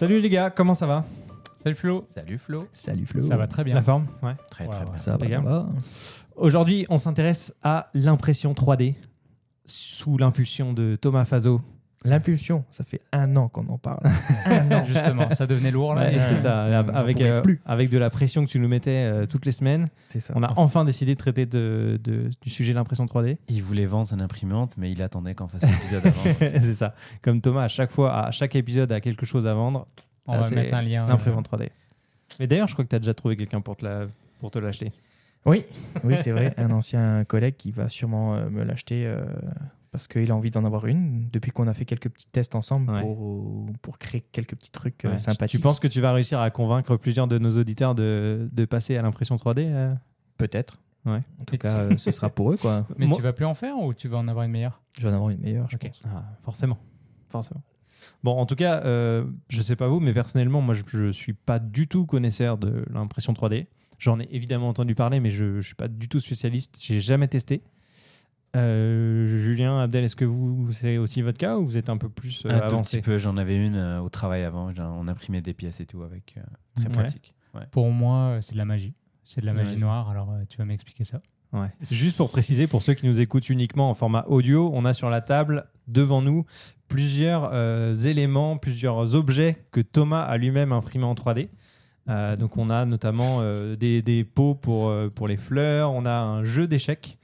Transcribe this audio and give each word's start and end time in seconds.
Salut 0.00 0.18
les 0.18 0.30
gars, 0.30 0.48
comment 0.48 0.72
ça 0.72 0.86
va 0.86 1.04
Salut 1.62 1.74
Flo. 1.74 2.06
Salut 2.14 2.38
Flo. 2.38 2.66
Salut 2.72 3.04
Flo. 3.04 3.20
Ça 3.20 3.36
va 3.36 3.46
très 3.46 3.64
bien. 3.64 3.74
La 3.74 3.82
forme 3.82 4.06
Ouais. 4.22 4.32
Très 4.50 4.66
très 4.66 4.78
ouais. 4.78 4.84
bien. 4.86 4.96
Ça 4.96 5.18
va, 5.18 5.28
ça 5.28 5.40
va. 5.42 5.68
Aujourd'hui, 6.36 6.86
on 6.88 6.96
s'intéresse 6.96 7.54
à 7.62 7.90
l'impression 7.92 8.54
3D 8.54 8.94
sous 9.66 10.16
l'impulsion 10.16 10.72
de 10.72 10.96
Thomas 10.96 11.26
Fazo. 11.26 11.60
L'impulsion, 12.04 12.64
ça 12.70 12.82
fait 12.82 13.02
un 13.12 13.36
an 13.36 13.48
qu'on 13.48 13.66
en 13.68 13.76
parle. 13.76 14.00
un 14.46 14.72
an. 14.72 14.84
Justement, 14.86 15.28
ça 15.30 15.46
devenait 15.46 15.70
lourd 15.70 15.94
là. 15.94 16.06
Ouais, 16.08 16.14
et- 16.16 16.18
c'est 16.18 16.36
ça, 16.36 16.64
avec, 16.64 17.20
euh, 17.20 17.42
plus. 17.42 17.60
avec 17.66 17.90
de 17.90 17.98
la 17.98 18.08
pression 18.08 18.42
que 18.44 18.50
tu 18.50 18.58
nous 18.58 18.68
mettais 18.68 19.04
euh, 19.10 19.26
toutes 19.26 19.44
les 19.44 19.52
semaines. 19.52 19.86
C'est 20.08 20.20
ça. 20.20 20.32
On 20.34 20.42
a 20.42 20.50
enfin 20.56 20.86
décidé 20.86 21.14
de 21.14 21.18
traiter 21.18 21.44
de, 21.44 22.00
de- 22.02 22.30
du 22.40 22.48
sujet 22.48 22.72
de 22.72 22.78
l'impression 22.78 23.04
3D. 23.04 23.36
Il 23.48 23.62
voulait 23.62 23.84
vendre 23.84 24.06
son 24.06 24.18
imprimante, 24.20 24.74
mais 24.78 24.90
il 24.90 25.02
attendait 25.02 25.34
qu'on 25.34 25.46
fasse 25.48 25.62
l'épisode 25.62 26.06
avant. 26.06 26.22
c'est 26.62 26.74
ça. 26.74 26.94
Comme 27.22 27.42
Thomas, 27.42 27.64
à 27.64 27.68
chaque 27.68 27.90
fois, 27.90 28.16
à 28.24 28.30
chaque 28.30 28.56
épisode, 28.56 28.90
a 28.92 29.00
quelque 29.00 29.26
chose 29.26 29.46
à 29.46 29.52
vendre. 29.52 29.86
On 30.26 30.38
va 30.38 30.48
mettre 30.50 30.74
un 30.74 30.82
lien. 30.82 31.04
L'imprimante 31.06 31.50
3D. 31.50 31.68
Mais 32.38 32.46
d'ailleurs, 32.46 32.68
je 32.68 32.72
crois 32.72 32.84
que 32.84 32.90
tu 32.90 32.96
as 32.96 33.00
déjà 33.00 33.12
trouvé 33.12 33.36
quelqu'un 33.36 33.60
pour 33.60 33.76
te, 33.76 33.84
la- 33.84 34.06
pour 34.38 34.50
te 34.50 34.58
l'acheter. 34.58 34.92
Oui, 35.44 35.64
oui 36.04 36.14
c'est 36.16 36.32
vrai. 36.32 36.54
Un 36.56 36.70
ancien 36.70 37.24
collègue 37.24 37.56
qui 37.58 37.72
va 37.72 37.88
sûrement 37.90 38.36
euh, 38.36 38.48
me 38.48 38.62
l'acheter 38.64 39.04
euh, 39.06 39.20
parce 39.92 40.06
qu'il 40.08 40.30
a 40.30 40.36
envie 40.36 40.50
d'en 40.50 40.64
avoir 40.64 40.86
une. 40.86 41.28
Depuis 41.30 41.50
qu'on 41.50 41.66
a 41.66 41.74
fait 41.74 41.84
quelques 41.84 42.08
petits 42.08 42.26
tests 42.28 42.54
ensemble 42.54 42.92
Ouais. 42.92 43.00
pour, 43.00 43.66
pour 43.82 43.98
créer 43.98 44.20
quelques 44.32 44.54
petits 44.54 44.70
trucs 44.70 45.04
euh, 45.04 45.12
Ouais. 45.12 45.18
sympathiques. 45.18 45.58
Tu 45.58 45.62
penses 45.62 45.80
que 45.80 45.88
tu 45.88 46.00
vas 46.00 46.12
réussir 46.12 46.40
à 46.40 46.50
convaincre 46.50 46.96
plusieurs 46.96 47.26
de 47.26 47.38
nos 47.38 47.58
auditeurs 47.58 47.94
de, 47.94 48.48
de 48.52 48.64
passer 48.64 48.96
à 48.96 49.02
l'impression 49.02 49.36
3D 49.36 49.64
euh 49.66 49.94
Peut-être. 50.38 50.80
Ouais. 51.06 51.22
En 51.40 51.44
tout 51.44 51.56
cas, 51.58 51.78
euh, 51.80 51.96
ce 51.98 52.12
sera 52.12 52.28
pour 52.30 52.52
eux. 52.52 52.56
quoi. 52.56 52.86
Mais 52.96 53.06
Moi- 53.06 53.16
tu 53.16 53.22
vas 53.22 53.32
plus 53.32 53.44
en 53.46 53.54
faire 53.54 53.76
ou 53.78 53.92
tu 53.94 54.08
vas 54.08 54.18
en 54.18 54.28
avoir 54.28 54.44
une 54.44 54.52
meilleure? 54.52 54.80
Je 54.98 55.02
vais 55.02 55.10
en 55.12 55.14
avoir 55.16 55.30
une 55.30 55.40
meilleure, 55.40 55.68
je 55.70 55.76
pense. 55.76 56.02
Ah, 56.06 56.24
forcément. 56.42 56.78
Forcément. 57.28 57.62
Bon, 58.24 58.32
en 58.38 58.46
tout 58.46 58.54
cas, 58.56 58.82
euh, 58.84 59.24
je 59.48 59.60
sais 59.60 59.76
pas 59.76 59.88
vous, 59.88 60.00
mais 60.00 60.14
personnellement, 60.14 60.60
moi, 60.62 60.74
je, 60.74 60.82
je 60.86 61.10
suis 61.10 61.32
pas 61.34 61.58
du 61.58 61.86
tout 61.88 62.06
connaisseur 62.06 62.56
de 62.58 62.84
l'impression 62.92 63.32
3D. 63.34 63.66
J'en 63.98 64.18
ai 64.20 64.28
évidemment 64.30 64.68
entendu 64.68 64.94
parler, 64.94 65.20
mais 65.20 65.30
je, 65.30 65.60
je 65.60 65.66
suis 65.66 65.74
pas 65.74 65.88
du 65.88 66.08
tout 66.08 66.20
spécialiste. 66.20 66.78
J'ai 66.80 67.00
jamais 67.00 67.28
testé. 67.28 67.62
Euh, 68.56 69.26
Julien, 69.26 69.78
Abdel, 69.80 70.04
est-ce 70.04 70.16
que 70.16 70.24
vous, 70.24 70.72
c'est 70.72 70.98
aussi 70.98 71.22
votre 71.22 71.38
cas 71.38 71.56
ou 71.56 71.64
vous 71.64 71.76
êtes 71.76 71.88
un 71.88 71.96
peu 71.98 72.08
plus 72.08 72.44
euh, 72.46 72.50
Un 72.50 72.68
tout 72.68 72.78
petit 72.80 73.00
peu, 73.00 73.18
j'en 73.18 73.36
avais 73.36 73.56
une 73.56 73.76
euh, 73.76 74.00
au 74.00 74.08
travail 74.08 74.42
avant. 74.42 74.72
On 74.78 75.06
imprimait 75.08 75.40
des 75.40 75.54
pièces 75.54 75.80
et 75.80 75.86
tout 75.86 76.02
avec. 76.02 76.34
euh, 76.36 76.40
très 76.76 76.86
Ouais. 76.86 76.92
pratique. 76.92 77.34
Pour 77.70 77.90
moi, 77.90 78.38
c'est 78.42 78.52
de 78.52 78.58
la 78.58 78.64
magie. 78.64 78.94
C'est 79.24 79.40
de 79.40 79.46
la 79.46 79.52
magie 79.52 79.70
magie. 79.70 79.80
noire, 79.80 80.10
alors 80.10 80.30
euh, 80.32 80.42
tu 80.48 80.56
vas 80.58 80.64
m'expliquer 80.64 81.04
ça. 81.04 81.20
Ouais. 81.52 81.68
Juste 81.90 82.16
pour 82.16 82.30
préciser, 82.30 82.66
pour 82.66 82.82
ceux 82.82 82.94
qui 82.94 83.06
nous 83.06 83.20
écoutent 83.20 83.48
uniquement 83.50 83.90
en 83.90 83.94
format 83.94 84.24
audio, 84.28 84.70
on 84.72 84.84
a 84.84 84.92
sur 84.92 85.10
la 85.10 85.20
table 85.20 85.64
devant 85.88 86.22
nous 86.22 86.44
plusieurs 86.88 87.50
euh, 87.52 87.94
éléments, 87.94 88.56
plusieurs 88.56 89.14
objets 89.14 89.56
que 89.72 89.80
Thomas 89.80 90.22
a 90.22 90.36
lui-même 90.36 90.72
imprimés 90.72 91.04
en 91.04 91.14
3D. 91.14 91.48
Euh, 92.08 92.34
donc 92.36 92.56
on 92.56 92.70
a 92.70 92.84
notamment 92.86 93.38
euh, 93.40 93.76
des, 93.76 94.00
des 94.02 94.24
pots 94.24 94.54
pour, 94.54 94.88
euh, 94.88 95.08
pour 95.08 95.28
les 95.28 95.36
fleurs, 95.36 95.92
on 95.92 96.04
a 96.06 96.12
un 96.12 96.42
jeu 96.44 96.66
d'échecs 96.66 97.18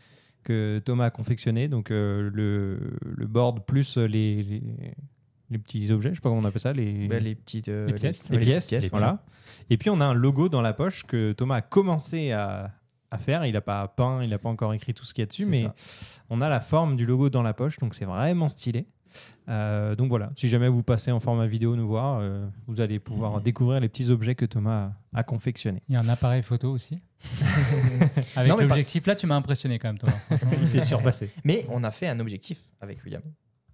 que 0.46 0.80
Thomas 0.84 1.06
a 1.06 1.10
confectionné, 1.10 1.68
donc 1.68 1.90
euh, 1.90 2.30
le, 2.32 2.78
le 3.02 3.26
board 3.26 3.64
plus 3.66 3.98
les, 3.98 4.42
les, 4.42 4.62
les 5.50 5.58
petits 5.58 5.90
objets, 5.92 6.10
je 6.10 6.14
sais 6.14 6.20
pas 6.20 6.28
comment 6.30 6.40
on 6.40 6.44
appelle 6.44 6.60
ça, 6.60 6.72
les, 6.72 7.06
Bah, 7.08 7.18
les 7.20 7.34
petites 7.34 7.68
euh, 7.68 7.86
Les 7.86 7.92
pièces. 7.94 8.28
les 8.30 8.38
pièces, 8.38 8.68
petites 8.68 8.90
voilà. 8.90 9.22
Et 9.70 9.76
puis 9.76 9.90
on 9.90 10.00
a 10.00 10.04
un 10.04 10.14
logo 10.14 10.48
dans 10.48 10.62
la 10.62 10.72
poche 10.72 11.04
que 11.04 11.32
Thomas 11.32 11.56
a 11.56 11.60
commencé 11.62 12.32
à, 12.32 12.72
à 13.10 13.18
faire. 13.18 13.44
Il 13.46 13.52
n'a 13.52 13.60
pas 13.60 13.86
peint, 13.88 14.22
il 14.22 14.30
n'a 14.30 14.38
pas 14.38 14.48
encore 14.48 14.72
écrit 14.74 14.94
tout 14.94 15.04
ce 15.04 15.14
qu'il 15.14 15.22
y 15.22 15.24
a 15.24 15.26
dessus, 15.26 15.46
mais 15.46 15.62
ça. 15.64 15.74
on 16.30 16.40
a 16.40 16.48
la 16.48 16.60
forme 16.60 16.96
du 16.96 17.06
logo 17.06 17.28
dans 17.30 17.42
la 17.42 17.54
poche, 17.54 17.78
donc 17.78 17.94
c'est 17.94 18.04
vraiment 18.06 18.48
stylé. 18.48 18.86
Euh, 19.48 19.94
donc 19.94 20.08
voilà, 20.08 20.30
si 20.36 20.48
jamais 20.48 20.68
vous 20.68 20.82
passez 20.82 21.12
en 21.12 21.20
format 21.20 21.46
vidéo 21.46 21.76
nous 21.76 21.86
voir, 21.86 22.18
euh, 22.20 22.46
vous 22.66 22.80
allez 22.80 22.98
pouvoir 22.98 23.40
découvrir 23.40 23.80
les 23.80 23.88
petits 23.88 24.10
objets 24.10 24.34
que 24.34 24.44
Thomas 24.44 24.90
a, 25.12 25.20
a 25.20 25.22
confectionnés. 25.22 25.82
Il 25.88 25.94
y 25.94 25.96
a 25.96 26.00
un 26.00 26.08
appareil 26.08 26.42
photo 26.42 26.70
aussi. 26.72 26.98
Avec 28.36 28.50
mais 28.52 28.56
pas- 28.56 28.62
l'objectif 28.62 29.06
là, 29.06 29.14
tu 29.14 29.26
m'as 29.26 29.36
impressionné 29.36 29.78
quand 29.78 29.88
même, 29.88 29.98
Thomas. 29.98 30.18
Il 30.60 30.68
s'est 30.68 30.80
surpassé. 30.80 31.30
Mais 31.44 31.64
on 31.68 31.84
a 31.84 31.90
fait 31.90 32.08
un 32.08 32.18
objectif 32.20 32.58
avec 32.80 33.02
William. 33.04 33.22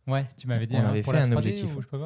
Ouais, 0.06 0.26
tu 0.36 0.46
m'avais 0.48 0.66
dit. 0.66 0.74
On 0.76 0.80
hein, 0.80 0.88
avait 0.88 1.02
pour 1.02 1.12
fait 1.12 1.20
la 1.20 1.26
un 1.26 1.30
3D 1.30 1.36
objectif. 1.36 1.76
ou 1.76 1.80
je. 1.82 1.96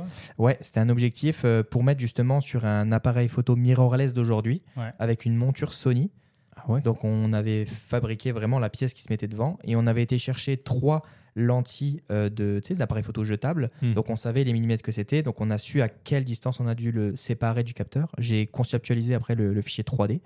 Ouais, 0.43 0.59
c'était 0.61 0.81
un 0.81 0.89
objectif 0.91 1.43
euh, 1.45 1.63
pour 1.63 1.83
mettre 1.83 2.01
justement 2.01 2.41
sur 2.41 2.65
un 2.67 2.93
appareil 2.93 3.29
photo 3.29 3.57
mirrorless 3.57 4.13
d'aujourd'hui 4.13 4.63
Ouais. 4.77 4.93
avec 4.99 5.25
une 5.25 5.35
monture 5.35 5.73
Sony. 5.73 6.11
Ah 6.57 6.71
ouais 6.71 6.81
Donc 6.81 7.05
on 7.05 7.33
avait 7.33 7.65
fabriqué 7.65 8.33
vraiment 8.33 8.59
la 8.59 8.71
pièce 8.71 8.95
qui 8.95 9.03
se 9.03 9.13
mettait 9.13 9.29
devant 9.29 9.59
et 9.65 9.77
on 9.77 9.87
avait 9.87 10.03
été 10.03 10.19
chercher 10.19 10.57
trois 10.57 11.03
lentilles 11.37 12.01
euh, 12.11 12.31
de 12.31 12.61
photo 13.03 13.25
jetable. 13.25 13.71
Hmm. 13.83 13.93
Donc 13.93 14.11
on 14.11 14.17
savait 14.17 14.43
les 14.43 14.53
millimètres 14.53 14.83
que 14.83 14.93
c'était. 14.93 15.23
Donc 15.23 15.41
on 15.41 15.51
a 15.51 15.59
su 15.59 15.83
à 15.83 15.89
quelle 15.89 16.25
distance 16.25 16.61
on 16.61 16.67
a 16.67 16.75
dû 16.75 16.93
le 16.93 17.15
séparer 17.15 17.63
du 17.63 17.75
capteur. 17.75 18.11
J'ai 18.19 18.47
conceptualisé 18.47 19.15
après 19.15 19.35
le, 19.35 19.53
le 19.53 19.63
fichier 19.63 19.85
3D. 19.85 20.21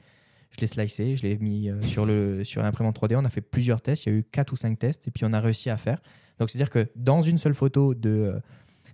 Je 0.53 0.61
l'ai 0.61 0.67
slicé, 0.67 1.15
je 1.15 1.23
l'ai 1.23 1.39
mis 1.39 1.69
euh, 1.69 1.81
sur 1.83 2.07
le 2.07 2.45
sur 2.45 2.63
l'imprimante 2.63 2.99
3D. 3.01 3.17
On 3.17 3.25
a 3.25 3.29
fait 3.29 3.41
plusieurs 3.41 3.81
tests. 3.81 4.07
Il 4.07 4.13
y 4.13 4.17
a 4.17 4.19
eu 4.19 4.25
quatre 4.25 4.53
ou 4.53 4.57
cinq 4.57 4.79
tests 4.79 5.09
et 5.09 5.11
puis 5.11 5.25
on 5.25 5.33
a 5.33 5.41
réussi 5.41 5.71
à 5.71 5.77
faire. 5.77 6.01
Donc 6.39 6.51
c'est-à-dire 6.51 6.71
que 6.71 6.89
dans 6.97 7.23
une 7.23 7.39
seule 7.39 7.55
photo 7.55 7.95
de 7.95 8.11
euh, 8.11 8.41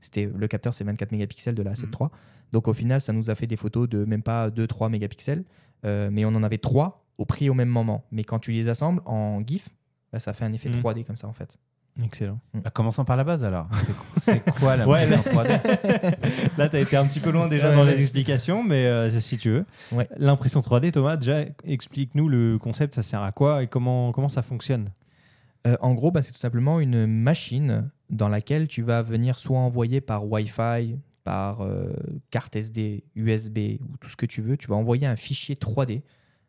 c'était 0.01 0.31
le 0.35 0.49
capteur 0.49 0.75
c'est 0.75 0.85
24 0.85 1.13
mégapixels 1.13 1.55
de 1.55 1.63
la 1.63 1.73
A7 1.73 1.85
III. 1.85 2.09
Donc 2.53 2.69
au 2.69 2.75
final 2.75 3.01
ça 3.01 3.13
nous 3.13 3.31
a 3.31 3.35
fait 3.35 3.47
des 3.47 3.57
photos 3.57 3.89
de 3.89 4.05
même 4.05 4.23
pas 4.23 4.49
2-3 4.51 4.91
mégapixels. 4.91 5.45
Euh, 5.85 6.09
mais 6.11 6.25
on 6.25 6.29
en 6.29 6.43
avait 6.43 6.59
trois 6.59 7.06
au 7.19 7.25
prix 7.25 7.49
au 7.51 7.55
même 7.55 7.69
moment. 7.69 8.05
Mais 8.11 8.25
quand 8.25 8.39
tu 8.39 8.53
les 8.53 8.69
assembles 8.69 9.01
en 9.07 9.41
GIF, 9.47 9.69
bah, 10.13 10.19
ça 10.19 10.33
fait 10.33 10.45
un 10.45 10.53
effet 10.53 10.69
Mhm. 10.69 10.81
3D 10.83 11.05
comme 11.05 11.17
ça 11.17 11.27
en 11.29 11.33
fait. 11.33 11.57
Excellent. 12.05 12.39
Bah, 12.53 12.69
commençons 12.71 13.07
par 13.07 13.17
la 13.17 13.25
base 13.25 13.43
alors. 13.43 13.69
C'est- 14.19 14.45
quoi 14.59 14.77
la 14.77 14.87
Ouais, 14.89 15.07
l'impression 15.07 15.41
3D 15.41 16.59
Là, 16.59 16.69
tu 16.69 16.77
as 16.77 16.81
été 16.81 16.97
un 16.97 17.07
petit 17.07 17.21
peu 17.21 17.31
loin 17.31 17.49
déjà 17.49 17.71
Ouais, 17.71 17.75
dans 17.77 17.87
ouais. 17.87 17.95
les 17.95 18.01
explications, 18.03 18.63
mais 18.63 18.85
euh, 18.85 19.09
si 19.19 19.39
tu 19.39 19.51
veux. 19.51 19.65
Ouais. 19.93 20.07
L'impression 20.19 20.61
3D, 20.61 20.91
Thomas, 20.91 21.17
déjà, 21.17 21.45
explique-nous 21.65 22.29
le 22.29 22.59
concept, 22.59 22.95
ça 22.95 23.03
sert 23.03 23.23
à 23.23 23.33
quoi 23.33 23.63
et 23.63 23.67
comment, 23.67 24.13
comment 24.13 24.29
ça 24.29 24.43
fonctionne? 24.43 24.91
Euh, 25.67 25.77
en 25.81 25.95
gros, 25.95 26.11
bah, 26.11 26.21
c'est 26.21 26.33
tout 26.33 26.39
simplement 26.39 26.81
une 26.81 27.07
machine 27.07 27.91
dans 28.11 28.29
laquelle 28.29 28.69
tu 28.69 28.83
vas 28.83 29.01
venir 29.01 29.39
soit 29.39 29.59
envoyer 29.59 30.03
par 30.03 30.31
Wi-Fi, 30.31 30.99
par 31.25 31.63
euh, 31.63 31.93
carte 32.31 32.55
SD, 32.57 33.05
USB 33.17 33.59
ou 33.81 33.97
tout 33.97 34.09
ce 34.11 34.17
que 34.17 34.27
tu 34.27 34.43
veux. 34.43 34.59
Tu 34.59 34.69
vas 34.69 34.77
envoyer 34.77 35.07
un 35.07 35.17
fichier 35.17 35.55
3D 35.57 36.03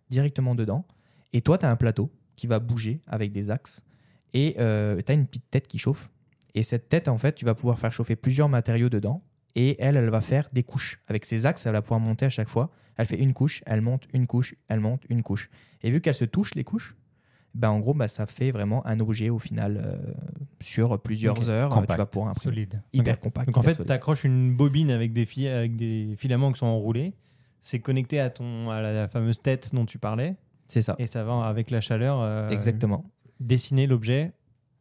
directement 0.10 0.56
dedans. 0.56 0.86
Et 1.34 1.42
toi, 1.42 1.58
tu 1.58 1.66
as 1.66 1.72
un 1.72 1.76
plateau 1.76 2.12
qui 2.36 2.48
va 2.48 2.60
bouger 2.60 3.02
avec 3.08 3.32
des 3.32 3.50
axes. 3.50 3.82
Et 4.34 4.54
tu 4.58 4.62
as 4.62 5.14
une 5.14 5.26
petite 5.26 5.50
tête 5.50 5.68
qui 5.68 5.78
chauffe. 5.80 6.10
Et 6.56 6.64
cette 6.64 6.90
tête, 6.90 7.08
en 7.08 7.18
fait, 7.18 7.34
tu 7.36 7.46
vas 7.46 7.54
pouvoir 7.56 7.78
faire 7.80 7.92
chauffer 7.92 8.16
plusieurs 8.16 8.50
matériaux 8.50 8.90
dedans. 8.90 9.22
Et 9.56 9.76
elle, 9.80 9.98
elle 9.98 10.10
va 10.10 10.22
faire 10.22 10.50
des 10.54 10.64
couches. 10.64 11.00
Avec 11.08 11.26
ses 11.26 11.46
axes, 11.46 11.66
elle 11.66 11.72
va 11.74 11.82
pouvoir 11.82 12.00
monter 12.00 12.26
à 12.26 12.30
chaque 12.30 12.50
fois. 12.50 12.70
Elle 12.96 13.06
fait 13.08 13.18
une 13.20 13.34
couche, 13.34 13.64
elle 13.66 13.82
monte, 13.82 14.08
une 14.14 14.28
couche, 14.28 14.56
elle 14.68 14.80
monte, 14.80 15.02
une 15.10 15.24
couche. 15.24 15.50
Et 15.82 15.92
vu 15.92 16.00
qu'elles 16.02 16.14
se 16.16 16.26
touchent, 16.26 16.56
les 16.56 16.64
couches, 16.64 16.96
ben, 17.56 17.70
en 17.70 17.80
gros, 17.80 17.94
bah, 17.96 18.08
ça 18.08 18.26
fait 18.28 18.52
vraiment 18.52 18.86
un 18.86 19.00
objet 19.00 19.30
au 19.30 19.40
final 19.40 19.82
euh, 19.84 20.14
sur 20.62 21.00
plusieurs 21.02 21.50
heures. 21.50 21.72
euh, 21.72 21.76
Compact. 21.76 21.92
Tu 21.94 21.98
vas 21.98 22.06
pouvoir 22.06 22.30
imprimer. 22.32 22.54
Solide. 22.56 22.82
Hyper 22.94 23.20
compact. 23.20 23.48
Donc 23.48 23.58
en 23.58 23.62
fait, 23.64 23.84
tu 23.84 23.92
accroches 23.92 24.24
une 24.26 24.56
bobine 24.56 24.92
avec 24.92 25.12
des, 25.12 25.26
fi- 25.26 25.48
avec 25.48 25.76
des 25.76 26.14
filaments 26.18 26.52
qui 26.52 26.60
sont 26.60 26.66
enroulés. 26.68 27.14
C'est 27.68 27.80
connecté 27.80 28.22
à, 28.22 28.30
ton, 28.30 28.70
à 28.70 28.80
la, 28.82 28.94
la 28.94 29.08
fameuse 29.10 29.42
tête 29.42 29.72
dont 29.74 29.86
tu 29.86 29.98
parlais. 30.00 30.36
c'est 30.70 30.82
ça. 30.82 30.96
Et 31.00 31.06
ça 31.08 31.26
va, 31.26 31.44
avec 31.46 31.70
la 31.70 31.82
chaleur, 31.82 32.22
euh, 32.22 32.48
Exactement. 32.50 33.04
dessiner 33.42 33.88
l'objet 33.88 34.32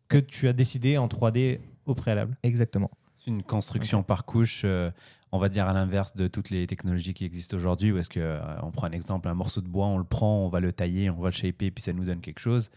que 0.09 0.19
tu 0.19 0.47
as 0.47 0.53
décidé 0.53 0.97
en 0.97 1.09
3D 1.09 1.59
au 1.87 1.95
préalable. 1.97 2.37
Exactement. 2.45 2.91
C'est 3.17 3.33
une 3.33 3.43
construction 3.43 4.05
par 4.05 4.25
couche, 4.25 4.63
euh, 4.65 4.93
on 5.33 5.39
va 5.41 5.49
dire 5.49 5.67
à 5.67 5.73
l'inverse 5.73 6.15
de 6.15 6.29
toutes 6.29 6.51
les 6.51 6.65
technologies 6.69 7.13
qui 7.13 7.25
existent 7.25 7.57
aujourd'hui, 7.57 7.91
où 7.91 7.99
est-ce 7.99 8.09
que 8.09 8.21
euh, 8.21 8.39
on 8.63 8.71
prend 8.71 8.87
un 8.87 8.93
exemple, 8.93 9.27
un 9.29 9.35
morceau 9.35 9.61
de 9.63 9.69
bois, 9.69 9.87
on 9.87 9.99
le 9.99 10.05
prend, 10.05 10.45
on 10.45 10.49
va 10.49 10.61
le 10.61 10.73
tailler, 10.73 11.11
on 11.11 11.21
va 11.21 11.31
le 11.31 11.35
shaper, 11.35 11.73
puis 11.73 11.83
ça 11.83 11.93
nous 11.93 12.05
donne 12.05 12.21
quelque 12.21 12.39
chose, 12.39 12.71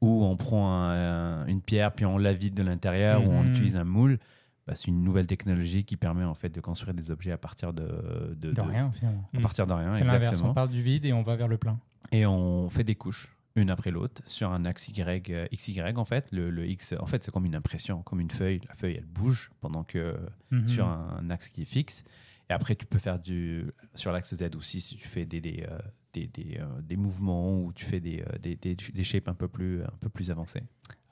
ou 0.00 0.22
on 0.24 0.36
prend 0.36 0.70
un- 0.70 1.42
un- 1.42 1.46
une 1.46 1.60
pierre, 1.60 1.90
puis 1.92 2.04
on 2.06 2.18
la 2.18 2.32
vide 2.32 2.54
de 2.54 2.62
l'intérieur, 2.62 3.26
ou 3.26 3.32
on 3.32 3.42
Mhm. 3.42 3.50
utilise 3.50 3.74
un 3.74 3.82
moule. 3.84 4.20
Bah, 4.66 4.74
c'est 4.74 4.88
une 4.88 5.02
nouvelle 5.04 5.26
technologie 5.28 5.84
qui 5.84 5.96
permet 5.96 6.24
en 6.24 6.34
fait 6.34 6.48
de 6.48 6.60
construire 6.60 6.92
des 6.94 7.10
objets 7.10 7.30
à 7.32 7.38
partir 7.38 7.72
de, 7.72 8.34
de, 8.36 8.48
De 8.48 8.52
de- 8.52 8.60
rien, 8.60 8.90
finalement. 8.92 9.28
à 9.36 9.40
partir 9.40 9.66
de 9.66 9.72
rien, 9.72 9.94
C'est 9.94 10.04
l'inverse. 10.04 10.40
On 10.42 10.52
part 10.54 10.68
du 10.68 10.82
vide 10.82 11.04
et 11.04 11.12
on 11.12 11.22
va 11.22 11.36
vers 11.36 11.48
le 11.48 11.56
plein. 11.56 11.78
Et 12.12 12.26
on 12.26 12.68
fait 12.68 12.82
des 12.84 12.96
couches, 12.96 13.28
une 13.54 13.70
après 13.70 13.90
l'autre, 13.92 14.22
sur 14.26 14.50
un 14.52 14.64
axe 14.64 14.88
Y, 14.88 15.30
euh, 15.30 15.46
XY 15.54 15.80
en 15.96 16.04
fait. 16.04 16.28
Le, 16.32 16.50
le 16.50 16.66
X, 16.66 16.94
en 16.98 17.06
fait, 17.06 17.22
c'est 17.22 17.30
comme 17.30 17.46
une 17.46 17.54
impression, 17.54 18.02
comme 18.02 18.20
une 18.20 18.30
feuille. 18.30 18.60
La 18.68 18.74
feuille, 18.74 18.96
elle 18.98 19.06
bouge 19.06 19.50
pendant 19.60 19.84
que 19.84 20.16
Mhm. 20.50 20.68
sur 20.68 20.86
un 20.86 21.30
axe 21.30 21.48
qui 21.48 21.62
est 21.62 21.66
fixe. 21.66 22.02
Et 22.50 22.52
après, 22.52 22.74
tu 22.76 22.86
peux 22.86 22.98
faire 22.98 23.18
du 23.18 23.66
sur 23.94 24.10
l'axe 24.12 24.34
Z 24.34 24.54
aussi 24.56 24.80
si 24.80 24.96
tu 24.96 25.06
fais 25.06 25.26
des 25.26 25.40
des, 25.40 25.64
euh, 25.68 25.78
des, 26.12 26.26
des, 26.28 26.58
euh, 26.60 26.64
des 26.82 26.96
mouvements 26.96 27.60
ou 27.60 27.72
tu 27.72 27.84
fais 27.84 27.98
des, 28.00 28.24
des, 28.40 28.56
des, 28.56 28.74
des 28.76 29.04
shapes 29.04 29.28
un 29.28 29.34
peu 29.34 29.48
plus 29.48 29.82
un 29.82 29.96
peu 30.00 30.08
plus 30.08 30.30
avancés. 30.30 30.62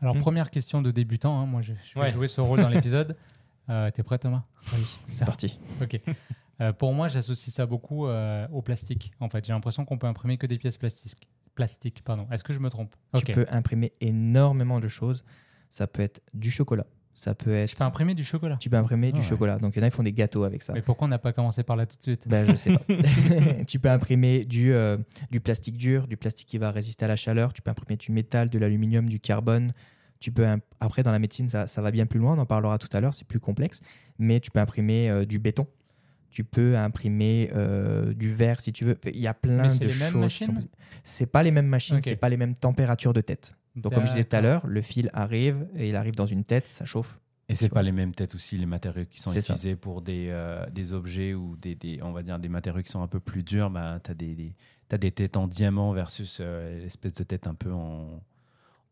Alors, 0.00 0.14
Hmm. 0.16 0.20
première 0.20 0.50
question 0.50 0.80
de 0.82 0.90
débutant. 0.90 1.38
hein, 1.40 1.46
Moi, 1.46 1.60
je, 1.62 1.72
je 1.88 1.94
vais 1.94 2.00
Ouais. 2.00 2.12
jouer 2.12 2.26
ce 2.28 2.40
rôle 2.40 2.60
dans 2.60 2.68
l'épisode. 2.68 3.16
Euh, 3.68 3.90
T'es 3.90 4.02
prêt, 4.02 4.18
Thomas 4.18 4.42
Oui, 4.74 4.98
c'est 5.08 5.24
parti. 5.24 5.58
Ok. 5.82 6.00
Euh, 6.60 6.72
pour 6.72 6.92
moi, 6.92 7.08
j'associe 7.08 7.52
ça 7.54 7.66
beaucoup 7.66 8.06
euh, 8.06 8.46
au 8.52 8.62
plastique. 8.62 9.12
En 9.20 9.28
fait, 9.28 9.44
j'ai 9.44 9.52
l'impression 9.52 9.84
qu'on 9.84 9.98
peut 9.98 10.06
imprimer 10.06 10.36
que 10.38 10.46
des 10.46 10.58
pièces 10.58 10.76
plastiques. 10.76 11.28
Plastiques, 11.54 12.02
pardon. 12.04 12.26
Est-ce 12.30 12.44
que 12.44 12.52
je 12.52 12.60
me 12.60 12.68
trompe 12.68 12.94
Tu 13.16 13.32
peux 13.32 13.46
imprimer 13.50 13.92
énormément 14.00 14.80
de 14.80 14.88
choses. 14.88 15.24
Ça 15.68 15.86
peut 15.86 16.02
être 16.02 16.20
du 16.32 16.50
chocolat, 16.50 16.86
Ça 17.14 17.34
peut 17.34 17.52
être. 17.54 17.70
Je 17.70 17.76
peux 17.76 17.84
imprimer 17.84 18.14
du 18.14 18.22
chocolat. 18.24 18.56
Tu 18.58 18.70
peux 18.70 18.76
imprimer 18.76 19.08
Ah 19.12 19.16
du 19.16 19.20
ouais. 19.20 19.26
chocolat. 19.26 19.58
Donc 19.58 19.74
il 19.74 19.78
y 19.78 19.80
en 19.80 19.84
a, 19.84 19.88
ils 19.88 19.92
font 19.92 20.02
des 20.04 20.12
gâteaux 20.12 20.44
avec 20.44 20.62
ça. 20.62 20.72
Mais 20.72 20.82
pourquoi 20.82 21.06
on 21.06 21.08
n'a 21.08 21.18
pas 21.18 21.32
commencé 21.32 21.62
par 21.64 21.74
là 21.76 21.86
tout 21.86 21.96
de 21.96 22.02
suite? 22.02 22.28
Ben, 22.28 22.44
je 22.46 22.54
sais 22.54 22.72
pas. 22.72 22.84
tu 23.66 23.78
peux 23.80 23.88
imprimer 23.90 24.44
du, 24.44 24.72
euh, 24.72 24.96
du 25.30 25.40
plastique 25.40 25.76
dur, 25.76 26.06
du 26.06 26.16
plastique 26.16 26.48
qui 26.48 26.58
va 26.58 26.70
résister 26.70 27.04
à 27.04 27.08
la 27.08 27.16
chaleur. 27.16 27.52
Tu 27.52 27.62
peux 27.62 27.70
imprimer 27.70 27.96
du 27.96 28.12
métal, 28.12 28.50
de 28.50 28.58
l'aluminium, 28.58 29.08
du 29.08 29.18
carbone. 29.20 29.72
Tu 30.24 30.32
peux 30.32 30.46
Après, 30.80 31.02
dans 31.02 31.12
la 31.12 31.18
médecine, 31.18 31.50
ça, 31.50 31.66
ça 31.66 31.82
va 31.82 31.90
bien 31.90 32.06
plus 32.06 32.18
loin. 32.18 32.32
On 32.34 32.38
en 32.40 32.46
parlera 32.46 32.78
tout 32.78 32.88
à 32.96 33.00
l'heure. 33.02 33.12
C'est 33.12 33.26
plus 33.28 33.40
complexe. 33.40 33.82
Mais 34.18 34.40
tu 34.40 34.50
peux 34.50 34.58
imprimer 34.58 35.10
euh, 35.10 35.26
du 35.26 35.38
béton. 35.38 35.66
Tu 36.30 36.44
peux 36.44 36.78
imprimer 36.78 37.50
euh, 37.54 38.14
du 38.14 38.30
verre 38.32 38.62
si 38.62 38.72
tu 38.72 38.86
veux. 38.86 38.96
Il 39.04 39.20
y 39.20 39.26
a 39.26 39.34
plein 39.34 39.68
Mais 39.70 39.78
de 39.78 39.84
les 39.84 39.90
choses. 39.92 40.32
sont. 40.32 40.54
C'est 41.02 41.26
pas 41.26 41.42
les 41.42 41.50
mêmes 41.50 41.66
machines. 41.66 41.96
Ok. 41.96 42.04
C'est 42.04 42.16
pas 42.16 42.30
les 42.30 42.38
mêmes 42.38 42.54
températures 42.54 43.12
de 43.12 43.20
tête. 43.20 43.54
Donc, 43.76 43.92
comme 43.92 44.06
je 44.06 44.12
disais 44.12 44.24
tout 44.24 44.34
à 44.34 44.40
l'heure, 44.40 44.66
le 44.66 44.80
fil 44.80 45.10
arrive 45.12 45.66
et 45.76 45.90
il 45.90 45.94
arrive 45.96 46.14
dans 46.14 46.24
une 46.24 46.44
tête, 46.44 46.66
ça 46.68 46.86
chauffe. 46.86 47.20
Et 47.50 47.54
c'est 47.54 47.68
pas 47.68 47.74
vois. 47.74 47.82
les 47.82 47.92
mêmes 47.92 48.14
têtes 48.14 48.34
aussi, 48.34 48.56
les 48.56 48.64
matériaux 48.64 49.04
qui 49.04 49.20
sont 49.20 49.30
ça. 49.30 49.40
utilisés 49.40 49.76
pour 49.76 50.00
des, 50.00 50.28
euh, 50.30 50.64
des 50.70 50.94
objets 50.94 51.34
ou 51.34 51.54
des, 51.56 51.74
des- 51.74 52.00
on 52.02 52.12
va 52.12 52.22
dire 52.22 52.38
des 52.38 52.48
matériaux 52.48 52.82
qui 52.82 52.90
sont 52.90 53.02
un 53.02 53.08
peu 53.08 53.20
plus 53.20 53.42
durs. 53.42 53.68
Bah, 53.68 54.00
tu 54.02 54.10
as 54.10 54.14
des, 54.14 54.34
des, 54.34 54.54
t'as 54.88 54.96
des 54.96 55.12
têtes 55.12 55.36
en 55.36 55.46
diamant 55.46 55.92
versus 55.92 56.38
euh, 56.40 56.80
l'espèce 56.80 57.12
de 57.12 57.24
tête 57.24 57.46
un 57.46 57.54
peu 57.54 57.70
en. 57.70 58.22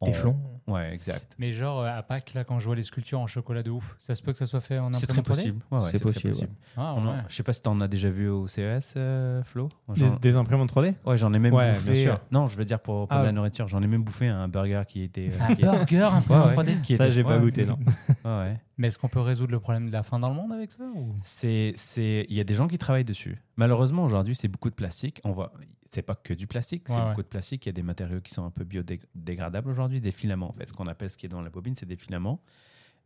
En- 0.02 0.06
Téflon. 0.06 0.37
Ouais, 0.69 0.94
exact. 0.94 1.34
Mais 1.38 1.50
genre, 1.50 1.81
euh, 1.81 1.87
à 1.88 2.02
Pâques, 2.04 2.34
là, 2.34 2.44
quand 2.44 2.60
je 2.60 2.66
vois 2.66 2.76
les 2.76 2.84
sculptures 2.84 3.19
en 3.19 3.26
chocolat 3.26 3.64
de 3.64 3.70
ouf, 3.70 3.96
ça 3.99 4.14
se 4.14 4.22
peut 4.22 4.31
que 4.31 4.38
ça 4.38 4.46
soit 4.46 4.60
fait 4.60 4.78
en 4.78 4.93
C'est 4.93 5.04
imprimante 5.10 5.25
très 5.25 5.34
3D? 5.34 5.37
possible. 5.37 5.64
Ouais, 5.72 5.78
ouais, 5.78 5.84
C'est 5.90 5.99
très 5.99 6.12
possible, 6.12 6.50
Ah, 6.76 6.94
ouais. 6.94 7.00
Je 7.28 7.34
sais 7.34 7.43
pas 7.43 7.52
si 7.52 7.62
tu 7.62 7.69
en 7.69 7.81
as 7.81 7.88
déjà 7.88 8.10
vu 8.10 8.28
au 8.28 8.46
CES, 8.46 8.94
euh, 8.96 9.43
Flo? 9.43 9.69
Des, 9.96 10.08
des 10.20 10.37
imprimantes 10.37 10.72
3D 10.72 10.94
Ouais, 11.04 11.19
j'en 11.19 11.32
ai 11.34 11.40
même 11.40 11.52
Ouais, 11.52 11.72
bouffé. 11.72 11.93
bien 11.93 12.02
sûr. 12.02 12.20
Non, 12.31 12.46
je 12.46 12.56
veux 12.56 12.64
dire 12.64 12.78
pour, 12.78 13.08
pour 13.08 13.16
Ah 13.16 13.19
de 13.19 13.22
la 13.25 13.28
ouais. 13.31 13.32
nourriture. 13.32 13.66
J'en 13.66 13.82
ai 13.82 13.88
même 13.88 14.04
bouffé 14.04 14.28
un 14.28 14.46
burger 14.46 14.82
qui 14.87 15.02
était. 15.02 15.31
euh, 15.32 15.44
Un 15.49 15.54
qui 15.56 15.62
burger 15.62 16.08
ouais. 16.31 16.55
3D 16.55 16.81
qui 16.82 16.96
Ça, 16.96 17.06
était- 17.06 17.12
j'ai 17.12 17.25
pas 17.25 17.37
ouais. 17.38 17.40
goûté, 17.43 17.66
non. 17.66 17.78
Ouais, 18.25 18.31
ouais. 18.31 18.56
Mais 18.78 18.87
est-ce 18.87 18.98
qu'on 19.00 19.08
peut 19.08 19.20
résoudre 19.20 19.50
le 19.50 19.58
problème 19.60 19.88
de 19.88 19.93
la 19.93 20.05
faim 20.05 20.20
dans 20.20 20.28
le 20.28 20.34
monde 20.37 20.52
avec 20.52 20.70
ça 20.70 20.84
ou... 20.94 21.14
C'est, 21.25 21.72
c'est, 21.75 22.25
il 22.28 22.37
y 22.37 22.40
a 22.40 22.44
des 22.44 22.55
gens 22.55 22.69
qui 22.69 22.78
travaillent 22.78 23.05
dessus. 23.05 23.37
Malheureusement, 23.56 24.05
aujourd'hui, 24.05 24.34
c'est 24.37 24.48
beaucoup 24.48 24.70
de 24.70 24.75
plastique. 24.76 25.20
On 25.25 25.32
voit, 25.32 25.52
c'est 25.92 26.02
pas 26.02 26.14
que 26.14 26.32
du 26.32 26.46
plastique, 26.46 26.84
c'est 26.86 26.94
Ouais, 26.96 27.08
beaucoup 27.08 27.22
de 27.22 27.28
plastique. 27.28 27.66
Il 27.66 27.68
y 27.68 27.70
a 27.70 27.72
des 27.74 27.82
matériaux 27.82 28.20
qui 28.22 28.32
sont 28.32 28.44
un 28.44 28.50
peu 28.50 28.64
biodégradables 28.64 29.68
aujourd'hui, 29.70 30.00
des 30.00 30.10
filaments 30.10 30.48
en 30.48 30.52
fait. 30.52 30.68
Ce 30.68 30.72
qu'on 30.72 30.86
appelle 30.86 31.10
ce 31.10 31.18
qui 31.18 31.26
est 31.26 31.28
dans 31.28 31.42
la 31.42 31.50
bobine, 31.50 31.74
c'est 31.74 31.86
des 31.86 31.96
filaments. 31.96 32.40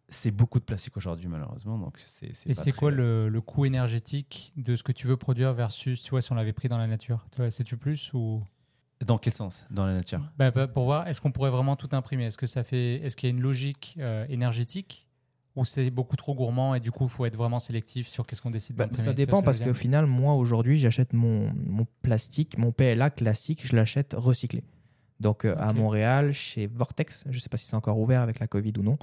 C'est 0.08 0.30
beaucoup 0.30 0.60
de 0.60 0.64
plastique 0.64 0.96
aujourd'hui, 0.96 1.26
malheureusement. 1.26 1.78
Donc 1.78 1.98
c'est, 2.06 2.30
Et 2.46 2.54
c'est 2.54 2.70
quoi 2.70 2.92
le, 2.92 3.28
le 3.28 3.40
coût 3.40 3.64
énergétique 3.64 4.52
de 4.56 4.76
ce 4.76 4.84
que 4.84 4.92
tu 4.92 5.08
veux 5.08 5.16
produire 5.16 5.52
versus, 5.52 6.00
tu 6.00 6.10
vois, 6.10 6.22
si 6.22 6.30
on 6.30 6.36
l'avait 6.36 6.52
pris 6.52 6.68
dans 6.68 6.78
la 6.78 6.86
nature? 6.86 7.26
Tu 7.32 7.38
vois, 7.38 7.50
Sais-tu 7.50 7.76
plus 7.76 8.12
ou? 8.14 8.44
Dans 9.04 9.18
quel 9.18 9.32
sens? 9.32 9.66
Dans 9.70 9.84
la 9.84 9.92
nature? 9.94 10.20
Bah, 10.38 10.52
bah, 10.52 10.68
Pour 10.68 10.84
voir, 10.84 11.08
est-ce 11.08 11.20
qu'on 11.20 11.32
pourrait 11.32 11.50
vraiment 11.50 11.74
tout 11.74 11.88
imprimer? 11.90 12.26
Est-ce 12.26 12.38
que 12.38 12.46
ça 12.46 12.62
fait, 12.62 12.94
est-ce 13.04 13.16
qu'il 13.16 13.28
y 13.28 13.32
a 13.32 13.34
une 13.34 13.42
logique 13.42 13.96
euh, 13.98 14.24
énergétique 14.28 15.05
ou 15.56 15.64
c'est 15.64 15.90
beaucoup 15.90 16.16
trop 16.16 16.34
gourmand 16.34 16.74
et 16.74 16.80
du 16.80 16.92
coup, 16.92 17.04
il 17.04 17.10
faut 17.10 17.24
être 17.26 17.36
vraiment 17.36 17.58
sélectif 17.58 18.08
sur 18.08 18.26
qu'est-ce 18.26 18.42
qu'on 18.42 18.50
décide 18.50 18.76
Bah, 18.76 18.88
ça 18.92 19.12
dépend 19.12 19.42
parce 19.42 19.60
qu'au 19.60 19.74
final, 19.74 20.06
moi 20.06 20.34
aujourd'hui, 20.34 20.78
j'achète 20.78 21.12
mon, 21.12 21.52
mon 21.54 21.86
plastique, 22.02 22.58
mon 22.58 22.72
PLA 22.72 23.10
classique, 23.10 23.66
je 23.66 23.74
l'achète 23.74 24.14
recyclé. 24.16 24.62
Donc 25.20 25.44
euh, 25.44 25.54
à. 25.58 25.72
Montréal, 25.72 26.32
chez 26.32 26.66
Vortex, 26.66 27.24
je 27.28 27.36
ne 27.36 27.40
sais 27.40 27.48
pas 27.48 27.56
si 27.56 27.66
c'est 27.66 27.76
encore 27.76 27.98
ouvert 27.98 28.20
avec 28.20 28.38
la 28.38 28.46
Covid 28.46 28.72
ou 28.78 28.82
non, 28.82 28.98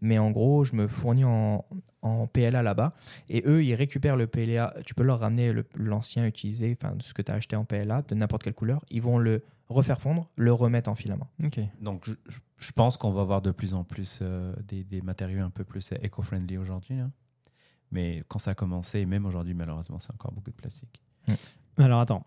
mais 0.00 0.18
en 0.18 0.30
gros, 0.30 0.64
je 0.64 0.74
me 0.74 0.86
fournis 0.86 1.24
en, 1.24 1.64
en 2.02 2.26
PLA 2.26 2.62
là-bas 2.62 2.92
et 3.28 3.42
eux, 3.46 3.64
ils 3.64 3.74
récupèrent 3.74 4.16
le 4.16 4.26
PLA. 4.26 4.74
Tu 4.84 4.94
peux 4.94 5.02
leur 5.02 5.20
ramener 5.20 5.52
l'ancien 5.74 6.26
utilisé, 6.26 6.76
enfin 6.80 6.94
ce 7.00 7.14
que 7.14 7.22
tu 7.22 7.32
as 7.32 7.36
acheté 7.36 7.56
en 7.56 7.64
PLA 7.64 8.02
de 8.02 8.14
n'importe 8.14 8.42
quelle 8.42 8.54
couleur. 8.54 8.84
Ils 8.90 9.02
vont 9.02 9.18
le 9.18 9.42
refaire 9.68 10.00
fondre, 10.00 10.28
le 10.36 10.52
remettre 10.52 10.88
en 10.90 10.94
filament. 10.94 11.28
Donc 11.80 12.08
je, 12.08 12.72
pense 12.72 12.96
qu'on 12.96 13.10
va 13.10 13.20
avoir 13.20 13.42
de 13.42 13.50
plus 13.50 13.74
en 13.74 13.84
plus 13.84 14.20
euh, 14.22 14.54
des, 14.66 14.84
des 14.84 15.02
matériaux 15.02 15.44
un 15.44 15.50
peu 15.50 15.64
plus 15.64 15.92
euh, 15.92 15.96
éco-friendly 16.02 16.56
aujourd'hui. 16.56 16.98
Mais 17.90 18.22
quand 18.28 18.38
ça 18.38 18.52
a 18.52 18.54
commencé, 18.54 19.00
et 19.00 19.06
même 19.06 19.26
aujourd'hui, 19.26 19.54
malheureusement, 19.54 19.98
c'est 19.98 20.12
encore 20.12 20.32
beaucoup 20.32 20.50
de 20.50 20.56
plastique. 20.56 21.02
Alors 21.76 22.00
attends, 22.00 22.24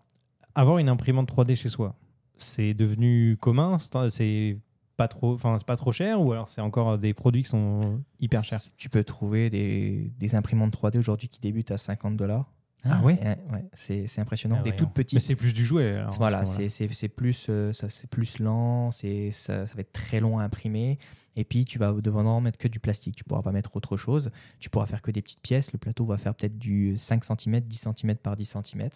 avoir 0.54 0.78
une 0.78 0.88
imprimante 0.88 1.30
3D 1.32 1.56
chez 1.56 1.68
soi, 1.68 1.94
c'est 2.42 2.74
devenu 2.74 3.36
commun 3.40 3.78
C'est- 3.78 4.56
pas 4.96 5.08
trop, 5.08 5.32
enfin 5.34 5.56
c'est 5.58 5.66
pas 5.66 5.76
trop 5.76 5.90
cher 5.90 6.20
ou 6.20 6.32
alors 6.32 6.48
c'est 6.50 6.60
encore 6.60 6.98
des 6.98 7.14
produits 7.14 7.42
qui 7.42 7.48
sont 7.48 8.00
hyper 8.20 8.44
chers? 8.44 8.60
Tu 8.76 8.90
peux 8.90 9.02
trouver 9.02 9.48
des, 9.48 10.12
des 10.18 10.34
imprimantes 10.34 10.72
3D 10.76 10.98
aujourd'hui 10.98 11.28
qui 11.28 11.40
débutent 11.40 11.70
à 11.70 11.78
50 11.78 12.16
dollars. 12.16 12.52
Ah 12.84 13.00
ouais? 13.02 13.18
ouais, 13.52 13.64
c'est 13.74 14.06
impressionnant. 14.18 14.56
Ah 14.58 14.62
des 14.62 14.72
toutes 14.76 14.88
hein. 14.88 14.92
petites. 14.94 15.14
Mais 15.14 15.20
c'est 15.20 15.36
plus 15.36 15.52
du 15.54 15.64
jouet. 15.64 15.92
alors, 15.92 16.12
Voilà, 16.18 16.44
c'est- 16.44 17.08
plus, 17.08 17.46
euh, 17.48 17.72
ça, 17.72 17.88
c'est 17.88 18.08
plus 18.10 18.38
lent, 18.40 18.90
c'est- 18.90 19.30
ça, 19.30 19.66
ça 19.68 19.74
va 19.74 19.80
être 19.82 19.92
très 19.92 20.18
long 20.20 20.38
à 20.38 20.42
imprimer. 20.44 20.98
Et 21.36 21.44
puis, 21.44 21.64
tu 21.64 21.78
vas 21.78 21.92
devoir 21.92 22.40
mettre 22.40 22.58
que 22.58 22.68
du 22.68 22.80
plastique. 22.80 23.14
Tu 23.16 23.24
pourras 23.24 23.42
pas 23.42 23.52
mettre 23.52 23.76
autre 23.76 23.96
chose. 23.96 24.30
Tu 24.58 24.68
pourras 24.68 24.86
faire 24.86 25.00
que 25.00 25.10
des 25.12 25.22
petites 25.22 25.40
pièces. 25.40 25.72
Le 25.72 25.78
plateau 25.78 26.04
va 26.04 26.18
faire 26.18 26.34
peut-être 26.34 26.58
du 26.58 26.96
5 26.96 27.24
cm, 27.24 27.60
10 27.60 27.76
cm 27.96 28.16
par 28.16 28.36
10 28.36 28.44
cm. 28.44 28.88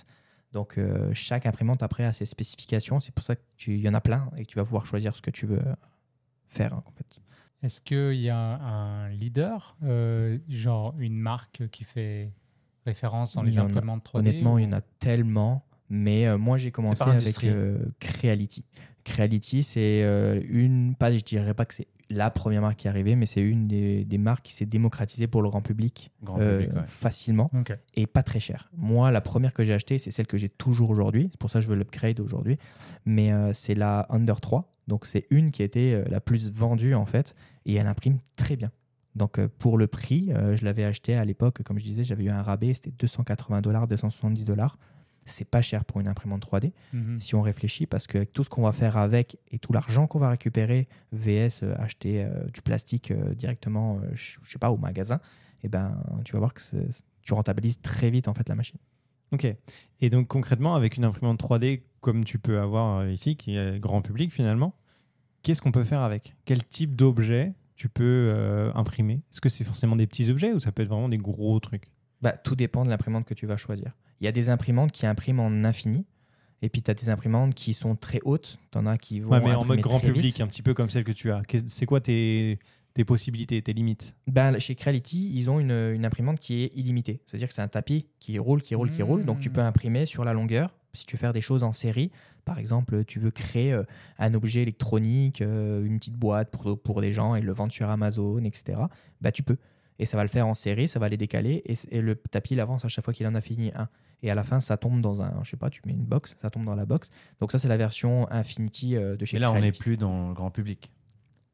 Donc, 0.56 0.79
euh, 0.79 1.11
chaque 1.12 1.44
imprimante, 1.44 1.82
après, 1.82 2.05
a 2.06 2.14
ses 2.14 2.25
spécifications. 2.25 2.99
C'est 2.99 3.14
pour 3.14 3.23
ça 3.23 3.35
qu'il 3.58 3.76
y 3.79 3.87
en 3.91 3.93
a 3.93 4.00
plein 4.00 4.31
et 4.38 4.47
que 4.47 4.50
tu 4.50 4.56
vas 4.56 4.64
pouvoir 4.64 4.87
choisir 4.87 5.14
ce 5.14 5.20
que 5.20 5.31
tu 5.31 5.44
veux 5.44 5.61
faire. 6.49 6.73
hein, 6.73 6.82
en 6.87 6.91
fait. 6.93 7.05
Est-ce 7.62 7.82
qu'il 7.82 8.14
y 8.19 8.31
a 8.31 8.38
un 8.38 9.11
leader, 9.11 9.76
euh, 9.82 10.38
genre 10.49 10.94
une 10.99 11.19
marque 11.19 11.69
qui 11.69 11.85
fait 11.85 12.32
référence 12.87 13.35
dans 13.35 13.43
les 13.43 13.58
imprimantes 13.58 14.03
3D 14.03 14.19
Honnêtement, 14.31 14.55
ou- 14.55 14.58
il 14.61 14.64
y 14.64 14.67
en 14.67 14.73
a 14.73 14.81
tellement. 14.81 15.62
Mais 15.91 16.26
euh, 16.26 16.38
moi, 16.38 16.56
j'ai 16.56 16.70
commencé 16.70 17.03
avec 17.05 17.35
Creality. 18.00 18.64
Creality, 19.05 19.62
c'est 19.62 20.00
une, 20.49 20.94
pas, 20.94 21.12
je 21.12 21.23
dirais 21.23 21.53
pas 21.53 21.67
que 21.67 21.75
c'est 21.75 21.87
la 22.11 22.31
première 22.31 22.62
marque 22.62 22.76
qui 22.76 22.87
est 22.87 22.91
arrivée, 22.91 23.17
mais 23.17 23.26
c'est 23.26 23.41
une 23.41 23.67
des, 23.67 24.05
des 24.05 24.19
marques 24.19 24.44
qui 24.44 24.53
s'est 24.53 24.67
démocratisée 24.67 25.26
pour 25.26 25.43
le 25.43 25.49
grand 25.49 25.62
public, 25.62 26.11
Grand 26.23 26.41
euh, 26.41 26.61
public, 26.61 26.76
ouais. 26.76 26.82
facilement 26.87 27.50
et 27.94 28.06
pas 28.06 28.23
très 28.23 28.41
cher. 28.41 28.70
Moi, 28.76 29.11
la 29.11 29.20
première 29.20 29.53
que 29.53 29.64
j'ai 29.64 29.73
achetée, 29.73 29.99
c'est 29.99 30.11
celle 30.11 30.26
que 30.26 30.37
j'ai 30.37 30.49
toujours 30.49 30.91
aujourd'hui. 30.91 31.29
C'est 31.32 31.41
pour 31.41 31.50
ça 31.50 31.58
que 31.58 31.64
je 31.64 31.69
veux 31.69 31.76
l'upgrade 31.76 32.20
aujourd'hui. 32.20 32.58
Mais 33.05 33.32
euh, 33.32 33.53
c'est 33.53 33.75
la 33.75 34.06
Under 34.11 34.41
3. 34.41 34.73
Donc, 34.87 35.06
c'est 35.06 35.26
une 35.31 35.50
qui 35.50 35.62
a 35.62 35.64
été 35.64 35.94
euh, 35.94 36.05
la 36.08 36.20
plus 36.20 36.50
vendue 36.50 36.94
en 36.94 37.06
fait 37.06 37.35
et 37.64 37.75
elle 37.75 37.88
imprime 37.88 38.19
très 38.37 38.56
bien. 38.56 38.70
Donc, 39.17 39.38
euh, 39.38 39.49
pour 39.58 39.79
le 39.79 39.87
prix, 39.87 40.31
euh, 40.32 40.56
je 40.56 40.64
l'avais 40.64 40.85
acheté 40.85 41.14
à 41.14 41.25
l'époque, 41.25 41.62
comme 41.62 41.79
je 41.79 41.85
disais, 41.85 42.05
j'avais 42.05 42.25
eu 42.25 42.31
un 42.31 42.43
rabais, 42.43 42.75
c'était 42.75 42.91
280 42.91 43.62
dollars, 43.62 43.87
270 43.87 44.44
dollars. 44.44 44.79
C'est 45.26 45.44
pas 45.44 45.61
cher 45.62 45.84
pour 45.84 46.00
une 46.00 46.08
imprimante 46.08 46.40
3D 46.43 46.73
Mhm. 46.93 47.19
si 47.19 47.34
on 47.34 47.43
réfléchit, 47.43 47.87
parce 47.87 48.06
qu'avec 48.06 48.32
tout 48.32 48.43
ce 48.44 48.49
qu'on 48.49 48.62
va 48.62 48.73
faire 48.73 48.96
avec 48.96 49.38
et 49.50 49.58
tout 49.58 49.73
l'argent 49.73 50.06
qu'on 50.06 50.19
va 50.19 50.31
récupérer, 50.31 50.88
VS, 51.12 51.61
euh, 51.62 51.75
acheter 51.78 52.23
euh, 52.25 52.44
du 52.55 52.62
plastique 52.62 53.11
euh, 53.11 53.34
directement, 53.34 54.00
je 54.12 54.39
sais 54.46 54.58
pas, 54.58 54.70
au 54.70 54.77
magasin, 54.77 55.20
et 55.62 55.69
ben, 55.69 56.00
tu 56.24 56.32
vas 56.32 56.39
voir 56.39 56.55
que 56.55 56.60
tu 57.22 57.34
rentabilises 57.34 57.81
très 57.81 58.08
vite 58.10 58.29
en 58.29 58.34
fait 58.34 58.48
la 58.48 58.55
machine. 58.55 58.79
Ok. 59.32 59.46
Et 60.00 60.10
donc 60.10 60.29
concrètement, 60.29 60.77
avec 60.77 60.96
une 60.96 61.05
imprimante 61.05 61.41
3D 61.41 61.82
comme 62.00 62.24
tu 62.24 62.39
peux 62.39 62.60
avoir 62.60 63.08
ici, 63.08 63.36
qui 63.36 63.56
est 63.56 63.81
grand 63.81 64.00
public 64.00 64.32
finalement, 64.32 64.74
qu'est-ce 65.43 65.60
qu'on 65.60 65.72
peut 65.72 65.82
faire 65.82 66.03
avec? 66.03 66.36
Quel 66.44 66.65
type 66.65 66.94
d'objet 66.94 67.53
tu 67.74 67.89
peux 67.89 68.70
imprimer? 68.77 69.22
Est-ce 69.32 69.41
que 69.41 69.48
c'est 69.48 69.65
forcément 69.65 69.96
des 69.96 70.06
petits 70.06 70.31
objets 70.31 70.53
ou 70.53 70.60
ça 70.60 70.70
peut 70.70 70.82
être 70.82 70.89
vraiment 70.89 71.08
des 71.08 71.19
gros 71.19 71.58
trucs? 71.58 71.91
Bah, 72.22 72.32
tout 72.32 72.55
dépend 72.55 72.84
de 72.84 72.91
l'imprimante 72.91 73.24
que 73.27 73.34
tu 73.34 73.46
vas 73.46 73.56
choisir. 73.56 73.96
Il 74.20 74.25
y 74.25 74.29
a 74.29 74.32
des 74.32 74.49
imprimantes 74.49 74.93
qui 74.93 75.06
impriment 75.06 75.41
en 75.41 75.65
infini, 75.65 76.05
et 76.63 76.69
puis 76.69 76.82
tu 76.82 76.91
as 76.91 76.94
des 76.94 77.08
imprimantes 77.11 77.55
qui 77.55 77.75
sont 77.75 77.96
très 77.96 78.20
hautes, 78.25 78.58
tu 78.73 78.79
en 78.79 78.87
as 78.87 78.96
qui 78.99 79.20
vont 79.20 79.31
Ouais, 79.31 79.41
mais 79.41 79.55
en 79.55 79.65
mode 79.65 79.81
grand 79.81 79.99
vite. 79.99 80.13
public, 80.13 80.41
un 80.41 80.46
petit 80.46 80.63
peu 80.63 80.73
comme 80.75 80.89
celle 80.91 81.05
que 81.05 81.13
tu 81.13 81.31
as. 81.31 81.43
C'est 81.67 81.85
quoi 81.87 82.01
tes, 82.01 82.58
tes 82.94 83.05
possibilités, 83.05 83.61
tes 83.61 83.73
limites? 83.75 84.15
Ben, 84.27 84.58
chez 84.58 84.75
Creality, 84.75 85.32
ils 85.35 85.51
ont 85.51 85.61
une, 85.61 85.70
une 85.73 86.05
imprimante 86.06 86.41
qui 86.41 86.63
est 86.65 86.73
illimitée. 86.75 87.20
C'est-à-dire 87.27 87.49
que 87.49 87.55
c'est 87.55 87.63
un 87.63 87.69
tapis 87.69 88.06
qui 88.20 88.39
roule, 88.39 88.63
qui 88.63 88.75
roule, 88.75 88.91
qui 88.91 89.03
roule. 89.03 89.25
Donc 89.27 89.41
tu 89.41 89.51
peux 89.51 89.61
Mmh. 89.61 89.65
imprimer 89.67 90.06
sur 90.06 90.25
la 90.25 90.32
longueur. 90.32 90.75
Si 90.94 91.05
tu 91.05 91.17
veux 91.17 91.20
faire 91.20 91.35
des 91.35 91.43
choses 91.43 91.63
en 91.63 91.73
série, 91.73 92.11
par 92.46 92.58
exemple, 92.58 93.05
tu 93.05 93.19
veux 93.19 93.31
créer 93.31 93.75
euh, 93.75 93.82
un 94.19 94.32
objet 94.32 94.63
électronique, 94.63 95.43
euh, 95.43 95.85
une 95.85 95.99
petite 95.99 96.15
boîte 96.17 96.51
pour, 96.51 96.81
pour 96.81 97.03
des 97.03 97.13
gens 97.13 97.35
et 97.35 97.43
le 97.43 97.53
vendre 97.53 97.70
sur 97.73 97.91
Amazon, 97.91 98.43
etc., 98.44 98.79
bah, 99.20 99.31
tu 99.31 99.43
peux. 99.43 99.58
Et 99.99 100.06
ça 100.06 100.17
va 100.17 100.23
le 100.23 100.31
faire 100.31 100.46
en 100.46 100.55
série, 100.55 100.89
ça 100.89 100.99
va 100.99 101.11
les 101.11 101.19
décaler 101.19 101.63
et, 101.67 101.75
et 101.91 102.01
le 102.01 102.15
tapis 102.17 102.55
il 102.55 102.61
avance 102.61 102.85
à 102.87 102.89
chaque 102.89 103.05
fois 103.05 103.13
qu'il 103.13 103.27
en 103.27 103.35
a 103.35 103.43
fini 103.43 103.73
un. 103.75 103.89
Et 104.23 104.31
à 104.31 104.35
la 104.35 104.44
fin, 104.44 104.61
ça 104.61 104.77
tombe 104.77 105.01
dans 105.01 105.20
un, 105.23 105.41
je 105.43 105.51
sais 105.51 105.56
pas, 105.56 105.70
tu 105.70 105.81
mets 105.87 105.93
une 105.93 106.05
box, 106.05 106.37
ça 106.41 106.51
tombe 106.51 106.65
dans 106.65 106.75
la 106.75 106.87
box. 106.87 107.11
Donc 107.41 107.53
ça, 107.53 107.58
c'est 107.58 107.69
la 107.69 107.77
version 107.77 108.31
Infinity 108.31 108.96
euh, 108.96 109.17
de 109.17 109.25
chez 109.25 109.37
Et 109.37 109.41
là, 109.41 109.53
on 109.53 109.61
n'est 109.61 109.73
plus 109.73 109.96
dans 109.96 110.29
le 110.29 110.35
grand 110.35 110.51
public. 110.51 110.91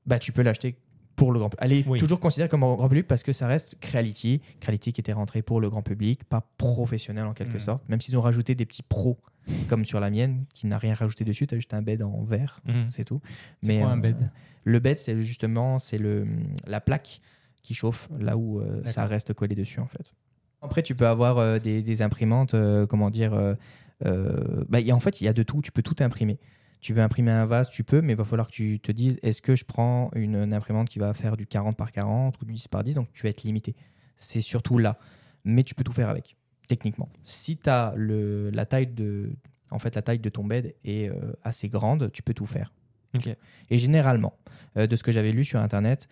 bah, 0.06 0.18
tu 0.18 0.32
peux 0.32 0.42
l'acheter 0.42 0.76
pour 1.16 1.32
le 1.32 1.38
grand 1.40 1.50
public. 1.50 1.60
Elle 1.64 1.72
est 1.72 1.86
Oui. 1.86 1.98
toujours 1.98 2.20
considérée 2.20 2.48
comme 2.48 2.62
un 2.64 2.74
grand 2.74 2.88
public 2.88 3.06
parce 3.06 3.22
que 3.22 3.32
ça 3.32 3.46
reste 3.46 3.76
Creality. 3.80 4.40
Creality 4.60 4.92
qui 4.92 5.00
était 5.00 5.12
rentré 5.12 5.42
pour 5.42 5.60
le 5.60 5.68
grand 5.70 5.82
public, 5.82 6.24
pas 6.24 6.40
professionnel 6.56 7.24
en 7.26 7.34
quelque 7.34 7.56
Mm. 7.56 7.60
sorte. 7.60 7.88
Même 7.88 8.00
s'ils 8.00 8.16
ont 8.16 8.22
rajouté 8.22 8.54
des 8.54 8.64
petits 8.64 8.82
pros, 8.82 9.18
comme 9.68 9.84
sur 9.84 10.00
la 10.00 10.08
mienne, 10.10 10.46
qui 10.54 10.66
n'a 10.66 10.78
rien 10.78 10.94
rajouté 10.94 11.24
dessus. 11.24 11.46
Tu 11.46 11.54
as 11.54 11.58
juste 11.58 11.74
un 11.74 11.82
bed 11.82 12.02
en 12.02 12.22
verre, 12.22 12.60
c'est 12.90 13.04
tout. 13.04 13.20
C'est 13.62 13.78
quoi 13.80 13.90
un 13.90 13.98
euh, 13.98 14.00
bed? 14.00 14.30
Le 14.64 14.78
bed, 14.78 14.98
c'est 15.00 15.20
justement 15.20 15.78
c'est 15.80 15.98
le, 15.98 16.26
la 16.66 16.80
plaque 16.80 17.20
qui 17.62 17.74
chauffe 17.74 18.08
là 18.18 18.36
où 18.36 18.60
euh, 18.60 18.80
ça 18.86 19.04
reste 19.04 19.34
collé 19.34 19.54
dessus 19.54 19.80
en 19.80 19.86
fait. 19.86 20.14
Après, 20.62 20.82
tu 20.82 20.94
peux 20.94 21.06
avoir 21.06 21.38
euh, 21.38 21.58
des, 21.58 21.82
des 21.82 22.02
imprimantes, 22.02 22.54
euh, 22.54 22.86
comment 22.86 23.10
dire, 23.10 23.34
euh, 23.34 23.54
bah, 24.68 24.80
y 24.80 24.90
a- 24.90 24.94
en 24.96 25.00
fait, 25.00 25.20
il 25.20 25.24
y 25.24 25.28
a 25.28 25.32
de 25.32 25.42
tout, 25.42 25.60
tu 25.62 25.72
peux 25.72 25.82
tout 25.82 25.96
imprimer. 26.00 26.38
Tu 26.80 26.92
veux 26.94 27.02
imprimer 27.02 27.30
un 27.30 27.44
vase, 27.44 27.68
tu 27.68 27.84
peux, 27.84 28.00
mais 28.00 28.14
il 28.14 28.16
va 28.16 28.24
falloir 28.24 28.48
que 28.48 28.52
tu 28.52 28.80
te 28.80 28.90
dises 28.90 29.18
est-ce 29.22 29.40
que 29.40 29.54
je 29.54 29.64
prends 29.64 30.10
une, 30.14 30.34
une 30.36 30.52
imprimante 30.52 30.88
qui 30.88 30.98
va 30.98 31.12
faire 31.14 31.36
du 31.36 31.46
40 31.46 31.76
par 31.76 31.92
40 31.92 32.40
ou 32.40 32.44
du 32.44 32.52
10 32.52 32.66
par 32.68 32.82
10 32.82 32.94
Donc 32.96 33.08
tu 33.12 33.22
vas 33.22 33.28
être 33.28 33.44
limité. 33.44 33.76
C'est 34.16 34.40
surtout 34.40 34.78
là. 34.78 34.98
Mais 35.44 35.62
tu 35.62 35.74
peux 35.76 35.84
tout 35.84 35.92
faire 35.92 36.08
avec, 36.08 36.36
techniquement. 36.66 37.08
Si 37.22 37.56
tu 37.56 37.68
as 37.70 37.92
le, 37.96 38.50
la 38.50 38.66
taille 38.66 38.88
de. 38.88 39.30
En 39.70 39.78
fait, 39.78 39.94
la 39.94 40.02
taille 40.02 40.18
de 40.18 40.28
ton 40.28 40.44
bed 40.44 40.74
est 40.84 41.08
euh, 41.08 41.32
assez 41.44 41.68
grande, 41.68 42.10
tu 42.12 42.22
peux 42.22 42.34
tout 42.34 42.46
faire. 42.46 42.72
Et 43.70 43.78
généralement, 43.78 44.34
euh, 44.76 44.86
de 44.86 44.96
ce 44.96 45.02
que 45.02 45.12
j'avais 45.12 45.32
lu 45.32 45.44
sur 45.44 45.60
Internet, 45.60 46.08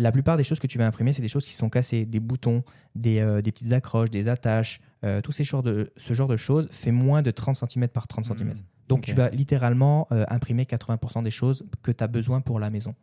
la 0.00 0.12
plupart 0.12 0.36
des 0.36 0.44
choses 0.44 0.58
que 0.58 0.66
tu 0.66 0.78
vas 0.78 0.86
imprimer, 0.86 1.12
c'est 1.12 1.22
des 1.22 1.28
choses 1.28 1.44
qui 1.44 1.52
sont 1.52 1.68
cassées, 1.70 2.06
des 2.06 2.20
boutons, 2.20 2.62
des, 2.94 3.20
euh, 3.20 3.40
des 3.42 3.52
petites 3.52 3.72
accroches, 3.72 4.10
des 4.10 4.28
attaches, 4.28 4.80
euh, 5.04 5.20
tous 5.20 5.32
ces 5.32 5.44
genres 5.44 5.62
de, 5.62 5.92
ce 5.96 6.14
genre 6.14 6.28
de 6.28 6.36
choses 6.36 6.68
fait 6.70 6.90
moins 6.92 7.22
de 7.22 7.30
30 7.30 7.56
cm 7.56 7.88
par 7.88 8.08
30 8.08 8.24
cm. 8.24 8.48
Mhm. 8.48 8.54
Donc 8.88 9.04
tu 9.04 9.12
vas 9.14 9.28
littéralement 9.30 10.08
euh, 10.10 10.24
imprimer 10.28 10.64
80% 10.64 11.22
des 11.22 11.30
choses 11.30 11.64
que 11.82 11.92
tu 11.92 12.02
as 12.02 12.08
besoin 12.08 12.40
pour 12.40 12.58
la 12.58 12.70
maison. 12.70 12.94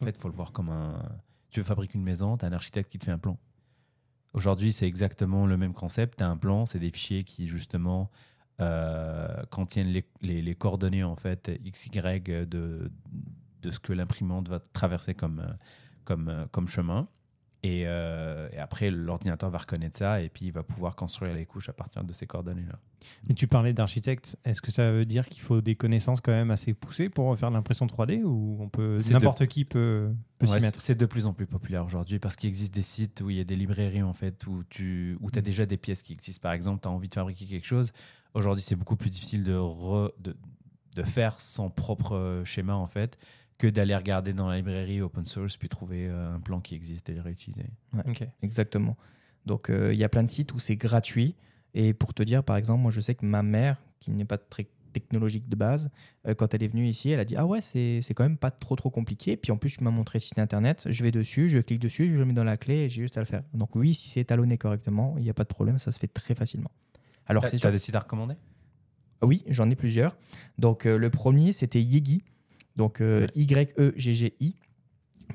En 0.00 0.04
fait, 0.04 0.10
il 0.16 0.20
faut 0.20 0.28
le 0.28 0.34
voir 0.34 0.52
comme 0.52 0.70
un. 0.70 1.02
Tu 1.50 1.60
veux 1.60 1.64
fabriquer 1.64 1.96
une 1.98 2.04
maison, 2.04 2.36
tu 2.36 2.44
as 2.44 2.48
un 2.48 2.52
architecte 2.52 2.90
qui 2.90 2.98
te 2.98 3.04
fait 3.04 3.10
un 3.12 3.18
plan. 3.18 3.36
Aujourd'hui, 4.34 4.72
c'est 4.72 4.86
exactement 4.86 5.46
le 5.46 5.56
même 5.56 5.72
concept. 5.72 6.18
Tu 6.18 6.24
as 6.24 6.28
un 6.28 6.36
plan, 6.36 6.66
c'est 6.66 6.78
des 6.78 6.90
fichiers 6.90 7.22
qui, 7.24 7.48
justement, 7.48 8.10
euh, 8.60 9.42
contiennent 9.50 9.88
les, 9.88 10.04
les- 10.20 10.42
les 10.42 10.54
coordonnées, 10.54 11.04
en 11.04 11.16
fait, 11.16 11.50
XY 11.64 12.20
de, 12.46 12.90
de 13.62 13.70
ce 13.70 13.78
que 13.78 13.92
l'imprimante 13.92 14.48
va 14.48 14.60
traverser 14.72 15.14
comme, 15.14 15.44
comme, 16.06 16.28
euh, 16.30 16.46
comme 16.50 16.68
chemin. 16.68 17.08
Et, 17.62 17.82
euh, 17.86 18.48
et 18.52 18.58
après, 18.58 18.90
l'ordinateur 18.92 19.50
va 19.50 19.58
reconnaître 19.58 19.98
ça 19.98 20.20
et 20.20 20.28
puis 20.28 20.46
il 20.46 20.52
va 20.52 20.62
pouvoir 20.62 20.94
construire 20.94 21.34
les 21.34 21.46
couches 21.46 21.68
à 21.68 21.72
partir 21.72 22.04
de 22.04 22.12
ces 22.12 22.24
coordonnées-là. 22.26 22.78
Mais 23.28 23.34
tu 23.34 23.48
parlais 23.48 23.72
d'architecte. 23.72 24.36
Est-ce 24.44 24.62
que 24.62 24.70
ça 24.70 24.92
veut 24.92 25.04
dire 25.04 25.28
qu'il 25.28 25.42
faut 25.42 25.60
des 25.60 25.74
connaissances 25.74 26.20
quand 26.20 26.30
même 26.32 26.52
assez 26.52 26.74
poussées 26.74 27.08
pour 27.08 27.36
faire 27.36 27.48
de 27.50 27.54
l'impression 27.56 27.86
3D 27.86 28.22
ou 28.22 28.58
on 28.60 28.68
peut 28.68 28.98
n'importe 29.10 29.46
qui 29.46 29.64
peut, 29.64 30.12
peut 30.38 30.46
Ouais, 30.46 30.58
s'y 30.58 30.62
mettre? 30.64 30.80
c'est 30.80 30.94
de 30.94 31.06
plus 31.06 31.26
en 31.26 31.32
plus 31.32 31.46
populaire 31.46 31.84
aujourd'hui 31.84 32.20
parce 32.20 32.36
qu'il 32.36 32.46
existe 32.48 32.72
des 32.72 32.82
sites 32.82 33.20
où 33.22 33.30
il 33.30 33.36
y 33.38 33.40
a 33.40 33.44
des 33.44 33.56
librairies 33.56 34.02
en 34.02 34.12
fait 34.12 34.46
où 34.46 34.62
tu 34.70 35.16
où 35.20 35.28
as 35.34 35.40
déjà 35.40 35.66
des 35.66 35.78
pièces 35.78 36.02
qui 36.02 36.12
existent. 36.12 36.42
Par 36.42 36.52
exemple, 36.52 36.82
tu 36.82 36.88
as 36.88 36.92
envie 36.92 37.08
de 37.08 37.14
fabriquer 37.14 37.46
quelque 37.46 37.66
chose. 37.66 37.90
Aujourd'hui, 38.34 38.62
c'est 38.62 38.76
beaucoup 38.76 38.96
plus 38.96 39.10
difficile 39.10 39.42
de, 39.42 39.54
re- 39.56 40.12
de, 40.20 40.36
de 40.94 41.02
faire 41.02 41.40
son 41.40 41.68
propre 41.70 42.14
euh, 42.14 42.44
schéma 42.44 42.76
en 42.76 42.86
fait 42.86 43.18
que 43.58 43.66
d'aller 43.66 43.96
regarder 43.96 44.32
dans 44.32 44.48
la 44.48 44.56
librairie 44.56 45.00
open 45.00 45.26
source 45.26 45.56
puis 45.56 45.68
trouver 45.68 46.08
euh, 46.08 46.34
un 46.34 46.40
plan 46.40 46.60
qui 46.60 46.74
existe 46.74 47.08
et 47.08 47.14
le 47.14 47.22
réutiliser. 47.22 47.66
Ok. 48.06 48.26
Exactement. 48.42 48.96
Donc 49.46 49.70
euh, 49.70 49.92
il 49.92 49.98
y 49.98 50.04
a 50.04 50.08
plein 50.08 50.22
de 50.22 50.28
sites 50.28 50.52
où 50.54 50.58
c'est 50.58 50.76
gratuit. 50.76 51.34
Et 51.74 51.92
pour 51.94 52.14
te 52.14 52.22
dire, 52.22 52.42
par 52.42 52.56
exemple, 52.56 52.82
moi 52.82 52.90
je 52.90 53.00
sais 53.00 53.14
que 53.14 53.24
ma 53.24 53.42
mère, 53.42 53.82
qui 54.00 54.10
n'est 54.10 54.24
pas 54.24 54.38
très 54.38 54.66
technologique 54.92 55.46
de 55.48 55.56
base, 55.56 55.90
euh, 56.26 56.34
quand 56.34 56.54
elle 56.54 56.62
est 56.62 56.68
venue 56.68 56.86
ici, 56.86 57.10
elle 57.10 57.20
a 57.20 57.24
dit 57.24 57.36
Ah 57.36 57.46
ouais, 57.46 57.60
c'est 57.60 58.00
c'est 58.02 58.14
quand 58.14 58.24
même 58.24 58.38
pas 58.38 58.50
trop 58.50 58.76
trop 58.76 58.90
compliqué. 58.90 59.36
Puis 59.36 59.52
en 59.52 59.56
plus, 59.56 59.76
tu 59.76 59.84
m'as 59.84 59.90
montré 59.90 60.18
le 60.18 60.22
site 60.22 60.38
internet, 60.38 60.86
je 60.90 61.02
vais 61.02 61.10
dessus, 61.10 61.48
je 61.48 61.58
clique 61.58 61.80
dessus, 61.80 62.10
je 62.10 62.18
le 62.18 62.24
mets 62.24 62.32
dans 62.32 62.44
la 62.44 62.56
clé 62.56 62.74
et 62.74 62.88
j'ai 62.88 63.02
juste 63.02 63.16
à 63.16 63.20
le 63.20 63.26
faire. 63.26 63.42
Donc 63.54 63.74
oui, 63.74 63.94
si 63.94 64.08
c'est 64.08 64.20
étalonné 64.20 64.58
correctement, 64.58 65.14
il 65.18 65.24
n'y 65.24 65.30
a 65.30 65.34
pas 65.34 65.44
de 65.44 65.48
problème, 65.48 65.78
ça 65.78 65.92
se 65.92 65.98
fait 65.98 66.08
très 66.08 66.34
facilement. 66.34 66.70
Alors 67.26 67.46
c'est 67.48 67.58
Tu 67.58 67.66
as 67.66 67.70
des 67.70 67.78
sites 67.78 67.94
à 67.94 68.00
recommander? 68.00 68.36
Oui, 69.22 69.42
j'en 69.48 69.68
ai 69.70 69.76
plusieurs. 69.76 70.16
Donc, 70.58 70.86
euh, 70.86 70.98
le 70.98 71.10
premier, 71.10 71.52
c'était 71.52 71.82
Yegi. 71.82 72.22
Donc, 72.76 73.00
euh, 73.00 73.26
Y-E-G-G-I. 73.34 74.54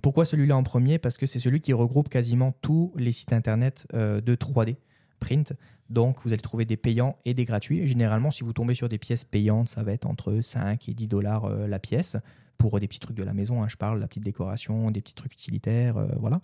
Pourquoi 0.01 0.25
celui-là 0.25 0.55
en 0.55 0.63
premier? 0.63 0.99
Parce 0.99 1.17
que 1.17 1.25
c'est 1.25 1.39
celui 1.39 1.61
qui 1.61 1.73
regroupe 1.73 2.09
quasiment 2.09 2.53
tous 2.61 2.93
les 2.95 3.11
sites 3.11 3.33
internet 3.33 3.87
euh, 3.93 4.21
de 4.21 4.35
3D 4.35 4.75
print. 5.19 5.53
Donc, 5.89 6.19
vous 6.23 6.33
allez 6.33 6.41
trouver 6.41 6.65
des 6.65 6.77
payants 6.77 7.17
et 7.25 7.33
des 7.33 7.45
gratuits. 7.45 7.85
Généralement, 7.87 8.31
si 8.31 8.43
vous 8.43 8.53
tombez 8.53 8.73
sur 8.73 8.89
des 8.89 8.97
pièces 8.97 9.25
payantes, 9.25 9.67
ça 9.67 9.83
va 9.83 9.91
être 9.91 10.07
entre 10.07 10.39
5 10.39 10.87
et 10.87 10.93
10 10.93 11.07
dollars 11.07 11.45
euh, 11.45 11.67
la 11.67 11.79
pièce 11.79 12.15
pour 12.57 12.79
des 12.79 12.87
petits 12.87 12.99
trucs 12.99 13.17
de 13.17 13.23
la 13.23 13.33
maison. 13.33 13.61
hein, 13.61 13.67
je 13.67 13.75
parle, 13.75 13.99
la 13.99 14.07
petite 14.07 14.23
décoration, 14.23 14.89
des 14.91 15.01
petits 15.01 15.15
trucs 15.15 15.33
utilitaires, 15.33 15.97
euh, 15.97 16.07
voilà. 16.19 16.41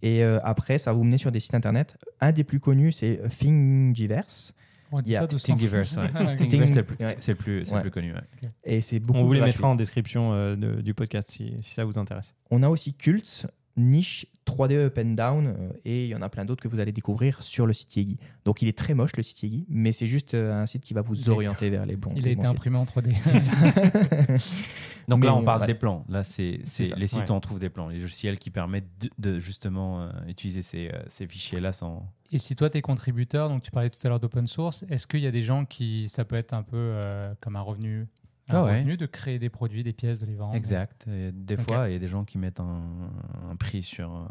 Et 0.00 0.22
après, 0.22 0.78
ça 0.78 0.92
va 0.92 0.96
vous 0.96 1.02
mener 1.02 1.18
sur 1.18 1.32
des 1.32 1.40
sites 1.40 1.54
internet. 1.54 1.98
Un 2.20 2.30
des 2.30 2.44
plus 2.44 2.60
connus, 2.60 2.92
c'est 2.92 3.20
Thingiverse. 3.36 4.54
On 4.90 5.00
dit 5.02 5.10
Yeah, 5.10 5.20
ça 5.20 5.26
doucement. 5.26 5.54
Thingiverse, 5.56 5.96
ouais. 5.96 6.04
Ok. 6.32 6.36
Thingiverse, 6.38 6.70
c'est 6.72 6.76
le 6.78 6.84
plus, 6.84 6.96
Ouais. 7.04 7.16
c'est 7.20 7.32
le 7.32 7.36
plus, 7.36 7.64
c'est 7.64 7.70
le 7.72 7.76
Ouais. 7.76 7.82
plus 7.82 7.90
connu. 7.90 8.12
ouais. 8.14 8.48
Et 8.64 8.80
c'est 8.80 8.98
beaucoup 9.00 9.18
On 9.20 9.24
vous 9.24 9.32
les 9.32 9.40
gratuit. 9.40 9.54
mettra 9.54 9.68
en 9.68 9.74
description 9.74 10.32
euh, 10.32 10.56
de- 10.56 10.80
du 10.80 10.94
podcast 10.94 11.30
si, 11.30 11.54
si 11.62 11.74
ça 11.74 11.84
vous 11.84 11.98
intéresse. 11.98 12.34
On 12.50 12.62
a 12.62 12.68
aussi 12.68 12.94
Cult, 12.94 13.46
Niche, 13.78 14.26
3D 14.46 14.74
Up 14.74 14.98
and 14.98 15.14
Down, 15.14 15.46
euh, 15.46 15.72
et 15.84 16.04
il 16.04 16.10
y 16.10 16.14
en 16.14 16.22
a 16.22 16.28
plein 16.28 16.44
d'autres 16.44 16.62
que 16.62 16.68
vous 16.68 16.80
allez 16.80 16.92
découvrir 16.92 17.40
sur 17.42 17.66
le 17.66 17.72
site 17.72 17.96
Yegi. 17.96 18.18
Donc 18.44 18.60
il 18.62 18.68
est 18.68 18.76
très 18.76 18.94
moche 18.94 19.16
le 19.16 19.22
site 19.22 19.42
Yegi, 19.42 19.66
mais 19.68 19.92
c'est 19.92 20.06
juste 20.06 20.34
euh, 20.34 20.60
un 20.60 20.66
site 20.66 20.84
qui 20.84 20.94
va 20.94 21.00
vous 21.00 21.30
orienter 21.30 21.70
vers 21.70 21.86
les 21.86 21.96
bons. 21.96 22.12
Il 22.16 22.20
a 22.20 22.22
bons 22.22 22.30
été 22.30 22.40
sites. 22.42 22.50
imprimé 22.50 22.76
en 22.76 22.84
3D. 22.84 23.14
C'est 23.22 23.38
ça. 23.38 23.52
Donc 25.08 25.20
Mais, 25.20 25.26
là, 25.26 25.34
on 25.34 25.42
parle 25.42 25.62
ouais. 25.62 25.66
des 25.66 25.74
plans. 25.74 26.04
Là, 26.08 26.22
c'est 26.22 26.60
les 26.96 27.06
sites 27.06 27.18
ouais. 27.20 27.30
où 27.30 27.34
on 27.34 27.40
trouve 27.40 27.58
des 27.58 27.70
plans, 27.70 27.88
les 27.88 27.98
logiciels 27.98 28.38
qui 28.38 28.50
permettent 28.50 28.90
de, 29.00 29.32
de 29.32 29.40
justement 29.40 30.02
euh, 30.02 30.10
utiliser 30.28 30.60
ces, 30.60 30.88
euh, 30.88 31.00
ces 31.08 31.26
fichiers-là 31.26 31.72
sans. 31.72 32.06
Et 32.30 32.36
si 32.36 32.54
toi, 32.54 32.68
tu 32.68 32.76
es 32.76 32.82
contributeur, 32.82 33.48
donc 33.48 33.62
tu 33.62 33.70
parlais 33.70 33.88
tout 33.88 33.98
à 34.04 34.08
l'heure 34.10 34.20
d'open 34.20 34.46
source, 34.46 34.84
est-ce 34.90 35.06
qu'il 35.06 35.20
y 35.20 35.26
a 35.26 35.30
des 35.30 35.42
gens 35.42 35.64
qui, 35.64 36.10
ça 36.10 36.26
peut 36.26 36.36
être 36.36 36.52
un 36.52 36.62
peu 36.62 36.76
euh, 36.76 37.32
comme 37.40 37.56
un 37.56 37.62
revenu, 37.62 38.06
Ah 38.54 38.64
ouais. 38.64 38.78
revenu 38.78 38.96
de 38.96 39.06
créer 39.06 39.38
des 39.38 39.48
produits, 39.50 39.82
des 39.82 39.92
pièces, 39.92 40.20
de 40.20 40.26
les 40.26 40.34
vendre 40.34 40.54
Exact. 40.54 41.06
Et 41.08 41.32
des 41.32 41.56
fois, 41.56 41.88
il 41.88 41.92
y 41.92 41.96
a 41.96 41.98
des 41.98 42.08
gens 42.08 42.24
qui 42.24 42.38
mettent 42.38 42.60
un, 42.60 42.82
un 43.50 43.56
prix 43.56 43.82
sur, 43.82 44.14
euh, 44.14 44.24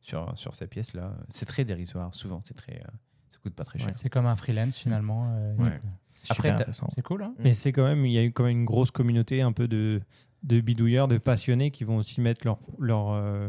sur, 0.00 0.32
sur 0.38 0.54
ces 0.54 0.66
pièces-là. 0.66 1.16
C'est 1.28 1.46
très 1.46 1.64
dérisoire. 1.64 2.14
Souvent, 2.14 2.40
c'est 2.42 2.54
très, 2.54 2.76
euh, 2.76 2.90
ça 3.28 3.38
coûte 3.42 3.54
pas 3.54 3.64
très 3.64 3.78
cher. 3.78 3.90
C'est 3.94 4.08
comme 4.10 4.26
un 4.26 4.36
freelance 4.36 4.76
finalement. 4.76 5.32
euh, 5.36 5.54
Ouais. 5.56 5.78
Super 6.22 6.54
Après. 6.54 6.72
C'est 6.94 7.02
cool, 7.02 7.22
hein 7.22 7.34
Mais 7.38 7.52
c'est 7.52 7.70
quand 7.72 7.84
même, 7.84 8.04
il 8.04 8.12
y 8.12 8.18
a 8.18 8.24
eu 8.24 8.32
quand 8.32 8.42
même 8.44 8.58
une 8.58 8.64
grosse 8.64 8.90
communauté 8.90 9.42
un 9.42 9.52
peu 9.52 9.68
de, 9.68 10.00
de 10.42 10.60
bidouilleurs, 10.60 11.06
de 11.06 11.18
passionnés 11.18 11.70
qui 11.70 11.84
vont 11.84 11.98
aussi 11.98 12.20
mettre 12.20 12.44
leurs 12.44 12.58
leur, 12.80 13.10
euh, 13.12 13.48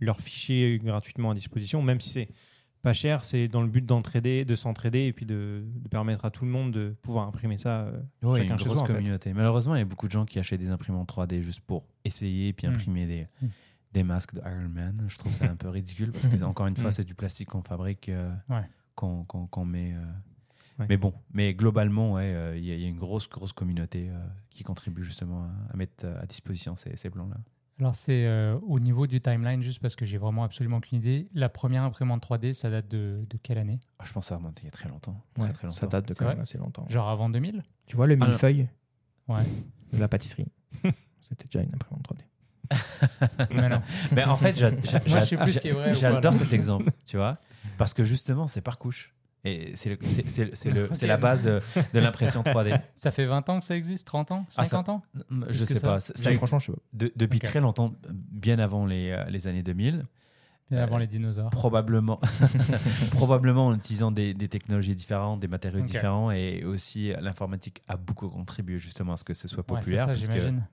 leurs 0.00 0.20
fichiers 0.20 0.78
gratuitement 0.78 1.30
à 1.30 1.34
disposition, 1.34 1.80
même 1.80 2.00
si 2.02 2.10
c'est 2.10 2.28
pas 2.82 2.92
cher, 2.92 3.24
c'est 3.24 3.48
dans 3.48 3.62
le 3.62 3.68
but 3.68 3.84
d'entraider, 3.84 4.44
de 4.44 4.54
s'entraider 4.54 5.06
et 5.06 5.12
puis 5.12 5.26
de, 5.26 5.64
de 5.64 5.88
permettre 5.88 6.24
à 6.24 6.30
tout 6.30 6.44
le 6.44 6.50
monde 6.50 6.72
de 6.72 6.94
pouvoir 7.02 7.26
imprimer 7.26 7.58
ça. 7.58 7.80
euh, 7.82 8.00
chacun 8.36 8.42
une 8.42 8.56
grosse 8.56 8.62
soi, 8.74 8.82
en 8.82 8.86
fait. 8.86 8.94
communauté. 8.94 9.32
Malheureusement, 9.32 9.74
il 9.74 9.78
y 9.78 9.82
a 9.82 9.84
beaucoup 9.84 10.06
de 10.06 10.12
gens 10.12 10.24
qui 10.24 10.38
achètent 10.38 10.60
des 10.60 10.70
imprimantes 10.70 11.08
3D 11.12 11.40
juste 11.40 11.60
pour 11.60 11.84
essayer 12.04 12.52
puis 12.52 12.66
Mm. 12.66 12.70
imprimer 12.70 13.06
des, 13.06 13.26
des 13.92 14.02
masques 14.02 14.34
de 14.34 14.40
Iron 14.40 14.68
Man. 14.68 15.04
Je 15.08 15.18
trouve 15.18 15.32
ça 15.32 15.46
un 15.46 15.56
peu 15.56 15.68
ridicule 15.68 16.12
parce 16.12 16.28
que, 16.28 16.36
encore 16.44 16.66
une 16.66 16.76
fois, 16.76 16.88
Mm. 16.90 16.92
c'est 16.92 17.04
du 17.04 17.14
plastique 17.14 17.48
qu'on 17.48 17.62
fabrique, 17.62 18.08
euh, 18.08 18.32
Ouais. 18.48 18.62
qu'on 18.94 19.24
qu'on- 19.24 19.46
qu'on 19.46 19.64
met. 19.64 19.94
euh. 19.94 20.04
Ouais. 20.78 20.86
Mais 20.90 20.96
bon, 20.96 21.12
mais 21.32 21.54
globalement, 21.54 22.12
ouais, 22.12 22.32
euh, 22.32 22.56
il 22.56 22.64
y, 22.64 22.70
a- 22.70 22.74
il 22.76 22.80
y 22.80 22.84
a 22.84 22.88
une 22.88 22.98
grosse, 23.00 23.28
grosse 23.28 23.52
communauté 23.52 24.08
euh, 24.10 24.18
qui 24.50 24.62
contribue 24.62 25.02
justement 25.02 25.42
à, 25.42 25.72
à 25.72 25.76
mettre 25.76 26.06
à 26.06 26.24
disposition 26.26 26.76
ces, 26.76 26.94
ces 26.96 27.10
plans-là. 27.10 27.36
Alors 27.80 27.94
c'est 27.94 28.24
euh, 28.26 28.58
au 28.66 28.80
niveau 28.80 29.06
du 29.06 29.20
timeline, 29.20 29.62
juste 29.62 29.80
parce 29.80 29.94
que 29.94 30.04
j'ai 30.04 30.18
vraiment 30.18 30.42
absolument 30.42 30.78
aucune 30.78 30.98
idée. 30.98 31.28
La 31.32 31.48
première 31.48 31.84
imprimante 31.84 32.26
3D, 32.26 32.52
ça 32.52 32.70
date 32.70 32.88
de, 32.88 33.24
de 33.30 33.38
quelle 33.38 33.58
année? 33.58 33.78
Ah, 34.00 34.04
je 34.04 34.12
pense 34.12 34.24
que 34.24 34.28
ça 34.30 34.36
remonte 34.36 34.58
il 34.62 34.64
y 34.64 34.68
a 34.68 34.72
très 34.72 34.88
longtemps. 34.88 35.22
Très, 35.34 35.42
Ouais, 35.44 35.52
très 35.52 35.66
longtemps. 35.68 35.76
ça 35.78 35.86
date 35.86 36.08
de 36.08 36.14
quand 36.14 36.26
même 36.26 36.40
assez 36.40 36.58
longtemps. 36.58 36.86
Genre 36.88 37.08
avant 37.08 37.30
2000 37.30 37.62
Tu 37.86 37.94
vois 37.96 38.08
le 38.08 38.16
Ah, 38.20 38.26
millefeuille? 38.26 38.68
Ouais. 39.28 39.42
de 39.92 39.98
la 40.00 40.08
pâtisserie 40.08 40.48
C'était 41.20 41.44
déjà 41.44 41.62
une 41.62 41.72
imprimante 41.74 42.04
3D. 42.08 42.22
Mais 43.54 43.68
non. 43.68 43.80
Mais 44.12 44.24
en 44.24 44.36
fait, 44.36 44.56
J'adore 45.94 46.34
cet 46.34 46.52
exemple, 46.52 46.90
tu 47.06 47.16
vois, 47.16 47.38
parce 47.78 47.94
que 47.94 48.04
justement, 48.04 48.46
c'est 48.48 48.60
par 48.60 48.78
couche. 48.78 49.14
Et 49.44 49.72
c'est 49.76 49.90
le- 49.90 49.98
c'est- 50.02 50.28
c'est- 50.28 50.54
c'est 50.54 50.70
le- 50.70 50.88
c'est 50.92 51.04
Ok. 51.06 51.08
la 51.08 51.16
base 51.16 51.44
de, 51.44 51.60
de 51.94 52.00
l'impression 52.00 52.42
3D. 52.42 52.80
Ça 52.96 53.10
fait 53.10 53.24
20 53.26 53.48
ans 53.48 53.60
que 53.60 53.64
ça 53.64 53.76
existe 53.76 54.06
30 54.06 54.32
ans 54.32 54.44
Ah, 54.56 54.64
ça- 54.64 54.70
50 54.70 54.88
ans? 54.88 55.02
Je 55.50 55.64
sais 55.64 55.74
ça? 55.76 55.80
pas. 55.88 56.00
ça- 56.00 56.12
Ça, 56.16 56.22
ça- 56.24 56.32
franchement, 56.34 56.58
je 56.58 56.66
sais 56.66 56.72
pas. 56.72 56.78
de- 56.92 57.12
depuis 57.16 57.38
très 57.38 57.60
longtemps, 57.60 57.94
bien 58.10 58.58
avant 58.58 58.84
les, 58.84 59.10
euh, 59.10 59.24
les 59.30 59.46
années 59.46 59.62
2000, 59.62 60.04
Bien 60.70 60.80
Euh, 60.80 60.84
avant 60.84 60.98
les 60.98 61.06
dinosaures. 61.06 61.48
probablement, 61.50 62.20
probablement 63.12 63.68
en 63.68 63.74
utilisant 63.74 64.10
des, 64.10 64.34
des 64.34 64.48
technologies 64.48 64.94
différentes, 64.94 65.40
des 65.40 65.48
matériaux 65.48 65.80
différents, 65.82 66.30
et 66.30 66.64
aussi 66.64 67.12
euh, 67.12 67.20
l'informatique 67.20 67.82
a 67.88 67.96
beaucoup 67.96 68.28
contribué 68.28 68.78
justement 68.78 69.14
à 69.14 69.16
ce 69.16 69.24
que 69.24 69.34
ce 69.34 69.48
soit 69.48 69.64
Ouais, 69.70 69.76
populaire, 69.78 70.00
ça, 70.00 70.06
parce 70.08 70.18
que 70.26 70.32
j'imagine. 70.32 70.66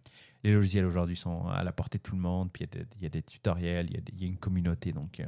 les 0.43 0.53
logiciels 0.53 0.85
aujourd'hui 0.85 1.15
sont 1.15 1.47
à 1.47 1.63
la 1.63 1.71
portée 1.71 1.97
de 1.97 2.03
tout 2.03 2.15
le 2.15 2.21
monde, 2.21 2.49
puis 2.51 2.65
il 2.73 2.77
y 2.77 2.79
a 2.79 2.83
des- 2.83 2.89
il 2.97 3.03
y, 3.03 3.05
a 3.05 3.09
des 3.09 3.21
tutoriels, 3.21 3.85
il 3.89 3.95
y, 3.95 3.97
a 3.97 4.25
y 4.25 4.27
une 4.27 4.37
communauté, 4.37 4.91
donc 4.91 5.19
euh, 5.19 5.25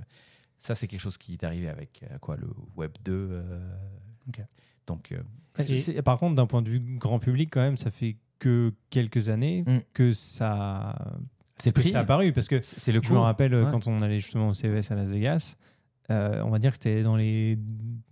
ça 0.57 0.75
c'est 0.75 0.87
quelque 0.87 0.99
chose 1.01 1.17
qui 1.17 1.33
est 1.33 1.43
arrivé 1.43 1.69
avec 1.69 2.01
euh, 2.11 2.17
quoi 2.19 2.35
le 2.37 2.47
Web 2.75 2.91
2. 3.05 3.11
euh. 3.13 3.69
Donc 4.87 5.11
euh, 5.11 6.01
Par 6.01 6.17
contre, 6.19 6.35
d'un 6.35 6.45
point 6.47 6.61
de 6.61 6.69
vue 6.69 6.79
grand 6.79 7.19
public, 7.19 7.49
quand 7.51 7.61
même, 7.61 7.77
ça 7.77 7.91
fait 7.91 8.17
que 8.39 8.73
quelques 8.89 9.29
années 9.29 9.63
Mm. 9.67 9.79
que 9.93 10.11
ça, 10.11 10.95
c'est 11.57 11.71
que 11.73 11.79
pris. 11.81 11.89
ça 11.89 11.99
a 11.99 12.01
apparu. 12.03 12.31
Parce 12.33 12.47
que 12.47 12.61
C'est 12.61 12.91
le 12.91 13.01
je 13.03 13.07
coup. 13.07 13.13
me 13.15 13.19
rappelle 13.19 13.53
Ouais. 13.55 13.71
quand 13.71 13.87
on 13.87 13.99
allait 14.01 14.19
justement 14.19 14.49
au 14.49 14.53
CES 14.53 14.91
à 14.91 14.95
Las 14.95 15.09
Vegas, 15.09 15.55
euh, 16.09 16.41
on 16.45 16.49
va 16.49 16.59
dire 16.59 16.71
que 16.71 16.77
c'était 16.77 17.03
dans 17.03 17.15
les 17.17 17.57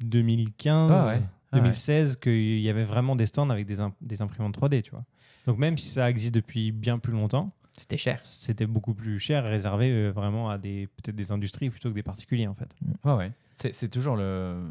2015, 0.03 0.91
Ah 0.91 1.05
ouais. 1.07 1.13
Ah 1.51 1.55
ouais. 1.57 1.61
2016 1.61 2.17
qu'il 2.17 2.59
y 2.59 2.69
avait 2.69 2.83
vraiment 2.83 3.15
des 3.15 3.25
stands 3.25 3.49
avec 3.49 3.65
des, 3.65 3.79
imp- 3.79 3.95
des 4.01 4.21
imprimantes 4.21 4.57
3D, 4.57 4.81
tu 4.81 4.91
vois. 4.91 5.05
Donc 5.47 5.57
même 5.57 5.77
si 5.77 5.89
ça 5.89 6.09
existe 6.09 6.33
depuis 6.35 6.71
bien 6.71 6.97
plus 6.99 7.13
longtemps, 7.13 7.53
C'était 7.77 7.97
cher. 7.97 8.19
c'était 8.23 8.65
beaucoup 8.67 8.93
plus 8.93 9.19
cher 9.19 9.43
réservé 9.43 9.89
euh, 9.91 10.09
vraiment 10.11 10.49
à 10.49 10.57
des 10.57 10.87
peut-être 10.87 11.15
des 11.15 11.31
industries 11.31 11.69
plutôt 11.69 11.89
que 11.89 11.95
des 11.95 12.03
particuliers 12.03 12.47
en 12.47 12.53
fait. 12.53 12.73
Ouais, 13.03 13.13
ouais. 13.13 13.31
C'est 13.53 13.73
c'est 13.73 13.89
toujours 13.89 14.15
le. 14.15 14.61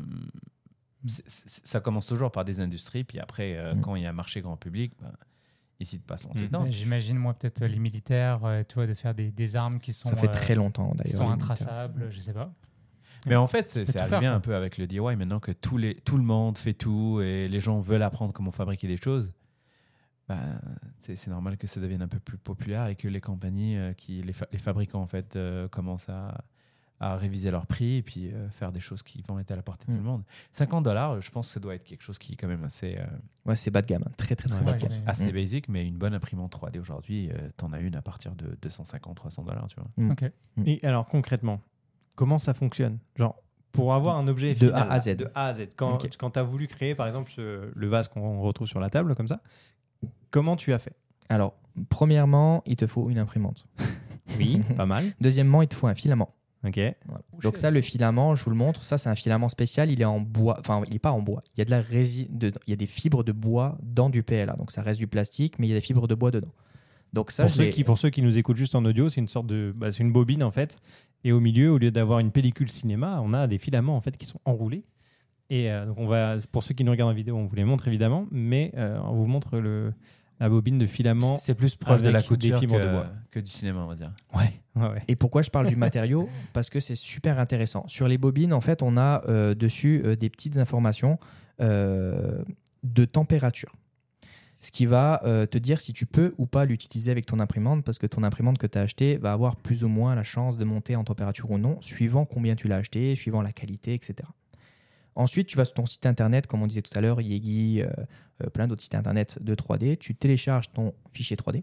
ça 1.07 1.81
commence 1.81 2.07
toujours 2.07 2.31
par 2.33 2.45
des 2.45 2.61
industries, 2.61 3.05
puis 3.05 3.19
après, 3.21 3.57
euh, 3.57 3.75
Mm. 3.75 3.81
quand 3.83 3.95
il 3.97 4.03
y 4.03 4.07
a 4.07 4.11
un 4.11 4.13
marché 4.15 4.41
grand 4.41 4.57
public, 4.57 4.93
ben, 5.03 5.13
ici 5.81 5.99
de 5.99 6.03
pas 6.03 6.17
se 6.17 6.27
lancer 6.27 6.43
Mm. 6.43 6.47
dedans. 6.47 6.63
Ben, 6.63 6.71
J'imagine, 6.73 7.19
moi, 7.19 7.35
peut-être 7.35 7.63
euh, 7.63 7.69
les 7.69 7.79
militaires, 7.79 8.43
euh, 8.45 8.63
tu 8.67 8.77
vois, 8.77 8.87
de 8.87 8.95
faire 8.95 9.15
des, 9.15 9.31
des 9.31 9.57
armes 9.57 9.81
qui 9.81 9.93
sont, 9.93 10.09
Ça 10.09 10.17
fait 10.17 10.29
euh, 10.29 10.33
très 10.33 10.55
longtemps 10.55 10.91
qui 10.93 10.97
d'ailleurs. 10.99 11.19
sont 11.19 11.27
les 11.29 11.35
intraçables, 11.35 12.09
je 12.11 12.21
sais 12.21 12.33
pas. 12.33 12.53
Mais 13.27 13.37
en 13.37 13.47
fait, 13.47 13.67
c'est 13.67 13.85
Faut 13.85 13.93
c'est 13.93 13.99
tout 13.99 14.05
faire, 14.05 14.15
arrivé 14.19 14.27
un 14.33 14.41
peu 14.41 14.55
avec 14.55 14.77
le 14.79 14.87
DIY 14.87 15.17
maintenant 15.17 15.41
que 15.41 15.53
tous 15.53 15.77
les, 15.79 15.95
tout 15.95 16.17
le 16.17 16.23
monde 16.23 16.57
fait 16.59 16.75
tout 16.75 17.21
et 17.23 17.49
les 17.49 17.61
gens 17.61 17.81
veulent 17.81 18.03
apprendre 18.03 18.33
comment 18.33 18.51
fabriquer 18.51 18.87
des 18.87 18.97
choses. 18.99 19.33
Ben, 20.29 20.59
c'est 21.01 21.17
c'est 21.17 21.31
normal 21.31 21.57
que 21.59 21.67
ça 21.67 21.81
devienne 21.81 22.01
un 22.03 22.09
peu 22.09 22.19
plus 22.19 22.39
populaire 22.39 22.87
et 22.87 22.97
que 22.97 23.09
les 23.09 23.21
compagnies, 23.21 23.77
euh, 23.77 23.93
qui, 23.93 24.23
les, 24.23 24.33
fa- 24.33 24.49
les 24.53 24.59
fabricants 24.59 25.03
en 25.03 25.07
fait, 25.07 25.37
euh, 25.37 25.69
commencent 25.69 26.09
à, 26.09 26.45
à 26.99 27.17
réviser 27.17 27.51
leurs 27.51 27.67
prix 27.67 27.97
et 27.99 28.03
puis 28.03 28.33
euh, 28.33 28.49
faire 28.49 28.73
des 28.73 28.81
choses 28.81 29.03
qui 29.03 29.23
vont 29.29 29.39
être 29.39 29.51
à 29.51 29.57
la 29.57 29.63
portée 29.63 29.85
de 29.87 29.93
tout 29.93 29.99
Mm. 29.99 30.03
le 30.05 30.09
monde. 30.11 30.23
50 30.53 30.83
dollars, 30.85 31.21
je 31.21 31.31
pense 31.31 31.49
que 31.49 31.53
ça 31.55 31.61
doit 31.61 31.75
être 31.75 31.85
quelque 31.85 32.01
chose 32.03 32.17
qui 32.17 32.33
est 32.33 32.37
quand 32.37 32.49
même 32.49 32.65
assez, 32.65 32.97
euh, 32.99 33.05
Ouais, 33.45 33.57
c'est 33.57 33.71
bas 33.71 33.83
de 33.83 33.87
gamme. 33.87 34.05
hein. 34.07 34.13
Très, 34.17 34.35
très, 34.35 34.49
très 34.49 34.59
Ouais, 34.61 34.65
bas 34.65 34.73
de 34.73 34.79
gamme. 34.79 35.03
assez 35.07 35.29
Mm. 35.31 35.35
basic, 35.35 35.69
mais 35.69 35.87
une 35.87 35.99
bonne 35.99 36.15
imprimante 36.15 36.53
3D 36.53 36.79
aujourd'hui, 36.81 37.29
euh, 37.31 37.51
t'en 37.59 37.73
as 37.75 37.81
une 37.81 37.95
à 37.97 38.01
partir 38.01 38.35
de 38.35 38.57
250, 38.63 39.17
300 39.17 39.43
dollars, 39.45 39.67
tu 39.67 39.77
vois. 39.77 39.91
Mm. 39.99 40.11
Ok. 40.13 40.31
Et 40.65 40.81
alors 40.87 41.07
concrètement, 41.07 41.61
comment 42.15 42.39
ça 42.39 42.55
fonctionne? 42.55 42.99
Genre, 43.17 43.37
pour 43.73 43.93
avoir 43.93 44.17
un 44.17 44.29
objet 44.29 44.55
De 44.55 44.69
final, 44.69 44.89
A 44.89 44.93
à 44.93 45.01
Z. 45.01 45.17
De 45.17 45.29
A 45.35 45.47
à 45.49 45.53
Z. 45.55 45.67
Quand, 45.77 45.95
Ok. 45.97 46.09
quand 46.17 46.31
tu 46.31 46.39
as 46.39 46.45
voulu 46.45 46.67
créer, 46.69 46.95
par 46.95 47.09
exemple, 47.09 47.31
ce- 47.31 47.71
le 47.75 47.87
vase 47.89 48.07
qu'on 48.09 48.41
retrouve 48.41 48.69
sur 48.69 48.79
la 48.81 48.89
table, 48.89 49.15
comme 49.17 49.27
ça, 49.29 49.43
comment 50.31 50.57
tu 50.57 50.73
as 50.73 50.79
fait? 50.79 50.95
Alors, 51.29 51.55
premièrement, 51.89 52.63
il 52.67 52.77
te 52.77 52.87
faut 52.87 53.09
une 53.11 53.19
imprimante. 53.19 53.67
Oui, 54.39 54.61
pas 54.77 54.87
mal. 54.87 55.05
Deuxièmement, 55.21 55.61
il 55.61 55.69
te 55.69 55.75
faut 55.77 55.87
un 55.87 55.95
filament. 55.95 56.31
Ok. 56.67 56.81
Voilà. 57.07 57.21
Donc 57.43 57.59
ça, 57.59 57.71
le 57.71 57.83
filament, 57.83 58.35
je 58.35 58.43
vous 58.43 58.51
le 58.51 58.57
montre. 58.57 58.83
Ça, 58.83 58.97
c'est 58.97 59.11
un 59.11 59.15
filament 59.15 59.51
spécial. 59.51 59.91
Il 59.91 60.01
est 60.01 60.07
en 60.07 60.19
bois. 60.19 60.57
Enfin, 60.59 60.83
il 60.87 60.95
n'est 60.95 60.99
pas 60.99 61.13
en 61.13 61.21
bois. 61.21 61.43
Il 61.55 61.59
y 61.59 61.63
a 61.63 61.67
de 61.67 61.71
la 61.71 61.83
rési- 61.83 62.27
de- 62.31 62.51
il 62.67 62.71
y 62.71 62.73
a 62.73 62.77
des 62.77 62.87
fibres 62.87 63.23
de 63.23 63.33
bois 63.33 63.77
dans 63.83 64.09
du 64.09 64.23
PLA. 64.23 64.55
Donc 64.57 64.73
ça 64.73 64.81
reste 64.81 64.99
du 64.99 65.07
plastique, 65.07 65.59
mais 65.59 65.67
il 65.67 65.71
y 65.71 65.73
a 65.75 65.77
des 65.77 65.85
fibres 65.85 66.09
de 66.09 66.15
bois 66.15 66.31
dedans. 66.31 66.49
Donc 67.13 67.31
ça, 67.31 67.43
pour, 67.45 67.53
ceux 67.53 67.65
qui, 67.71 67.85
pour 67.85 67.99
ceux 67.99 68.09
qui 68.11 68.23
nous 68.23 68.39
écoutent 68.39 68.57
juste 68.57 68.75
en 68.75 68.85
audio, 68.87 69.11
c'est 69.11 69.21
une 69.21 69.29
sorte 69.29 69.47
de, 69.47 69.73
bah, 69.77 69.93
c'est 69.93 70.03
une 70.03 70.11
bobine 70.13 70.43
en 70.43 70.51
fait. 70.51 70.79
Et 71.23 71.31
au 71.31 71.39
milieu, 71.39 71.71
au 71.71 71.79
lieu 71.79 71.91
d'avoir 71.91 72.19
une 72.19 72.31
pellicule 72.33 72.71
cinéma, 72.71 73.21
on 73.23 73.35
a 73.35 73.47
des 73.47 73.59
filaments 73.59 73.95
en 73.97 74.01
fait 74.01 74.17
qui 74.17 74.25
sont 74.27 74.41
enroulés. 74.47 74.85
Et 75.51 75.71
euh, 75.71 75.87
donc 75.87 75.99
on 75.99 76.07
va, 76.07 76.37
pour 76.53 76.63
ceux 76.63 76.75
qui 76.75 76.85
nous 76.85 76.91
regardent 76.91 77.11
en 77.11 77.15
vidéo, 77.15 77.37
on 77.37 77.45
vous 77.45 77.57
les 77.57 77.65
montre 77.65 77.89
évidemment, 77.89 78.27
mais 78.31 78.73
euh, 78.77 78.99
on 79.05 79.15
vous 79.15 79.27
montre 79.27 79.59
le, 79.59 79.93
la 80.41 80.49
bobine 80.49 80.79
de 80.79 80.87
filament. 80.87 81.39
C'est 81.39 81.55
plus 81.55 81.77
proche 81.77 82.03
de 82.03 82.11
la 82.11 82.21
des 82.21 82.27
couture 82.27 82.59
fibres 82.59 82.79
que, 82.79 82.85
de 82.85 82.91
bois. 82.91 83.07
que 83.31 83.41
du 83.41 83.51
cinéma, 83.51 83.81
on 83.81 83.87
va 83.87 83.95
dire. 83.95 84.13
Ouais, 84.35 84.53
ouais, 84.77 84.89
ouais. 84.89 85.03
Et 85.09 85.17
pourquoi 85.17 85.43
je 85.43 85.51
parle 85.51 85.69
du 85.69 85.77
matériau? 85.77 86.29
Parce 86.53 86.71
que 86.71 86.81
c'est 86.81 86.97
super 86.97 87.39
intéressant. 87.39 87.87
Sur 87.89 88.09
les 88.09 88.19
bobines, 88.19 88.53
en 88.53 88.61
fait, 88.61 88.83
on 88.83 88.97
a 88.97 89.23
euh, 89.29 89.55
dessus 89.55 90.03
euh, 90.05 90.17
des 90.17 90.31
petites 90.31 90.57
informations 90.57 91.19
euh, 91.61 92.43
de 92.83 93.05
température. 93.05 93.73
Ce 94.61 94.71
qui 94.71 94.87
va 94.87 95.21
euh, 95.25 95.45
te 95.45 95.59
dire 95.59 95.79
si 95.79 95.93
tu 95.93 96.07
peux 96.07 96.35
ou 96.39 96.47
pas 96.47 96.65
l'utiliser 96.65 97.11
avec 97.11 97.27
ton 97.27 97.39
imprimante, 97.39 97.85
parce 97.85 97.99
que 97.99 98.07
ton 98.07 98.23
imprimante 98.23 98.57
que 98.57 98.67
tu 98.67 98.79
as 98.79 98.81
acheté 98.81 99.19
va 99.19 99.33
avoir 99.33 99.57
plus 99.57 99.85
ou 99.85 99.89
moins 99.89 100.15
la 100.15 100.25
chance 100.25 100.57
de 100.57 100.65
monter 100.65 100.97
en 100.97 101.05
température 101.05 101.51
ou 101.51 101.59
non, 101.59 101.77
suivant 101.83 102.25
combien 102.25 102.57
tu 102.57 102.67
l'as 102.67 102.79
acheté, 102.79 103.15
suivant 103.15 103.43
la 103.43 103.53
qualité, 103.53 103.93
etc. 103.93 104.27
Ensuite, 105.17 105.47
tu 105.47 105.57
vas 105.57 105.65
sur 105.65 105.75
ton 105.75 105.87
site 105.87 106.07
internet, 106.07 106.47
comme 106.47 106.63
on 106.63 106.67
disait 106.67 106.83
tout 106.83 106.97
à 106.97 107.01
l'heure, 107.01 107.21
Yegi, 107.21 107.83
euh, 107.83 107.89
euh, 108.43 108.51
plein 108.51 108.67
d'autres 108.67 108.83
sites 108.83 108.95
internet 108.95 109.39
de 109.43 109.55
3D, 109.55 109.97
tu 109.97 110.15
télécharges 110.15 110.73
ton 110.73 110.93
fichier 111.13 111.37
3D. 111.37 111.63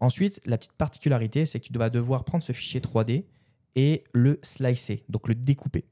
Ensuite, 0.00 0.40
la 0.46 0.56
petite 0.58 0.72
particularité, 0.72 1.46
c'est 1.46 1.60
que 1.60 1.66
tu 1.66 1.72
vas 1.78 1.90
devoir 1.90 2.24
prendre 2.24 2.44
ce 2.44 2.52
fichier 2.52 2.80
3D 2.80 3.24
et 3.76 4.04
le 4.12 4.38
slicer, 4.42 5.04
donc 5.08 5.28
le 5.28 5.34
découper. 5.34 5.84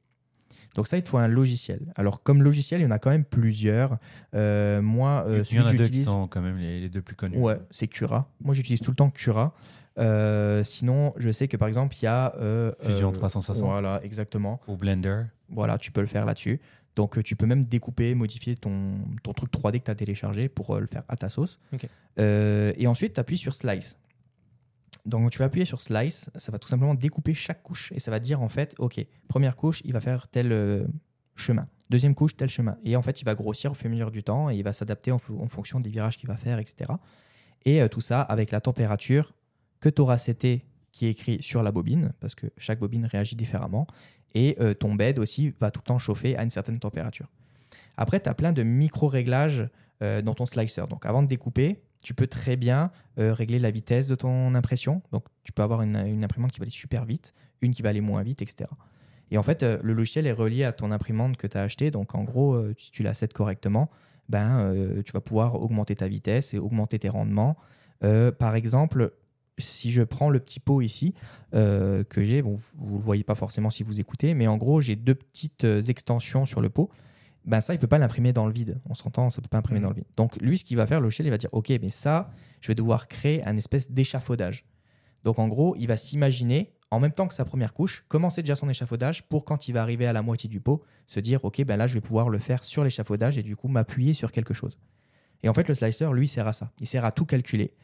Donc 0.74 0.88
ça, 0.88 0.96
il 0.96 1.02
te 1.02 1.08
faut 1.08 1.18
un 1.18 1.28
logiciel. 1.28 1.92
Alors 1.94 2.22
comme 2.22 2.42
logiciel, 2.42 2.80
il 2.80 2.84
y 2.84 2.86
en 2.86 2.90
a 2.90 2.98
quand 2.98 3.10
même 3.10 3.24
plusieurs. 3.24 3.98
Euh, 4.34 4.82
moi, 4.82 5.24
euh, 5.28 5.44
Il 5.50 5.56
y 5.56 5.60
en 5.60 5.66
a 5.66 5.72
deux 5.72 5.86
qui 5.86 6.02
sont 6.02 6.26
quand 6.26 6.40
même 6.40 6.58
les, 6.58 6.80
les 6.80 6.88
deux 6.88 7.02
plus 7.02 7.14
connus. 7.14 7.38
ouais, 7.38 7.58
c'est 7.70 7.86
Cura. 7.86 8.28
Moi, 8.40 8.54
j'utilise 8.54 8.80
tout 8.80 8.90
le 8.90 8.96
temps 8.96 9.10
Cura. 9.10 9.54
Euh, 9.98 10.64
sinon, 10.64 11.12
je 11.16 11.30
sais 11.30 11.46
que 11.46 11.56
par 11.56 11.68
exemple, 11.68 11.94
il 12.00 12.04
y 12.04 12.08
a 12.08 12.32
Fusion 12.82 13.10
euh, 13.10 13.12
360. 13.12 13.68
Voilà, 13.68 14.00
exactement. 14.02 14.60
Au 14.66 14.76
Blender. 14.76 15.22
Voilà, 15.48 15.78
tu 15.78 15.90
peux 15.92 16.00
le 16.00 16.06
faire 16.06 16.24
là-dessus. 16.24 16.60
Donc, 16.96 17.18
euh, 17.18 17.22
tu 17.22 17.34
peux 17.36 17.46
même 17.46 17.64
découper, 17.64 18.14
modifier 18.14 18.54
ton, 18.54 18.94
ton 19.22 19.32
truc 19.32 19.50
3D 19.52 19.80
que 19.80 19.84
tu 19.84 19.90
as 19.90 19.94
téléchargé 19.94 20.48
pour 20.48 20.74
euh, 20.76 20.80
le 20.80 20.86
faire 20.86 21.02
à 21.08 21.16
ta 21.16 21.28
sauce. 21.28 21.58
Euh, 22.20 22.72
et 22.76 22.86
ensuite, 22.86 23.14
tu 23.14 23.20
appuies 23.20 23.36
sur 23.38 23.54
Slice. 23.54 23.98
Donc, 25.04 25.30
tu 25.30 25.38
vas 25.38 25.46
appuyer 25.46 25.64
sur 25.66 25.80
Slice, 25.82 26.30
ça 26.36 26.50
va 26.52 26.58
tout 26.58 26.68
simplement 26.68 26.94
découper 26.94 27.34
chaque 27.34 27.62
couche. 27.62 27.92
Et 27.92 28.00
ça 28.00 28.10
va 28.10 28.20
dire, 28.20 28.40
en 28.40 28.48
fait, 28.48 28.74
OK, 28.78 29.04
première 29.28 29.54
couche, 29.56 29.82
il 29.84 29.92
va 29.92 30.00
faire 30.00 30.28
tel 30.28 30.50
euh, 30.52 30.86
chemin. 31.34 31.66
Deuxième 31.90 32.14
couche, 32.14 32.36
tel 32.36 32.48
chemin. 32.48 32.78
Et 32.84 32.96
en 32.96 33.02
fait, 33.02 33.20
il 33.20 33.24
va 33.24 33.34
grossir 33.34 33.72
au 33.72 33.74
fur 33.74 33.86
et 33.86 33.88
à 33.88 33.92
mesure 33.92 34.10
du 34.10 34.22
temps 34.22 34.48
et 34.48 34.56
il 34.56 34.62
va 34.62 34.72
s'adapter 34.72 35.10
en, 35.12 35.18
fo- 35.18 35.38
en 35.42 35.48
fonction 35.48 35.80
des 35.80 35.90
virages 35.90 36.16
qu'il 36.16 36.28
va 36.28 36.36
faire, 36.36 36.58
etc. 36.58 36.90
Et 37.66 37.82
euh, 37.82 37.88
tout 37.88 38.00
ça 38.00 38.22
avec 38.22 38.50
la 38.50 38.60
température 38.62 39.34
que 39.80 39.88
tu 39.90 40.00
auras 40.00 40.16
setée 40.16 40.64
qui 40.94 41.06
est 41.06 41.10
écrit 41.10 41.42
sur 41.42 41.62
la 41.62 41.72
bobine, 41.72 42.12
parce 42.20 42.34
que 42.34 42.46
chaque 42.56 42.78
bobine 42.78 43.04
réagit 43.04 43.36
différemment. 43.36 43.86
Et 44.34 44.56
euh, 44.60 44.74
ton 44.74 44.94
bed 44.94 45.18
aussi 45.18 45.52
va 45.60 45.70
tout 45.70 45.80
le 45.80 45.88
temps 45.88 45.98
chauffer 45.98 46.36
à 46.36 46.44
une 46.44 46.50
certaine 46.50 46.78
température. 46.78 47.30
Après, 47.96 48.20
tu 48.20 48.28
as 48.28 48.34
plein 48.34 48.52
de 48.52 48.62
micro-réglages 48.62 49.68
euh, 50.02 50.22
dans 50.22 50.34
ton 50.34 50.46
slicer. 50.46 50.86
Donc 50.88 51.04
avant 51.04 51.22
de 51.22 51.28
découper, 51.28 51.82
tu 52.02 52.14
peux 52.14 52.28
très 52.28 52.56
bien 52.56 52.90
euh, 53.18 53.34
régler 53.34 53.58
la 53.58 53.70
vitesse 53.72 54.06
de 54.06 54.14
ton 54.14 54.54
impression. 54.54 55.02
Donc 55.10 55.24
tu 55.42 55.52
peux 55.52 55.62
avoir 55.62 55.82
une, 55.82 55.96
imprimante 56.22 56.52
qui 56.52 56.60
va 56.60 56.64
aller 56.64 56.70
super 56.70 57.04
vite, 57.04 57.34
une 57.60 57.74
qui 57.74 57.82
va 57.82 57.90
aller 57.90 58.00
moins 58.00 58.22
vite, 58.22 58.40
etc. 58.40 58.70
Et 59.32 59.38
en 59.38 59.42
fait, 59.42 59.64
le 59.64 59.92
logiciel 59.92 60.28
est 60.28 60.32
relié 60.32 60.62
à 60.62 60.72
ton 60.72 60.92
imprimante 60.92 61.36
que 61.36 61.48
tu 61.48 61.58
as 61.58 61.62
acheté. 61.62 61.90
Donc 61.90 62.14
en 62.14 62.22
gros, 62.22 62.62
si 62.78 62.92
tu 62.92 63.02
la 63.02 63.14
sets 63.14 63.28
correctement, 63.28 63.90
ben, 64.28 65.02
tu 65.02 65.12
vas 65.12 65.20
pouvoir 65.20 65.60
augmenter 65.60 65.96
ta 65.96 66.06
vitesse 66.06 66.54
et 66.54 66.58
augmenter 66.58 66.98
tes 66.98 67.08
rendements. 67.08 67.56
Par 68.38 68.54
exemple, 68.54 69.12
si 69.58 69.90
je 69.90 70.02
prends 70.02 70.30
le 70.30 70.40
petit 70.40 70.60
pot 70.60 70.80
ici 70.80 71.14
euh, 71.54 72.02
que 72.04 72.22
j'ai, 72.24 72.42
bon, 72.42 72.56
vous 72.76 72.92
ne 72.94 72.98
le 72.98 73.02
voyez 73.02 73.24
pas 73.24 73.34
forcément 73.34 73.70
si 73.70 73.82
vous 73.82 74.00
écoutez, 74.00 74.34
mais 74.34 74.46
en 74.46 74.56
gros, 74.56 74.80
j'ai 74.80 74.96
deux 74.96 75.14
petites 75.14 75.64
euh, 75.64 75.80
extensions 75.82 76.46
sur 76.46 76.60
le 76.60 76.70
pot. 76.70 76.90
Ben 77.44 77.60
ça, 77.60 77.74
il 77.74 77.76
ne 77.76 77.80
peut 77.80 77.86
pas 77.86 77.98
l'imprimer 77.98 78.32
dans 78.32 78.46
le 78.46 78.52
vide. 78.52 78.80
On 78.88 78.94
s'entend, 78.94 79.28
ça 79.30 79.40
ne 79.40 79.44
peut 79.44 79.48
pas 79.50 79.58
imprimer 79.58 79.78
Mhm. 79.80 79.84
dans 79.84 79.90
le 79.90 79.96
vide. 79.96 80.06
Donc 80.16 80.36
lui, 80.40 80.56
ce 80.58 80.64
qu'il 80.64 80.76
va 80.76 80.86
faire, 80.86 80.98
le 81.00 81.04
logiciel, 81.04 81.26
il 81.26 81.30
va 81.30 81.38
dire, 81.38 81.50
OK, 81.52 81.68
mais 81.80 81.88
ça, 81.90 82.30
je 82.60 82.68
vais 82.68 82.74
devoir 82.74 83.06
créer 83.06 83.44
un 83.44 83.54
espèce 83.54 83.90
d'échafaudage. 83.90 84.64
Donc 85.24 85.38
en 85.38 85.46
gros, 85.48 85.76
il 85.78 85.86
va 85.86 85.96
s'imaginer, 85.96 86.72
en 86.90 87.00
même 87.00 87.12
temps 87.12 87.28
que 87.28 87.34
sa 87.34 87.44
première 87.44 87.72
couche, 87.74 88.04
commencer 88.08 88.42
déjà 88.42 88.56
son 88.56 88.68
échafaudage 88.68 89.28
pour 89.28 89.44
quand 89.44 89.68
il 89.68 89.72
va 89.72 89.82
arriver 89.82 90.06
à 90.06 90.12
la 90.12 90.22
moitié 90.22 90.48
du 90.48 90.60
pot, 90.60 90.82
se 91.06 91.20
dire, 91.20 91.44
OK, 91.44 91.62
ben 91.64 91.76
là, 91.76 91.86
je 91.86 91.94
vais 91.94 92.00
pouvoir 92.00 92.28
le 92.30 92.38
faire 92.38 92.64
sur 92.64 92.82
l'échafaudage 92.82 93.36
et 93.38 93.42
du 93.42 93.56
coup 93.56 93.68
m'appuyer 93.68 94.14
sur 94.14 94.32
quelque 94.32 94.54
chose. 94.54 94.78
Et 95.42 95.48
en 95.50 95.54
fait, 95.54 95.68
le 95.68 95.74
slicer, 95.74 96.10
lui, 96.14 96.26
sert 96.28 96.46
à 96.48 96.54
ça. 96.54 96.72
Il 96.80 96.86
sert 96.86 97.04
à 97.04 97.12
tout 97.12 97.26
calculer. 97.26 97.74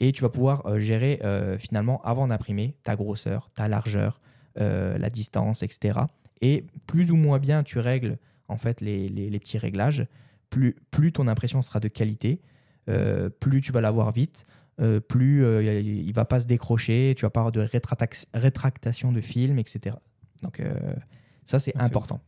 Et 0.00 0.12
tu 0.12 0.22
vas 0.22 0.28
pouvoir 0.28 0.64
euh, 0.66 0.78
gérer 0.78 1.20
euh, 1.24 1.58
finalement, 1.58 2.00
avant 2.02 2.28
d'imprimer, 2.28 2.76
ta 2.84 2.94
grosseur, 2.96 3.50
ta 3.54 3.66
largeur, 3.68 4.20
euh, 4.60 4.96
la 4.98 5.10
distance, 5.10 5.62
etc. 5.62 5.98
Et 6.40 6.64
plus 6.86 7.10
ou 7.10 7.16
moins 7.16 7.38
bien 7.38 7.62
tu 7.64 7.78
règles 7.80 8.18
en 8.48 8.56
fait 8.56 8.80
les, 8.80 9.08
les- 9.08 9.28
les 9.30 9.38
petits 9.40 9.58
réglages, 9.58 10.06
plus, 10.50 10.76
plus 10.90 11.12
ton 11.12 11.26
impression 11.28 11.62
sera 11.62 11.80
de 11.80 11.88
qualité, 11.88 12.40
euh, 12.88 13.28
plus 13.28 13.60
tu 13.60 13.72
vas 13.72 13.80
l'avoir 13.80 14.12
vite, 14.12 14.46
euh, 14.80 15.00
plus 15.00 15.44
euh, 15.44 15.80
il 15.80 16.06
ne 16.06 16.12
va 16.14 16.24
pas 16.24 16.40
se 16.40 16.46
décrocher, 16.46 17.14
tu 17.16 17.22
vas 17.26 17.30
pas 17.30 17.40
avoir 17.40 17.52
de 17.52 17.60
rétractation 18.34 19.12
de 19.12 19.20
film, 19.20 19.58
etc. 19.58 19.96
Donc 20.42 20.60
ça, 21.44 21.58
c'est 21.58 21.72
Ah, 21.74 21.80
c'est 21.80 21.86
important. 21.86 22.20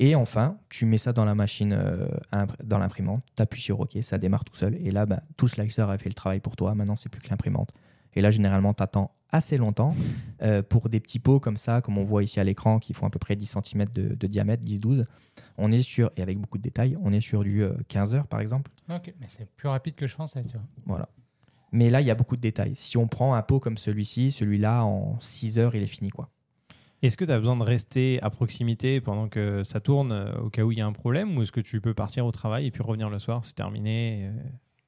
Et 0.00 0.14
enfin, 0.16 0.58
tu 0.68 0.86
mets 0.86 0.98
ça 0.98 1.12
dans 1.12 1.24
la 1.24 1.34
machine, 1.34 1.72
euh, 1.72 2.06
dans 2.64 2.78
l'imprimante, 2.78 3.22
tu 3.36 3.42
appuies 3.42 3.60
sur 3.62 3.80
OK, 3.80 3.96
ça 4.02 4.18
démarre 4.18 4.44
tout 4.44 4.56
seul. 4.56 4.74
Et 4.84 4.90
là, 4.90 5.06
bah, 5.06 5.22
tout 5.36 5.46
le 5.46 5.50
slicer 5.50 5.82
a 5.88 5.98
fait 5.98 6.08
le 6.08 6.14
travail 6.14 6.40
pour 6.40 6.56
toi. 6.56 6.74
Maintenant, 6.74 6.96
c'est 6.96 7.08
plus 7.08 7.20
que 7.20 7.30
l'imprimante. 7.30 7.72
Et 8.14 8.20
là, 8.20 8.30
généralement, 8.30 8.74
tu 8.74 8.82
attends 8.82 9.12
assez 9.30 9.56
longtemps 9.56 9.94
euh, 10.42 10.62
pour 10.62 10.88
des 10.88 11.00
petits 11.00 11.18
pots 11.18 11.40
comme 11.40 11.56
ça, 11.56 11.80
comme 11.80 11.98
on 11.98 12.02
voit 12.04 12.22
ici 12.22 12.38
à 12.38 12.44
l'écran, 12.44 12.78
qui 12.78 12.92
font 12.92 13.06
à 13.06 13.10
peu 13.10 13.18
près 13.18 13.34
10 13.34 13.56
cm 13.64 13.86
de, 13.92 14.14
de 14.14 14.26
diamètre, 14.26 14.64
10-12. 14.64 15.04
On 15.58 15.72
est 15.72 15.82
sur, 15.82 16.10
et 16.16 16.22
avec 16.22 16.38
beaucoup 16.38 16.58
de 16.58 16.62
détails, 16.62 16.96
on 17.02 17.12
est 17.12 17.20
sur 17.20 17.42
du 17.42 17.62
euh, 17.62 17.74
15 17.88 18.14
heures 18.14 18.26
par 18.28 18.40
exemple. 18.40 18.70
Ok, 18.88 19.12
mais 19.20 19.26
c'est 19.28 19.46
plus 19.56 19.68
rapide 19.68 19.96
que 19.96 20.06
je 20.06 20.14
pensais, 20.14 20.42
tu 20.42 20.52
vois. 20.52 20.66
Voilà. 20.86 21.08
Mais 21.72 21.90
là, 21.90 22.00
il 22.00 22.06
y 22.06 22.10
a 22.10 22.14
beaucoup 22.14 22.36
de 22.36 22.40
détails. 22.40 22.74
Si 22.76 22.96
on 22.96 23.08
prend 23.08 23.34
un 23.34 23.42
pot 23.42 23.58
comme 23.58 23.76
celui-ci, 23.76 24.30
celui-là, 24.30 24.84
en 24.84 25.18
6 25.20 25.58
heures, 25.58 25.74
il 25.74 25.82
est 25.82 25.88
fini. 25.88 26.10
quoi. 26.10 26.30
Est-ce 27.04 27.18
que 27.18 27.26
tu 27.26 27.32
as 27.32 27.38
besoin 27.38 27.54
de 27.56 27.62
rester 27.62 28.18
à 28.22 28.30
proximité 28.30 29.02
pendant 29.02 29.28
que 29.28 29.62
ça 29.62 29.78
tourne 29.78 30.10
euh, 30.10 30.32
au 30.38 30.48
cas 30.48 30.62
où 30.62 30.72
il 30.72 30.78
y 30.78 30.80
a 30.80 30.86
un 30.86 30.92
problème 30.94 31.36
ou 31.36 31.42
est-ce 31.42 31.52
que 31.52 31.60
tu 31.60 31.82
peux 31.82 31.92
partir 31.92 32.24
au 32.24 32.32
travail 32.32 32.66
et 32.66 32.70
puis 32.70 32.82
revenir 32.82 33.10
le 33.10 33.18
soir, 33.18 33.44
c'est 33.44 33.54
terminé, 33.54 34.22
euh, 34.24 34.32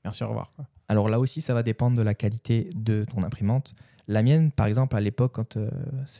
merci, 0.02 0.24
au 0.24 0.28
revoir. 0.28 0.50
Alors 0.88 1.10
là 1.10 1.20
aussi, 1.20 1.42
ça 1.42 1.52
va 1.52 1.62
dépendre 1.62 1.94
de 1.94 2.02
la 2.02 2.14
qualité 2.14 2.70
de 2.74 3.04
ton 3.04 3.22
imprimante. 3.22 3.74
La 4.08 4.22
mienne, 4.22 4.50
par 4.50 4.64
exemple, 4.64 4.96
à 4.96 5.00
l'époque, 5.02 5.32
quand 5.34 5.58
euh, 5.58 5.68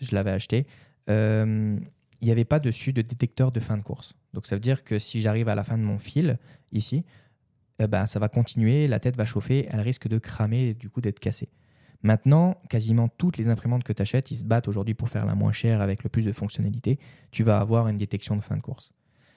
je 0.03 0.15
l'avais 0.15 0.33
acheté, 0.33 0.67
euh, 1.09 1.79
il 2.21 2.25
n'y 2.27 2.31
avait 2.31 2.45
pas 2.45 2.59
dessus 2.59 2.93
de 2.93 3.01
détecteur 3.01 3.51
de 3.51 3.61
fin 3.61 3.79
de 3.79 3.83
course. 3.83 4.13
Donc 4.35 4.47
ça 4.47 4.55
veut 4.55 4.61
dire 4.61 4.85
que 4.85 4.99
si 4.99 5.23
j'arrive 5.23 5.49
à 5.49 5.55
la 5.55 5.65
fin 5.65 5.79
de 5.79 5.83
mon 5.83 5.99
fil, 5.99 6.39
ici, 6.73 7.07
eh 7.79 7.87
ben, 7.87 8.05
ça 8.05 8.19
va 8.19 8.29
continuer, 8.29 8.87
la 8.87 9.01
tête 9.01 9.17
va 9.17 9.25
chauffer, 9.25 9.67
elle 9.71 9.81
risque 9.81 10.09
de 10.09 10.19
cramer 10.19 10.69
et 10.69 10.75
du 10.75 10.91
coup 10.91 11.01
d'être 11.01 11.21
cassée. 11.21 11.49
Maintenant, 12.03 12.57
quasiment 12.69 13.09
toutes 13.09 13.39
les 13.39 13.49
imprimantes 13.49 13.85
que 13.85 13.93
tu 13.93 14.03
achètes, 14.03 14.31
ils 14.31 14.37
se 14.37 14.45
battent 14.45 14.69
aujourd'hui 14.69 14.95
pour 14.95 15.09
faire 15.09 15.27
la 15.27 15.35
moins 15.35 15.53
chère 15.53 15.81
avec 15.81 16.05
le 16.05 16.11
plus 16.11 16.25
de 16.25 16.33
fonctionnalités. 16.33 16.99
Tu 17.31 17.43
vas 17.43 17.59
avoir 17.59 17.89
une 17.89 17.97
détection 17.97 18.37
de 18.37 18.43
fin 18.43 18.57
de 18.57 18.63
course. 18.63 18.93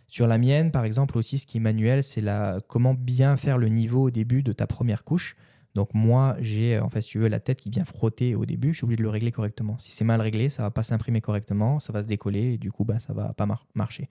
Sur 0.07 0.25
la 0.27 0.37
mienne, 0.37 0.71
par 0.71 0.85
exemple, 0.85 1.17
aussi, 1.17 1.37
ce 1.37 1.45
qui 1.45 1.57
est 1.57 1.61
manuel, 1.61 2.03
c'est 2.03 2.21
la, 2.21 2.59
comment 2.67 2.93
bien 2.95 3.37
faire 3.37 3.57
le 3.57 3.67
niveau 3.67 4.07
au 4.07 4.09
début 4.09 4.41
de 4.41 4.53
ta 4.53 4.65
première 4.65 5.03
couche. 5.03 5.35
Donc 5.75 5.93
moi, 5.93 6.35
j'ai 6.39 6.79
en 6.79 6.89
fait, 6.89 7.01
si 7.01 7.11
tu 7.11 7.19
veux, 7.19 7.27
la 7.27 7.39
tête 7.39 7.61
qui 7.61 7.69
vient 7.69 7.85
frotter 7.85 8.33
au 8.33 8.45
début, 8.45 8.73
je 8.73 8.77
suis 8.77 8.85
obligé 8.85 8.97
de 8.97 9.03
le 9.03 9.09
régler 9.09 9.31
correctement. 9.31 9.77
Si 9.77 9.91
c'est 9.91 10.03
mal 10.03 10.19
réglé, 10.19 10.49
ça 10.49 10.63
va 10.63 10.71
pas 10.71 10.81
s'imprimer 10.81 11.21
correctement, 11.21 11.79
ça 11.79 11.93
va 11.93 12.01
se 12.01 12.07
décoller 12.07 12.53
et 12.53 12.57
du 12.57 12.71
coup, 12.71 12.85
bah, 12.85 12.97
ça 12.97 13.13
va 13.13 13.33
pas 13.33 13.45
mar- 13.45 13.67
marcher. 13.75 14.09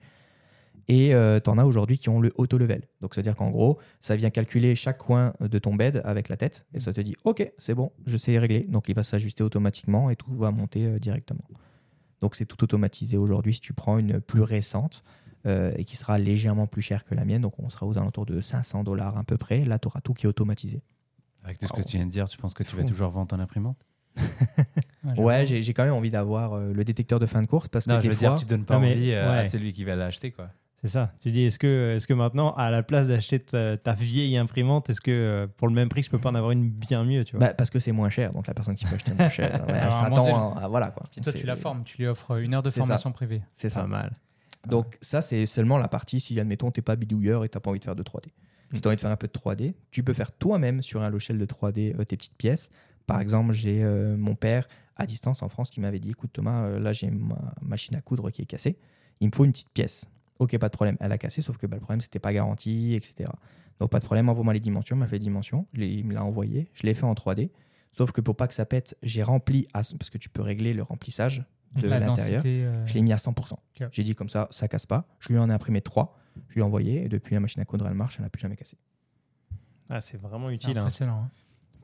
Et 0.89 1.13
tu 1.43 1.49
en 1.51 1.57
as 1.59 1.65
aujourd'hui 1.65 1.97
qui 1.99 2.09
ont 2.09 2.19
le 2.19 2.31
auto-level. 2.35 2.81
Donc 3.01 3.13
c'est-à-dire 3.13 3.35
qu'en 3.35 3.51
gros, 3.51 3.77
ça 4.01 4.15
vient 4.15 4.31
calculer 4.31 4.75
chaque 4.75 4.97
coin 4.97 5.33
de 5.39 5.59
ton 5.59 5.75
bed 5.75 6.01
avec 6.03 6.29
la 6.29 6.35
tête 6.35 6.65
et 6.73 6.79
ça 6.79 6.91
te 6.91 6.99
dit 6.99 7.15
OK, 7.25 7.47
c'est 7.59 7.75
bon, 7.75 7.91
je 8.07 8.17
sais 8.17 8.37
régler. 8.39 8.61
Donc 8.61 8.89
il 8.89 8.95
va 8.95 9.03
s'ajuster 9.03 9.43
automatiquement 9.43 10.09
et 10.09 10.15
tout 10.15 10.33
va 10.35 10.49
monter 10.49 10.85
euh, 10.87 10.97
directement. 10.99 11.43
Donc 12.21 12.33
c'est 12.35 12.45
tout 12.45 12.63
automatisé 12.63 13.17
aujourd'hui 13.17 13.53
si 13.53 13.61
tu 13.61 13.73
prends 13.73 13.99
une 13.99 14.19
plus 14.19 14.41
récente 14.41 15.03
euh, 15.45 15.71
et 15.77 15.85
qui 15.85 15.95
sera 15.95 16.17
légèrement 16.17 16.65
plus 16.65 16.81
chère 16.81 17.05
que 17.05 17.13
la 17.13 17.23
mienne. 17.23 17.43
Donc 17.43 17.59
on 17.59 17.69
sera 17.69 17.85
aux 17.85 17.97
alentours 17.99 18.25
de 18.25 18.41
500 18.41 18.83
dollars 18.83 19.15
à 19.17 19.23
peu 19.23 19.37
près. 19.37 19.63
Là, 19.65 19.77
tu 19.77 19.87
auras 19.87 20.01
tout 20.01 20.13
qui 20.15 20.25
est 20.25 20.29
automatisé. 20.29 20.81
Avec 21.43 21.59
tout 21.59 21.67
ce 21.67 21.73
que 21.73 21.87
tu 21.87 21.97
viens 21.97 22.05
de 22.07 22.11
dire, 22.11 22.27
tu 22.27 22.37
penses 22.39 22.53
que 22.55 22.63
tu 22.63 22.71
Fou. 22.71 22.77
vas 22.77 22.83
toujours 22.83 23.09
vendre 23.11 23.27
ton 23.27 23.39
imprimante? 23.39 23.77
Ouais, 25.17 25.45
j'ai 25.45 25.73
quand 25.73 25.85
même 25.85 25.93
envie 25.93 26.09
d'avoir 26.09 26.53
euh, 26.53 26.73
le 26.73 26.83
détecteur 26.83 27.19
de 27.19 27.25
fin 27.25 27.41
de 27.41 27.47
course 27.47 27.69
parce 27.69 27.85
que 27.85 27.91
Non, 27.91 27.97
des 27.99 28.05
je 28.05 28.09
veux 28.09 28.15
fois, 28.15 28.29
dire, 28.29 28.37
tu 28.39 28.45
donnes 28.45 28.65
pas 28.65 28.75
Non, 28.75 28.81
mais- 28.81 28.91
envie 28.91 29.11
euh, 29.13 29.29
à 29.31 29.41
ouais. 29.43 29.47
celui 29.49 29.71
qui 29.71 29.83
va 29.85 29.95
l'acheter, 29.95 30.31
quoi. 30.31 30.49
C'est 30.81 30.89
ça. 30.89 31.11
Tu 31.21 31.31
dis, 31.31 31.41
est-ce 31.43 31.59
que, 31.59 31.95
est 31.97 32.05
que 32.05 32.13
maintenant, 32.13 32.53
à 32.53 32.71
la 32.71 32.83
place 32.83 33.09
d'acheter 33.09 33.39
ta, 33.39 33.77
ta 33.77 33.93
vieille 33.93 34.37
imprimante, 34.37 34.89
est-ce 34.89 35.01
que 35.01 35.11
euh, 35.11 35.47
pour 35.47 35.67
le 35.67 35.73
même 35.73 35.89
prix, 35.89 36.03
je 36.03 36.09
peux 36.09 36.19
pas 36.19 36.29
en 36.29 36.35
avoir 36.35 36.51
une 36.51 36.69
bien 36.69 37.03
mieux 37.03 37.25
tu 37.25 37.35
vois? 37.35 37.47
Bah, 37.47 37.53
parce 37.53 37.69
que 37.69 37.79
c'est 37.79 37.91
moins 37.91 38.09
cher. 38.09 38.31
Donc 38.31 38.47
la 38.47 38.53
personne 38.53 38.75
qui 38.75 38.85
peut 38.85 38.95
acheter 38.95 39.13
moins 39.13 39.29
cher, 39.29 39.65
ouais, 39.67 39.73
elle 39.83 39.91
s'attend 39.91 40.53
à, 40.55 40.63
à- 40.63 40.67
voilà 40.69 40.91
quoi. 40.91 41.03
Puis 41.11 41.19
toi, 41.21 41.33
tu 41.33 41.45
la 41.45 41.55
formes, 41.57 41.83
tu 41.83 41.97
lui 41.97 42.07
offres 42.07 42.39
une 42.39 42.53
heure 42.53 42.63
de 42.63 42.69
ça. 42.69 42.79
formation 42.79 43.11
privée. 43.11 43.41
C'est 43.51 43.69
ça. 43.69 43.81
Pas 43.81 43.87
mal. 43.87 44.13
Donc 44.67 44.97
ça, 45.01 45.21
c'est 45.21 45.45
seulement 45.45 45.77
la 45.77 45.87
partie 45.87 46.19
si, 46.19 46.39
admettons, 46.39 46.71
t'es 46.71 46.81
pas 46.81 46.95
bidouilleur 46.95 47.43
et 47.45 47.49
t'as 47.49 47.59
pas 47.59 47.69
envie 47.71 47.79
de 47.79 47.85
faire 47.85 47.95
de 47.95 48.03
3D. 48.03 48.27
Si 48.73 48.81
t'as 48.81 48.89
envie 48.89 48.95
de 48.97 49.01
faire 49.01 49.09
un 49.11 49.15
peu 49.17 49.27
de 49.27 49.33
3D, 49.33 49.73
tu 49.91 50.03
peux 50.03 50.13
faire 50.13 50.31
toi-même 50.31 50.81
sur 50.81 51.01
un 51.01 51.09
logiciel 51.09 51.37
de 51.39 51.45
3D 51.45 51.95
euh, 51.99 52.03
tes 52.05 52.15
petites 52.17 52.35
pièces. 52.37 52.69
Par 53.07 53.19
exemple, 53.19 53.51
j'ai 53.53 53.83
euh, 53.83 54.15
mon 54.15 54.35
père 54.35 54.67
à 54.95 55.05
distance 55.07 55.41
en 55.41 55.49
France 55.49 55.69
qui 55.71 55.79
m'avait 55.81 55.99
dit, 55.99 56.11
écoute 56.11 56.29
Thomas, 56.33 56.65
euh, 56.65 56.79
là 56.79 56.93
j'ai 56.93 57.09
ma 57.09 57.53
machine 57.61 57.95
à 57.95 58.01
coudre 58.01 58.29
qui 58.31 58.43
est 58.43 58.45
cassée, 58.45 58.77
il 59.21 59.27
me 59.27 59.31
faut 59.33 59.43
une 59.45 59.51
petite 59.51 59.71
pièce. 59.73 60.05
Ok, 60.39 60.57
pas 60.57 60.69
de 60.69 60.73
problème, 60.73 60.97
elle 60.99 61.11
a 61.11 61.17
cassé, 61.17 61.41
sauf 61.41 61.57
que 61.57 61.67
bah, 61.67 61.75
le 61.75 61.81
problème 61.81 62.01
c'était 62.01 62.19
pas 62.19 62.33
garanti, 62.33 62.95
etc. 62.95 63.29
Donc 63.79 63.89
pas 63.91 63.99
de 63.99 64.05
problème, 64.05 64.29
envoie-moi 64.29 64.53
les 64.53 64.59
dimensions, 64.59 64.95
il 64.95 64.99
m'a 64.99 65.07
fait 65.07 65.17
les 65.17 65.23
dimensions, 65.23 65.67
je 65.73 65.83
il 65.83 66.05
me 66.05 66.13
l'a 66.13 66.23
envoyé, 66.23 66.69
je 66.73 66.83
l'ai 66.83 66.93
fait 66.93 67.03
en 67.05 67.13
3D. 67.13 67.49
Sauf 67.91 68.11
que 68.11 68.21
pour 68.21 68.35
pas 68.35 68.47
que 68.47 68.53
ça 68.53 68.65
pète, 68.65 68.95
j'ai 69.03 69.23
rempli, 69.23 69.67
à- 69.73 69.81
parce 69.97 70.09
que 70.09 70.17
tu 70.17 70.29
peux 70.29 70.41
régler 70.41 70.73
le 70.73 70.83
remplissage 70.83 71.43
de 71.75 71.87
la 71.87 71.99
l'intérieur. 71.99 72.41
densité. 72.41 72.63
euh, 72.63 72.85
Je 72.85 72.93
l'ai 72.93 73.01
mis 73.01 73.11
à 73.13 73.17
100%. 73.17 73.53
Ok. 73.81 73.87
J'ai 73.91 74.03
dit 74.03 74.15
comme 74.15 74.29
ça, 74.29 74.47
ça 74.51 74.67
casse 74.67 74.85
pas. 74.85 75.07
Je 75.19 75.29
lui 75.29 75.37
en 75.39 75.49
ai 75.49 75.53
imprimé 75.53 75.81
trois. 75.81 76.17
Je 76.49 76.53
lui 76.55 76.61
ai 76.61 76.63
envoyé 76.63 77.03
et 77.05 77.09
depuis 77.09 77.33
la 77.33 77.39
machine 77.41 77.61
à 77.61 77.65
coudre, 77.65 77.85
elle 77.87 77.93
marche, 77.95 78.15
elle 78.17 78.23
n'a 78.23 78.29
plus 78.29 78.39
jamais 78.41 78.55
cassé. 78.55 78.77
Ah, 79.89 79.99
c'est 79.99 80.17
vraiment 80.17 80.49
utile. 80.49 80.77
hein. 80.77 80.81
impressionnant. 80.81 81.23
hein. 81.25 81.29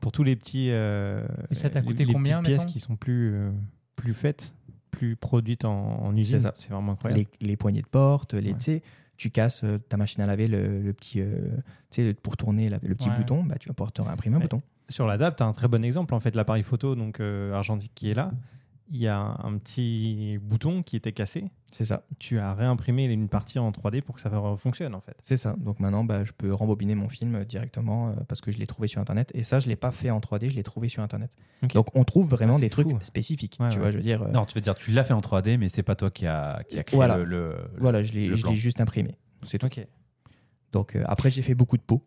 Pour 0.00 0.12
tous 0.12 0.22
les 0.22 0.36
petits. 0.36 0.70
euh, 0.70 1.26
Et 1.50 1.54
ça 1.54 1.68
t'a 1.70 1.80
les- 1.80 1.86
coûté 1.86 2.04
les 2.04 2.12
combien, 2.12 2.40
petites 2.40 2.54
pièces 2.54 2.66
qui 2.66 2.80
sont 2.80 2.96
plus, 2.96 3.34
euh, 3.34 3.50
plus 3.96 4.14
faites, 4.14 4.54
plus 4.96 5.14
produites 5.16 5.64
en, 5.64 6.02
en 6.02 6.16
usine. 6.16 6.50
C'est 6.54 6.70
vraiment 6.70 6.92
incroyable. 6.92 7.26
Les, 7.40 7.46
les 7.48 7.56
poignées 7.56 7.82
de 7.82 7.86
porte, 7.86 8.34
les, 8.34 8.52
Ouais. 8.54 8.82
tu 9.16 9.30
casses 9.30 9.62
euh, 9.64 9.78
ta 9.78 9.96
machine 9.96 10.22
à 10.22 10.26
laver, 10.26 10.48
le, 10.48 10.80
le 10.82 10.92
petit, 10.92 11.20
euh, 11.20 11.48
tu 11.90 12.02
sais, 12.02 12.14
pour 12.14 12.36
tourner 12.36 12.68
la- 12.68 12.78
le 12.82 12.94
petit 12.94 13.08
Ouais. 13.10 13.16
bouton, 13.16 13.44
bah, 13.44 13.56
tu 13.60 13.68
vas 13.68 13.74
pouvoir 13.74 13.92
te 13.92 14.02
réimprimer 14.02 14.36
un 14.36 14.40
bouton. 14.40 14.60
Sur 14.88 15.06
la 15.06 15.18
table, 15.18 15.34
tu 15.36 15.42
as 15.42 15.46
un 15.46 15.52
très 15.52 15.68
bon 15.68 15.84
exemple. 15.84 16.14
En 16.14 16.20
fait, 16.20 16.34
l'appareil 16.36 16.62
photo 16.62 16.94
donc 16.94 17.20
euh, 17.20 17.52
argentique 17.52 17.92
qui 17.94 18.10
est 18.10 18.14
là, 18.14 18.30
il 18.90 18.98
y 18.98 19.08
a 19.08 19.18
un 19.18 19.58
petit 19.58 20.38
bouton 20.42 20.82
qui 20.82 20.96
était 20.96 21.12
cassé. 21.12 21.44
C'est 21.72 21.84
ça. 21.84 22.04
Tu 22.18 22.38
as 22.38 22.54
réimprimé 22.54 23.04
une 23.06 23.28
partie 23.28 23.58
en 23.58 23.70
3D 23.70 24.00
pour 24.02 24.14
que 24.14 24.20
ça 24.20 24.30
fonctionne 24.56 24.94
en 24.94 25.00
fait. 25.00 25.16
C'est 25.20 25.36
ça. 25.36 25.56
Donc 25.58 25.80
maintenant, 25.80 26.04
bah, 26.04 26.24
je 26.24 26.32
peux 26.32 26.52
rembobiner 26.54 26.94
mon 26.94 27.08
film 27.08 27.44
directement 27.44 28.08
euh, 28.08 28.12
parce 28.28 28.40
que 28.40 28.50
je 28.52 28.58
l'ai 28.58 28.66
trouvé 28.66 28.86
sur 28.88 29.00
Internet. 29.00 29.30
Et 29.34 29.42
ça, 29.44 29.58
je 29.58 29.66
ne 29.66 29.70
l'ai 29.70 29.76
pas 29.76 29.90
fait 29.90 30.10
en 30.10 30.20
3D, 30.20 30.50
je 30.50 30.54
l'ai 30.54 30.62
trouvé 30.62 30.88
sur 30.88 31.02
Internet. 31.02 31.30
Donc 31.74 31.86
on 31.94 32.04
trouve 32.04 32.28
vraiment 32.30 32.54
Ah, 32.56 32.60
des 32.60 32.70
trucs 32.70 32.88
spécifiques. 33.02 33.56
Ouais, 33.60 33.68
tu 33.70 33.74
ouais. 33.76 33.80
vois, 33.82 33.90
je 33.90 33.96
veux 33.96 34.02
dire. 34.02 34.22
euh, 34.22 34.30
Non, 34.30 34.44
tu 34.44 34.54
veux 34.54 34.60
dire, 34.60 34.74
tu 34.76 34.92
l'as 34.92 35.04
fait 35.04 35.14
en 35.14 35.20
3D, 35.20 35.58
mais 35.58 35.68
c'est 35.68 35.82
pas 35.82 35.96
toi 35.96 36.10
qui 36.10 36.26
a, 36.26 36.62
qui 36.68 36.78
a 36.78 36.82
créé 36.84 36.96
Voilà. 36.96 37.16
le, 37.18 37.24
le- 37.24 37.56
voilà, 37.78 38.02
je 38.02 38.12
l'ai 38.12 38.34
juste 38.54 38.80
imprimé. 38.80 39.16
C'est 39.42 39.58
tout. 39.58 39.66
Ok. 39.66 39.84
Donc 40.72 40.94
euh, 40.96 41.02
après, 41.06 41.30
j'ai 41.30 41.42
fait 41.42 41.54
beaucoup 41.54 41.76
de 41.76 41.82
pots, 41.82 42.04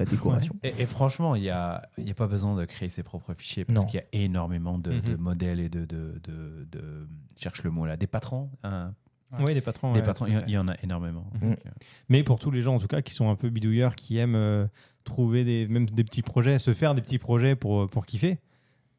la 0.00 0.10
décoration. 0.10 0.54
Et, 0.62 0.72
et 0.78 0.86
franchement, 0.86 1.34
il 1.36 1.42
n'y 1.42 1.50
a, 1.50 1.88
il 1.98 2.06
y 2.08 2.10
a 2.10 2.14
pas 2.14 2.26
besoin 2.26 2.56
de 2.56 2.64
créer 2.64 2.88
ses 2.88 3.02
propres 3.02 3.32
fichiers 3.34 3.64
parce 3.64 3.84
qu'il 3.86 4.00
y 4.00 4.02
a 4.02 4.06
énormément 4.24 4.78
de, 4.78 4.98
de 4.98 5.12
Mhm. 5.14 5.20
modèles 5.20 5.60
et 5.60 5.68
de, 5.68 5.84
de, 5.84 6.20
de, 6.24 6.66
de- 6.70 7.06
je 7.36 7.42
cherche 7.42 7.62
le 7.62 7.70
mot 7.70 7.86
là, 7.86 7.96
des 7.96 8.06
patrons. 8.06 8.50
hein. 8.64 8.92
Oui, 9.38 9.54
des 9.54 9.60
patrons. 9.60 9.92
des 9.92 10.00
ouais, 10.00 10.04
patrons, 10.04 10.26
il 10.26 10.32
y 10.50 10.58
en- 10.58 10.66
y 10.66 10.70
a 10.70 10.76
énormément. 10.82 11.30
Mhm. 11.40 11.50
Donc, 11.50 11.58
euh, 11.64 11.70
Mais 12.08 12.24
pour 12.24 12.40
tous 12.40 12.50
les 12.50 12.62
gens 12.62 12.74
en 12.74 12.78
tout 12.80 12.88
cas 12.88 13.00
qui 13.00 13.14
sont 13.14 13.30
un 13.30 13.36
peu 13.36 13.48
bidouilleurs, 13.48 13.94
qui 13.94 14.18
aiment 14.18 14.34
euh, 14.34 14.66
trouver 15.04 15.44
des, 15.44 15.68
même 15.68 15.86
des 15.86 16.02
petits 16.02 16.22
projets, 16.22 16.58
se 16.58 16.74
faire 16.74 16.96
des 16.96 17.00
petits 17.02 17.18
projets 17.18 17.54
pour, 17.54 17.88
pour 17.88 18.06
kiffer, 18.06 18.38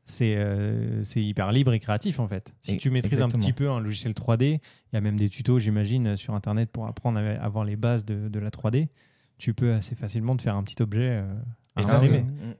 c'est 0.05 0.35
euh, 0.37 1.03
c'est 1.03 1.21
hyper 1.21 1.51
libre 1.51 1.73
et 1.73 1.79
créatif 1.79 2.19
en 2.19 2.27
fait. 2.27 2.53
Si 2.61 2.73
Et- 2.73 2.77
tu 2.77 2.89
maîtrises 2.91 3.21
un 3.21 3.27
petit 3.29 3.51
peu 3.53 3.69
un 3.69 3.79
logiciel 3.81 4.13
3D, 4.13 4.59
il 4.91 4.95
y 4.95 4.97
a 4.97 5.01
même 5.01 5.17
des 5.17 5.27
tutos, 5.29 5.59
j'imagine, 5.59 6.15
sur 6.15 6.33
internet 6.33 6.71
pour 6.71 6.87
apprendre 6.87 7.19
à 7.19 7.23
avoir 7.43 7.65
les 7.65 7.75
bases 7.75 8.05
de, 8.05 8.29
de 8.29 8.39
la 8.39 8.49
3D. 8.51 8.87
Tu 9.41 9.53
peux 9.53 9.73
assez 9.73 9.95
facilement 9.95 10.35
te 10.37 10.41
faire 10.43 10.55
un 10.55 10.63
petit 10.63 10.81
objet. 10.81 11.09
euh, 11.23 11.33
Et 11.79 11.83
ça, 11.83 11.99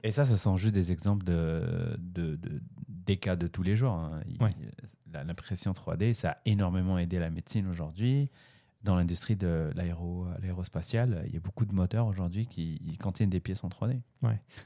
Et 0.03 0.11
ça, 0.11 0.25
ce 0.25 0.35
sont 0.37 0.57
juste 0.57 0.73
des 0.73 0.91
exemples 0.91 1.23
de, 1.25 1.95
de, 1.99 2.35
de- 2.37 2.61
des 2.87 3.17
cas 3.17 3.35
de 3.35 3.47
tous 3.47 3.61
les 3.63 3.75
jours. 3.75 3.91
hein. 3.93 4.21
Ouais. 4.39 4.55
L'impression 5.13 5.73
3D, 5.73 6.13
ça 6.13 6.31
a 6.31 6.37
énormément 6.45 6.97
aidé 6.97 7.19
la 7.19 7.29
médecine 7.29 7.67
aujourd'hui. 7.67 8.29
Dans 8.83 8.95
l'industrie 8.95 9.35
de 9.35 9.69
l'aéro- 9.75 10.25
l'aérospatiale, 10.41 11.23
il 11.27 11.33
y 11.33 11.37
a 11.37 11.39
beaucoup 11.39 11.65
de 11.65 11.73
moteurs 11.73 12.07
aujourd'hui 12.07 12.47
qui 12.47 12.81
ils 12.87 12.97
contiennent 12.97 13.29
des 13.29 13.39
pièces 13.39 13.63
en 13.63 13.69
3D. 13.69 13.99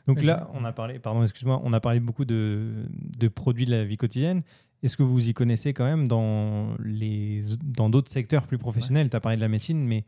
Donc 0.08 0.17
Mais 0.17 0.23
là, 0.23 0.47
je- 0.54 0.58
on 0.58 0.63
a 0.63 0.71
parlé, 0.71 0.99
pardon, 0.99 1.21
excuse-moi, 1.23 1.60
on 1.65 1.73
a 1.73 1.80
parlé 1.82 1.99
beaucoup 1.99 2.23
de, 2.23 2.86
de 3.19 3.28
produits 3.28 3.65
de 3.65 3.71
la 3.71 3.84
vie 3.84 3.97
quotidienne. 3.97 4.41
Est-ce 4.84 4.95
que 4.95 5.04
vous 5.04 5.28
y 5.28 5.34
connaissez 5.34 5.73
quand 5.73 5.84
même 5.86 6.08
dans 6.08 6.75
les 6.80 7.41
dans 7.63 7.89
d'autres 7.89 8.12
secteurs 8.12 8.45
plus 8.47 8.58
professionnels? 8.60 9.10
Tu 9.10 9.15
as 9.17 9.19
parlé 9.19 9.36
de 9.36 9.41
la 9.41 9.47
médecine, 9.49 9.84
mais 9.86 10.06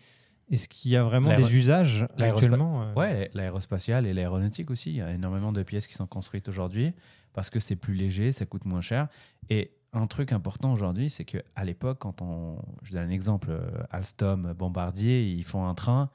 est-ce 0.49 0.67
qu'il 0.67 0.91
y 0.91 0.95
a 0.95 1.03
vraiment 1.03 1.35
des 1.35 1.55
usages 1.55 2.07
actuellement 2.17 2.83
euh, 2.83 2.93
Ouais, 2.93 3.29
l'aérospatiale 3.33 4.05
et 4.05 4.13
l'aéronautique 4.13 4.71
aussi. 4.71 4.91
Il 4.91 4.95
y 4.97 5.01
a 5.01 5.11
énormément 5.11 5.51
de 5.51 5.63
pièces 5.63 5.87
qui 5.87 5.93
sont 5.93 6.07
construites 6.07 6.47
aujourd'hui 6.47 6.93
parce 7.33 7.49
que 7.49 7.59
c'est 7.59 7.75
plus 7.75 7.93
léger, 7.93 8.31
ça 8.31 8.45
coûte 8.45 8.65
moins 8.65 8.81
cher. 8.81 9.07
Et 9.49 9.71
un 9.93 10.07
truc 10.07 10.31
important 10.31 10.71
aujourd'hui, 10.73 11.09
c'est 11.09 11.25
qu'à 11.25 11.63
l'époque, 11.63 11.99
quand 11.99 12.21
on. 12.21 12.59
Je 12.83 12.93
donne 12.93 13.07
un 13.07 13.11
exemple 13.11 13.49
euh, 13.51 13.69
Alstom, 13.91 14.53
Bombardier, 14.53 15.29
ils 15.29 15.43
font 15.43 15.65
un 15.67 15.75
train. 15.75 16.09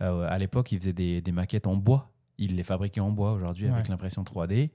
euh, 0.00 0.26
à 0.28 0.38
l'époque, 0.38 0.72
ils 0.72 0.78
faisaient 0.78 0.92
des, 0.92 1.20
des 1.20 1.32
maquettes 1.32 1.66
en 1.66 1.76
bois. 1.76 2.10
Ils 2.38 2.56
les 2.56 2.64
fabriquaient 2.64 3.00
en 3.00 3.10
bois 3.10 3.32
aujourd'hui 3.32 3.68
avec 3.68 3.88
l'impression 3.88 4.22
3D. 4.24 4.70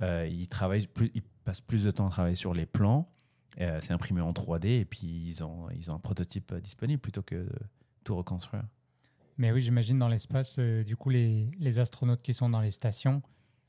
Euh, 0.00 0.26
ils, 0.30 0.48
travaillent 0.48 0.86
plus, 0.86 1.10
ils 1.14 1.22
passent 1.44 1.60
plus 1.60 1.84
de 1.84 1.90
temps 1.90 2.06
à 2.06 2.10
travailler 2.10 2.34
sur 2.34 2.54
les 2.54 2.66
plans. 2.66 3.08
Euh, 3.60 3.78
c'est 3.82 3.92
imprimé 3.92 4.22
en 4.22 4.32
3D 4.32 4.80
et 4.80 4.84
puis 4.86 5.24
ils 5.26 5.44
ont, 5.44 5.68
ils 5.76 5.90
ont 5.90 5.94
un 5.94 5.98
prototype 5.98 6.54
disponible 6.54 7.00
plutôt 7.02 7.20
que 7.20 7.46
tout 8.02 8.16
reconstruire. 8.16 8.64
Mais 9.38 9.50
oui, 9.52 9.60
j'imagine 9.60 9.96
dans 9.98 10.08
l'espace, 10.08 10.56
euh, 10.58 10.84
du 10.84 10.96
coup, 10.96 11.08
les, 11.10 11.50
les 11.58 11.78
astronautes 11.78 12.22
qui 12.22 12.34
sont 12.34 12.48
dans 12.50 12.60
les 12.60 12.70
stations, 12.70 13.22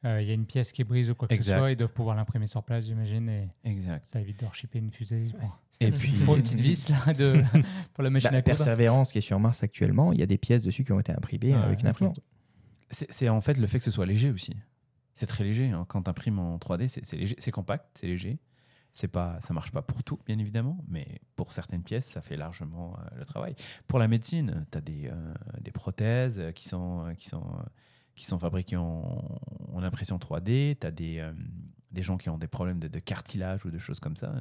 euh, 0.05 0.21
il 0.21 0.27
y 0.27 0.31
a 0.31 0.33
une 0.33 0.45
pièce 0.45 0.73
qui 0.73 0.83
brise 0.83 1.09
ou 1.09 1.15
quoi 1.15 1.27
que 1.29 1.35
ce 1.35 1.41
soit, 1.43 1.71
ils 1.71 1.77
doivent 1.77 1.93
pouvoir 1.93 2.15
l'imprimer 2.17 2.47
sur 2.47 2.61
place, 2.63 2.85
j'imagine, 2.85 3.29
et 3.29 3.47
Exact. 3.63 4.03
ça 4.03 4.19
évite 4.19 4.41
de 4.41 4.45
reshipper 4.45 4.79
une 4.79 4.91
fusée. 4.91 5.27
Bon. 5.39 5.47
Et 5.79 5.87
Il 5.87 5.93
puis- 5.97 6.11
faut 6.11 6.35
une 6.35 6.41
petite 6.43 6.59
vis 6.59 6.89
là, 6.89 7.13
de, 7.13 7.41
pour 7.93 8.03
la 8.03 8.09
machine 8.09 8.29
Bah, 8.31 8.37
à 8.37 8.41
coudre. 8.41 8.57
Persévérance 8.57 9.11
qui 9.13 9.19
est 9.19 9.21
sur 9.21 9.39
Mars 9.39 9.63
actuellement, 9.63 10.11
il 10.11 10.19
y 10.19 10.23
a 10.23 10.25
des 10.25 10.37
pièces 10.37 10.63
dessus 10.63 10.83
qui 10.83 10.91
ont 10.91 10.99
été 10.99 11.13
imprimées 11.13 11.53
Ah, 11.53 11.63
avec 11.63 11.79
une 11.81 11.87
imprimante. 11.87 12.19
C'est 12.91 13.29
en 13.29 13.41
fait 13.41 13.57
le 13.57 13.65
fait 13.65 13.79
que 13.79 13.85
ce 13.85 13.91
soit 13.91 14.05
léger 14.05 14.29
aussi. 14.31 14.53
C'est 15.15 15.25
très 15.25 15.43
léger. 15.43 15.69
hein. 15.69 15.85
Quand 15.87 16.03
tu 16.03 16.09
imprimes 16.09 16.39
en 16.39 16.57
3D, 16.57 16.87
c'est 16.89 17.05
c'est 17.05 17.17
léger, 17.17 17.35
c'est 17.39 17.51
compact, 17.51 17.85
c'est 17.93 18.07
léger. 18.07 18.37
C'est 18.95 19.07
pas, 19.07 19.39
ça 19.41 19.53
marche 19.55 19.71
pas 19.71 19.81
pour 19.81 20.03
tout, 20.03 20.19
bien 20.27 20.37
évidemment, 20.37 20.77
mais 20.87 21.19
pour 21.35 21.51
certaines 21.51 21.81
pièces, 21.81 22.05
ça 22.05 22.21
fait 22.21 22.37
largement 22.37 22.95
euh, 22.99 23.17
le 23.17 23.25
travail. 23.25 23.55
Pour 23.87 23.97
la 23.97 24.07
médecine, 24.07 24.65
tu 24.71 24.77
as 24.77 24.81
des, 24.81 25.07
euh, 25.11 25.33
des 25.61 25.71
prothèses 25.71 26.41
qui 26.53 26.67
sont, 26.69 27.07
euh, 27.07 27.13
qui 27.15 27.27
sont, 27.27 27.43
qui 28.15 28.25
sont 28.25 28.37
fabriquées 28.37 28.77
en, 28.77 29.39
en 29.73 29.81
impression 29.83 30.17
3D. 30.17 30.77
Tu 30.79 30.85
as 30.85 30.91
des, 30.91 31.17
euh, 31.17 31.33
des 31.91 32.03
gens 32.03 32.17
qui 32.17 32.29
ont 32.29 32.37
des 32.37 32.45
problèmes 32.47 32.77
de, 32.79 32.87
de 32.87 32.99
cartilage 32.99 33.65
ou 33.65 33.71
de 33.71 33.79
choses 33.79 33.99
comme 33.99 34.15
ça. 34.15 34.31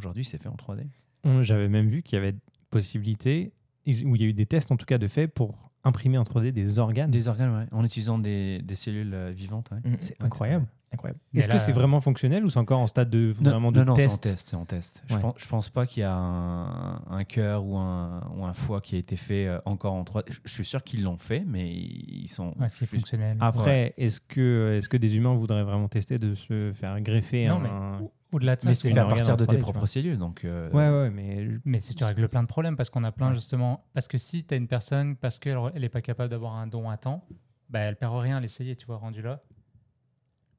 Aujourd'hui, 0.00 0.24
c'est 0.24 0.38
fait 0.38 0.48
en 0.48 0.56
3D. 0.56 0.88
On- 1.22 1.42
J'avais 1.44 1.68
même 1.68 1.86
vu 1.86 2.02
qu'il 2.02 2.16
y 2.16 2.18
avait 2.20 2.34
possibilité, 2.70 3.52
où 3.86 4.16
il 4.16 4.22
y 4.22 4.24
a 4.24 4.28
eu 4.28 4.32
des 4.34 4.46
tests 4.46 4.72
en 4.72 4.76
tout 4.76 4.86
cas 4.86 4.98
de 4.98 5.06
fait 5.06 5.28
pour 5.28 5.70
imprimer 5.84 6.18
en 6.18 6.24
3D 6.24 6.50
des 6.50 6.78
organes. 6.80 7.10
Des 7.12 7.28
organes, 7.28 7.54
ouais, 7.56 7.66
en 7.70 7.84
utilisant 7.84 8.18
des, 8.18 8.60
des 8.62 8.74
cellules 8.74 9.30
vivantes. 9.30 9.70
ouais. 9.70 9.88
Mm. 9.90 9.96
C'est 10.00 10.20
incroyable. 10.22 10.66
Incroyable. 10.94 11.20
Mais 11.32 11.40
Est-ce 11.40 11.48
là, 11.48 11.54
que 11.54 11.60
c'est 11.60 11.72
vraiment 11.72 12.00
fonctionnel 12.00 12.44
ou 12.44 12.50
c'est 12.50 12.58
encore 12.58 12.80
en 12.80 12.86
stade 12.86 13.10
de 13.10 13.30
vraiment 13.30 13.70
de 13.70 13.78
non, 13.80 13.84
non, 13.84 13.96
c'est 13.96 14.04
en 14.06 14.08
test 14.08 14.22
test. 14.22 14.48
C'est 14.48 14.56
en 14.56 14.64
test. 14.64 15.04
Je, 15.08 15.16
pense, 15.18 15.34
je 15.36 15.46
pense 15.46 15.68
pas 15.68 15.86
qu'il 15.86 16.00
y 16.00 16.04
a 16.04 16.14
un, 16.16 17.02
un 17.10 17.24
cœur 17.24 17.64
ou 17.64 17.76
un, 17.76 18.20
ou 18.36 18.44
un 18.44 18.52
foie 18.52 18.80
qui 18.80 18.96
a 18.96 18.98
été 18.98 19.16
fait 19.16 19.46
euh, 19.46 19.58
encore 19.66 19.92
en 19.94 20.04
3 20.04 20.22
Je 20.44 20.50
suis 20.50 20.64
sûr 20.64 20.82
qu'ils 20.82 21.02
l'ont 21.04 21.18
fait, 21.18 21.44
mais 21.46 21.70
ils 21.70 22.28
sont. 22.28 22.54
Ouais, 22.58 22.68
ce 22.68 22.76
qui 22.78 22.84
est 22.84 22.86
je 22.86 22.90
suis- 22.90 22.98
fonctionnel. 22.98 23.36
Après, 23.40 23.94
est-ce 23.96 24.20
que, 24.20 24.78
est 24.78 24.88
que 24.88 24.96
des 24.96 25.16
humains 25.16 25.34
voudraient 25.34 25.64
vraiment 25.64 25.88
tester 25.88 26.16
de 26.16 26.34
se 26.34 26.72
faire 26.74 27.00
greffer 27.00 27.46
Non, 27.48 27.56
un... 27.64 28.00
mais 28.00 28.06
Au-delà 28.32 28.56
de 28.56 28.62
ça, 28.62 28.68
Mais 28.68 28.74
c'est 28.74 28.92
c'est 28.92 28.98
à 28.98 29.04
partir 29.04 29.36
de 29.36 29.44
3D, 29.44 29.50
tes 29.50 29.58
propres 29.58 29.86
cellules. 29.86 30.18
Donc, 30.18 30.44
euh, 30.44 30.70
Ouais, 30.72 30.88
ouais, 30.90 31.10
mais 31.10 31.48
Mais 31.64 31.78
si 31.80 31.94
tu 31.94 32.04
règles 32.04 32.28
plein 32.28 32.42
de 32.42 32.48
problèmes 32.48 32.76
parce 32.76 32.90
qu'on 32.90 33.04
a 33.04 33.12
plein 33.12 33.28
Ouais. 33.28 33.34
justement. 33.34 33.84
Parce 33.94 34.08
que 34.08 34.18
si 34.18 34.44
tu 34.44 34.54
as 34.54 34.56
une 34.56 34.68
personne, 34.68 35.16
parce 35.16 35.38
qu'elle 35.38 35.58
n'est 35.76 35.88
pas 35.88 36.00
capable 36.02 36.30
d'avoir 36.30 36.54
un 36.56 36.66
don 36.66 36.88
à 36.90 36.96
temps, 36.96 37.26
bah, 37.70 37.80
elle 37.80 37.96
perd 37.96 38.14
rien 38.16 38.36
à 38.36 38.40
l'essayer, 38.40 38.76
tu 38.76 38.86
vois, 38.86 38.96
rendu 38.98 39.22
là. 39.22 39.40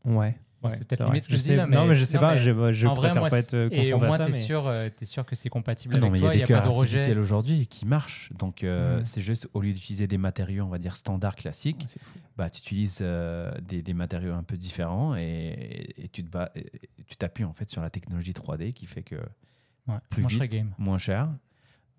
Ouais. 0.06 0.36
C'est 0.72 0.88
peut-être 0.88 1.06
limite 1.06 1.26
ce 1.26 1.30
que 1.30 1.36
je, 1.36 1.39
sais- 1.39 1.50
dis 1.52 1.56
là, 1.58 1.68
mais 1.68 1.76
Non, 1.76 1.86
mais 1.86 1.96
je 1.96 2.04
sais 2.06 2.15
non, 2.15 2.22
pas, 2.22 2.34
mais 2.34 2.39
je, 2.39 2.46
je 2.72 2.88
vrai, 2.88 2.96
préfère 2.96 3.15
moi, 3.22 3.30
pas 3.30 3.38
être 3.38 3.54
euh, 3.54 3.70
et 3.72 3.94
au 3.94 3.98
confronté 4.00 4.18
moins, 4.18 4.26
t'es 4.26 4.32
mais- 4.32 4.41
sûr, 4.41 4.65
euh, 4.65 4.89
t'es 4.89 5.06
sûr 5.06 5.24
que 5.24 5.36
c'est 5.36 5.50
compatible 5.50 5.94
Ah 5.96 6.00
non, 6.00 6.08
avec 6.08 6.13
mais 6.13 6.18
il 6.18 6.22
y 6.22 6.24
toi, 6.24 6.30
a 6.32 6.34
il 6.34 6.38
des 6.38 6.39
n'y 6.39 6.44
a 6.44 6.48
cœurs 6.48 6.63
pas 6.63 6.70
de 6.70 6.74
rejet. 6.74 6.94
artificiels 6.96 7.20
aujourd'hui 7.20 7.68
qui 7.68 7.86
marchent. 7.86 8.34
Donc, 8.34 8.63
euh, 8.63 8.98
Ouais. 8.98 9.06
c'est 9.06 9.22
juste 9.22 9.48
au 9.54 9.62
lieu 9.62 9.74
d'utiliser 9.74 10.08
des 10.08 10.18
matériaux, 10.18 10.63
on 10.63 10.70
va 10.70 10.80
dire 10.80 10.96
standards 10.96 11.36
classiques, 11.36 11.86
bah, 12.36 12.50
tu 12.50 12.62
utilises 12.62 12.98
euh, 13.02 13.52
des, 13.62 13.84
des 13.84 13.94
matériaux 13.94 14.34
un 14.34 14.41
peu 14.41 14.58
différents 14.58 15.15
et, 15.15 15.94
et 15.98 16.08
tu 16.10 16.24
te 16.24 16.30
bats- 16.32 16.50
et 16.56 16.72
tu 17.06 17.15
t'appuies 17.15 17.44
en 17.44 17.54
fait 17.54 17.70
sur 17.70 17.84
la 17.84 17.91
technologie 17.91 18.32
3D 18.34 18.74
qui 18.74 18.88
fait 18.88 19.04
que 19.04 19.18
Ouais, 19.88 19.98
plus 20.10 20.24
moi, 20.24 20.32
je 20.32 20.39
vite. 20.39 20.52
game. 20.52 20.72
moins 20.80 20.98
cher. 20.98 21.30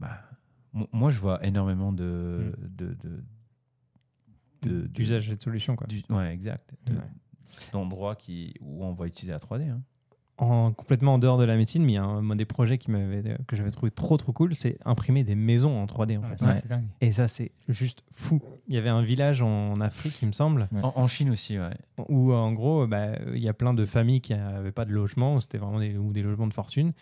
Bah, 0.01 0.23
mo- 0.73 0.89
moi, 0.93 1.13
je 1.13 1.21
vois 1.21 1.39
énormément 1.47 1.93
Mm. 1.93 1.97
de, 1.97 2.53
de, 2.59 2.87
de, 2.87 3.23
de- 4.63 4.71
de- 4.81 4.87
D'usage 4.89 5.31
et 5.31 5.37
de 5.37 5.41
solution, 5.43 5.77
quoi. 5.77 5.87
du- 5.87 6.03
ouais, 6.11 6.33
exact. 6.35 6.75
De- 6.85 6.95
Ouais. 6.95 7.01
D'endroits 7.73 8.15
qui, 8.17 8.55
où 8.61 8.85
on 8.85 8.93
va 8.93 9.07
utiliser 9.07 9.33
la 9.33 9.39
3D. 9.39 9.69
hein. 9.71 9.81
en, 10.39 10.71
complètement 10.73 11.15
en 11.15 11.19
dehors 11.19 11.39
de 11.39 11.45
la 11.45 11.57
médecine, 11.57 11.83
mais 11.85 11.93
il 11.93 11.95
y 11.95 11.99
a 11.99 12.05
un, 12.05 12.37
des 12.37 12.45
projets 12.45 12.77
qui 12.79 12.89
que 13.47 13.57
j'avais 13.57 13.71
trouvé 13.71 13.91
trop 13.91 14.17
trop 14.19 14.33
cool, 14.33 14.55
c'est 14.55 14.77
imprimer 14.85 15.25
des 15.25 15.35
maisons 15.35 15.81
en 15.81 15.87
3D 15.87 16.19
en 16.19 16.23
Ouais, 16.23 16.29
fait. 16.31 16.39
ça, 16.39 16.47
Ouais. 16.49 16.53
c'est 16.61 16.69
dingue. 16.69 16.85
Et 17.01 17.11
ça 17.13 17.27
c'est 17.27 17.53
juste 17.69 18.03
fou. 18.13 18.43
Il 18.69 18.75
y 18.75 18.79
avait 18.79 18.91
un 18.91 19.01
village 19.03 19.41
en 19.41 19.81
Afrique, 19.81 20.21
il 20.21 20.27
me 20.29 20.33
semble, 20.33 20.69
Ouais. 20.73 20.81
En, 20.83 20.93
en 20.97 21.07
Chine 21.07 21.31
aussi, 21.31 21.59
ouais. 21.59 21.71
où 22.09 22.33
en 22.35 22.53
gros, 22.53 22.87
bah, 22.87 23.19
il 23.35 23.43
y 23.43 23.49
a 23.49 23.55
plein 23.55 23.73
de 23.73 23.87
familles 23.87 24.21
qui 24.21 24.35
n'avaient 24.35 24.73
pas 24.73 24.85
de 24.85 24.93
logement, 24.93 25.41
c'était 25.41 25.59
vraiment 25.59 25.81
des, 25.81 25.97
ou 25.97 26.13
des 26.13 26.23
logements 26.23 26.47
de 26.49 26.53
fortune. 26.55 26.93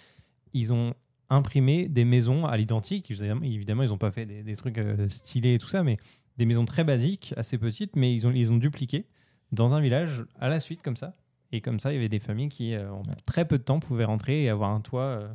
Ils 0.52 0.72
ont 0.72 0.94
imprimé 1.30 1.88
des 1.88 2.04
maisons 2.04 2.46
à 2.46 2.56
l'identique. 2.56 3.10
Évidemment, 3.10 3.42
évidemment, 3.42 3.82
ils 3.82 3.88
n'ont 3.88 3.98
pas 3.98 4.12
fait 4.12 4.26
des, 4.26 4.42
des 4.44 4.54
trucs 4.54 4.78
euh, 4.78 5.08
stylés 5.08 5.54
et 5.54 5.58
tout 5.58 5.66
ça, 5.68 5.82
mais 5.82 5.96
des 6.36 6.46
maisons 6.46 6.64
très 6.66 6.84
basiques, 6.84 7.34
assez 7.36 7.58
petites, 7.58 7.96
mais 7.96 8.14
ils 8.14 8.26
ont, 8.26 8.30
ils 8.30 8.52
ont 8.52 8.56
dupliqué 8.58 9.06
dans 9.54 9.74
un 9.74 9.80
village 9.80 10.24
à 10.40 10.48
la 10.48 10.60
suite 10.60 10.82
comme 10.82 10.96
ça. 10.96 11.14
Et 11.52 11.60
comme 11.60 11.78
ça, 11.78 11.92
il 11.92 11.94
y 11.94 11.98
avait 11.98 12.08
des 12.08 12.18
familles 12.18 12.48
qui, 12.48 12.74
euh, 12.74 12.90
en 12.92 13.02
très 13.26 13.44
peu 13.44 13.58
de 13.58 13.62
temps, 13.62 13.78
pouvaient 13.80 14.04
rentrer 14.04 14.42
et 14.44 14.48
avoir 14.48 14.70
un 14.70 14.80
toit. 14.80 15.02
euh, 15.02 15.28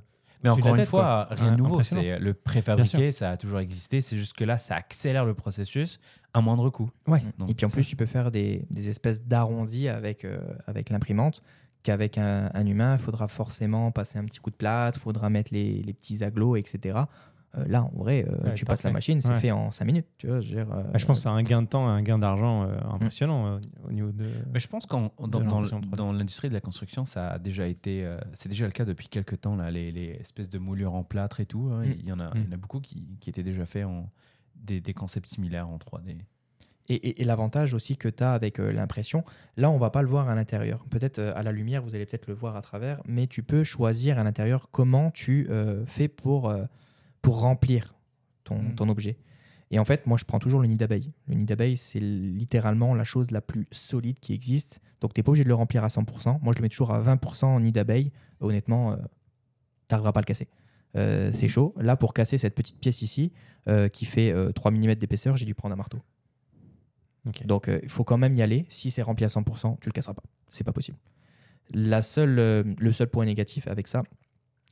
Mais 0.43 0.49
encore 0.49 0.71
une 0.71 0.81
tête, 0.81 0.89
fois, 0.89 1.25
quoi. 1.29 1.35
rien 1.37 1.51
de 1.53 1.57
nouveau. 1.57 1.81
C'est 1.81 2.19
le 2.19 2.33
préfabriqué, 2.33 3.11
ça 3.11 3.31
a 3.31 3.37
toujours 3.37 3.59
existé. 3.59 4.01
C'est 4.01 4.17
juste 4.17 4.33
que 4.33 4.43
là, 4.43 4.57
ça 4.57 4.75
accélère 4.75 5.25
le 5.25 5.33
processus 5.33 5.99
à 6.33 6.41
moindre 6.41 6.69
coût. 6.69 6.89
Ouais. 7.07 7.21
Donc, 7.37 7.49
et 7.49 7.53
puis 7.53 7.65
en 7.65 7.69
ça- 7.69 7.73
plus, 7.75 7.87
tu 7.87 7.95
peux 7.95 8.05
faire 8.05 8.31
des, 8.31 8.65
des 8.69 8.89
espèces 8.89 9.23
d'arrondis 9.25 9.87
avec, 9.87 10.25
euh, 10.25 10.39
avec 10.67 10.89
l'imprimante 10.89 11.41
qu'avec 11.83 12.17
un, 12.17 12.51
un 12.53 12.65
humain, 12.65 12.93
il 12.95 12.99
faudra 12.99 13.29
forcément 13.29 13.89
passer 13.91 14.19
un 14.19 14.25
petit 14.25 14.39
coup 14.39 14.49
de 14.49 14.55
plâtre, 14.57 14.99
il 14.99 15.01
faudra 15.01 15.29
mettre 15.29 15.53
les, 15.53 15.81
les 15.81 15.93
petits 15.93 16.21
aglos, 16.23 16.57
etc. 16.57 16.99
Euh, 17.57 17.65
là, 17.67 17.83
en 17.83 17.89
vrai, 17.97 18.25
euh, 18.29 18.49
Ouais, 18.49 18.53
tu 18.53 18.63
passes 18.63 18.83
la 18.83 18.91
machine, 18.91 19.21
c'est 19.21 19.29
Ouais. 19.29 19.39
fait 19.39 19.49
en 19.51 19.71
5 19.71 19.85
minutes. 19.85 20.05
Tu 20.19 20.27
vois, 20.27 20.39
je, 20.39 20.49
veux 20.53 20.63
dire, 20.63 20.71
euh, 20.71 20.83
Bah, 20.83 20.97
je 20.99 21.05
pense 21.07 21.17
que 21.17 21.23
c'est 21.23 21.29
un 21.29 21.41
gain 21.41 21.63
de 21.63 21.67
temps, 21.67 21.87
un 21.87 22.01
gain 22.03 22.19
d'argent 22.19 22.63
euh, 22.63 22.77
impressionnant 22.91 23.59
au 23.87 23.91
niveau 23.91 24.11
de. 24.11 24.25
Mais 24.53 24.59
je 24.59 24.67
pense 24.67 24.85
qu'en 24.85 25.11
dans, 25.19 25.27
de 25.27 25.31
dans, 25.31 25.39
l'impression 25.61 25.81
3D. 25.81 25.95
dans 25.95 26.11
l'industrie 26.11 26.49
de 26.49 26.53
la 26.53 26.61
construction, 26.61 27.05
ça 27.05 27.29
a 27.31 27.39
déjà 27.39 27.65
été, 27.67 28.05
euh, 28.05 28.19
c'est 28.33 28.49
déjà 28.49 28.65
le 28.67 28.71
cas 28.71 28.85
depuis 28.85 29.07
quelques 29.07 29.41
temps 29.41 29.55
là, 29.55 29.71
les, 29.71 29.91
les 29.91 30.09
espèces 30.19 30.49
de 30.51 30.59
moulures 30.59 30.93
en 30.93 31.03
plâtre 31.03 31.39
et 31.39 31.45
tout. 31.47 31.71
hein, 31.73 31.85
Mm. 31.85 31.93
Il 31.99 32.05
y 32.07 32.11
en 32.11 32.19
a, 32.19 32.27
Mm. 32.29 32.31
il 32.35 32.43
y 32.43 32.47
en 32.49 32.51
a 32.51 32.57
beaucoup 32.57 32.81
qui, 32.81 33.03
qui 33.19 33.31
étaient 33.31 33.41
déjà 33.43 33.65
faits 33.65 33.85
en 33.85 34.09
des, 34.55 34.79
des 34.79 34.93
concepts 34.93 35.27
similaires 35.29 35.67
en 35.69 35.77
3D. 35.79 36.17
Et, 36.91 36.95
et- 36.95 37.21
et 37.21 37.23
l'avantage 37.23 37.73
aussi 37.73 37.97
que 37.97 38.09
tu 38.09 38.23
as 38.23 38.33
avec 38.33 38.59
euh, 38.59 38.71
l'impression, 38.71 39.23
là, 39.57 39.69
on 39.71 39.77
va 39.77 39.89
pas 39.89 40.01
le 40.03 40.07
voir 40.07 40.27
à 40.29 40.35
l'intérieur. 40.35 40.85
Peut-être 40.89 41.17
euh, 41.19 41.31
à 41.35 41.41
la 41.43 41.51
lumière, 41.51 41.81
vous 41.83 41.95
allez 41.95 42.05
peut-être 42.05 42.27
le 42.27 42.33
voir 42.35 42.55
à 42.55 42.61
travers, 42.61 42.99
mais 43.07 43.25
tu 43.27 43.41
peux 43.43 43.63
choisir 43.63 44.19
à 44.19 44.23
l'intérieur 44.23 44.69
comment 44.71 45.09
tu 45.11 45.47
euh, 45.49 45.83
fais 45.85 46.07
pour, 46.07 46.49
euh, 46.49 46.63
pour 47.21 47.41
remplir 47.41 47.95
ton, 48.43 48.61
Mm. 48.61 48.75
ton 48.75 48.89
objet. 48.89 49.17
Et 49.71 49.77
en 49.77 49.85
fait, 49.85 50.07
moi, 50.07 50.17
je 50.17 50.25
prends 50.25 50.39
toujours 50.39 50.61
le 50.61 50.67
nid 50.67 50.77
d'abeille. 50.77 51.13
Le 51.27 51.35
nid 51.35 51.45
d'abeille, 51.45 51.77
c'est 51.77 51.99
littéralement 51.99 52.95
la 52.95 53.03
chose 53.03 53.29
la 53.29 53.41
plus 53.41 53.67
solide 53.71 54.19
qui 54.19 54.33
existe. 54.33 54.81
Donc, 55.01 55.13
tu 55.13 55.19
n'es 55.19 55.23
pas 55.23 55.29
obligé 55.29 55.43
de 55.43 55.49
le 55.49 55.55
remplir 55.55 55.83
à 55.83 55.89
100%. 55.89 56.39
Moi, 56.41 56.53
je 56.53 56.59
le 56.59 56.63
mets 56.63 56.69
toujours 56.69 56.91
à 56.91 56.99
20% 57.01 57.45
en 57.45 57.59
nid 57.59 57.71
d'abeille. 57.71 58.11
Honnêtement, 58.39 58.95
tu 58.95 59.01
n'arriveras 59.91 60.11
pas 60.11 60.19
à 60.19 60.21
le 60.21 60.25
casser. 60.25 60.47
Euh, 60.95 61.31
c'est 61.31 61.47
chaud. 61.47 61.75
Là, 61.77 61.95
pour 61.95 62.15
casser 62.15 62.39
cette 62.39 62.55
petite 62.55 62.79
pièce 62.79 63.03
ici, 63.03 63.31
euh, 63.67 63.89
qui 63.89 64.05
fait 64.05 64.31
euh, 64.31 64.51
3 64.51 64.71
mm 64.71 64.95
d'épaisseur, 64.95 65.37
j'ai 65.37 65.45
dû 65.45 65.53
prendre 65.53 65.73
un 65.73 65.77
marteau. 65.77 65.99
Donc 67.45 67.67
euh, 67.67 67.79
il 67.83 67.89
faut 67.89 68.03
quand 68.03 68.17
même 68.17 68.35
y 68.35 68.41
aller. 68.41 68.65
Si 68.69 68.89
c'est 68.89 69.03
rempli 69.03 69.23
à 69.25 69.27
100%, 69.27 69.77
tu 69.81 69.89
le 69.89 69.91
casseras 69.91 70.15
pas. 70.15 70.23
C'est 70.49 70.63
pas 70.63 70.71
possible. 70.71 70.97
La 71.71 72.01
seule, 72.01 72.39
euh, 72.39 72.63
le 72.79 72.91
seul 72.91 73.07
point 73.07 73.25
négatif 73.25 73.67
avec 73.67 73.87
ça, 73.87 74.01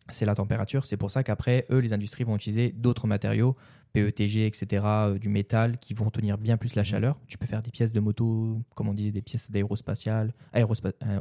c'est 0.10 0.26
la 0.26 0.36
température. 0.36 0.86
C'est 0.86 0.98
pour 0.98 1.12
ça 1.12 1.24
qu'après, 1.24 1.66
eux, 1.72 1.80
les 1.80 1.94
industries 1.94 2.24
vont 2.24 2.36
utiliser 2.36 2.72
d'autres 2.72 3.08
matériaux, 3.08 3.56
PETG, 3.94 4.46
etc., 4.46 4.84
euh, 4.86 5.18
du 5.20 5.30
métal, 5.30 5.78
qui 5.80 5.94
vont 5.94 6.10
tenir 6.10 6.38
bien 6.38 6.58
plus 6.58 6.76
la 6.76 6.84
chaleur. 6.84 7.20
Tu 7.28 7.38
peux 7.38 7.46
faire 7.46 7.62
des 7.62 7.72
pièces 7.72 7.94
de 7.94 8.00
moto, 8.00 8.62
comme 8.76 8.88
on 8.90 8.94
disait, 8.94 9.12
des 9.12 9.22
pièces 9.22 9.50
d'aérospatial, 9.52 10.34
aérospa- 10.54 10.94
euh. 11.04 11.20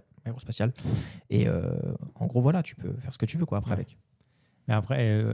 Et 1.31 1.47
euh, 1.49 1.73
en 2.17 2.27
gros, 2.27 2.41
voilà, 2.41 2.63
tu 2.63 2.75
peux 2.77 2.93
faire 2.99 3.13
ce 3.13 3.19
que 3.19 3.27
tu 3.27 3.37
veux 3.39 3.47
quoi 3.47 3.59
après 3.59 3.71
Ouais. 3.73 3.77
avec. 3.77 3.97
Mais 4.69 4.75
après, 4.75 5.25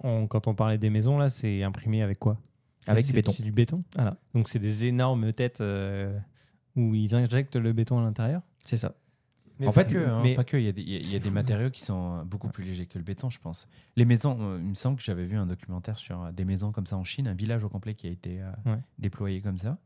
on- 0.00 0.26
quand 0.26 0.46
on 0.48 0.54
parlait 0.54 0.78
des 0.78 0.90
maisons, 0.90 1.18
là, 1.18 1.30
c'est 1.30 1.62
imprimé 1.62 2.02
avec 2.02 2.18
quoi? 2.18 2.38
Avec 2.86 3.06
du 3.06 3.12
béton. 3.12 3.32
C'est 3.32 3.42
du 3.42 3.52
béton? 3.52 3.82
Voilà. 3.94 4.16
Donc 4.34 4.48
c'est 4.48 4.58
des 4.58 4.84
énormes 4.86 5.32
têtes 5.32 5.62
où 6.76 6.94
ils 6.94 7.14
injectent 7.14 7.56
le 7.56 7.72
béton 7.72 7.98
à 7.98 8.02
l'intérieur? 8.02 8.42
C'est 8.64 8.76
ça. 8.76 8.94
Mais 9.60 9.68
En 9.68 9.72
fait, 9.72 9.86
que, 9.88 9.98
hein, 9.98 10.20
mais- 10.22 10.34
pas 10.34 10.42
que, 10.44 10.56
il 10.56 10.64
y 10.64 10.68
a 10.68 10.72
des, 10.72 10.82
il 10.82 10.88
y 10.90 10.96
a- 10.96 10.98
il 10.98 11.04
y 11.04 11.08
a 11.08 11.12
C'est 11.12 11.18
des 11.20 11.28
fou. 11.28 11.34
matériaux 11.34 11.70
qui 11.70 11.80
sont 11.82 12.18
euh, 12.20 12.24
beaucoup 12.24 12.48
plus 12.48 12.64
légers 12.64 12.86
que 12.86 12.98
le 12.98 13.04
béton, 13.04 13.30
je 13.30 13.38
pense. 13.38 13.68
Les 13.96 14.04
maisons, 14.04 14.36
euh, 14.40 14.58
il 14.60 14.66
me 14.70 14.74
semble 14.74 14.96
que 14.98 15.02
j'avais 15.04 15.24
vu 15.26 15.36
un 15.36 15.46
documentaire 15.46 15.96
sur 15.96 16.22
euh, 16.24 16.32
des 16.32 16.44
maisons 16.44 16.72
comme 16.72 16.86
ça 16.86 16.96
en 16.96 17.04
Chine, 17.04 17.28
un 17.28 17.34
village 17.34 17.62
au 17.62 17.68
complet 17.68 17.94
qui 17.94 18.08
a 18.08 18.10
été 18.10 18.40
euh, 18.42 18.50
Ouais. 18.66 18.78
déployé 18.98 19.40
comme 19.40 19.58
ça. 19.58 19.78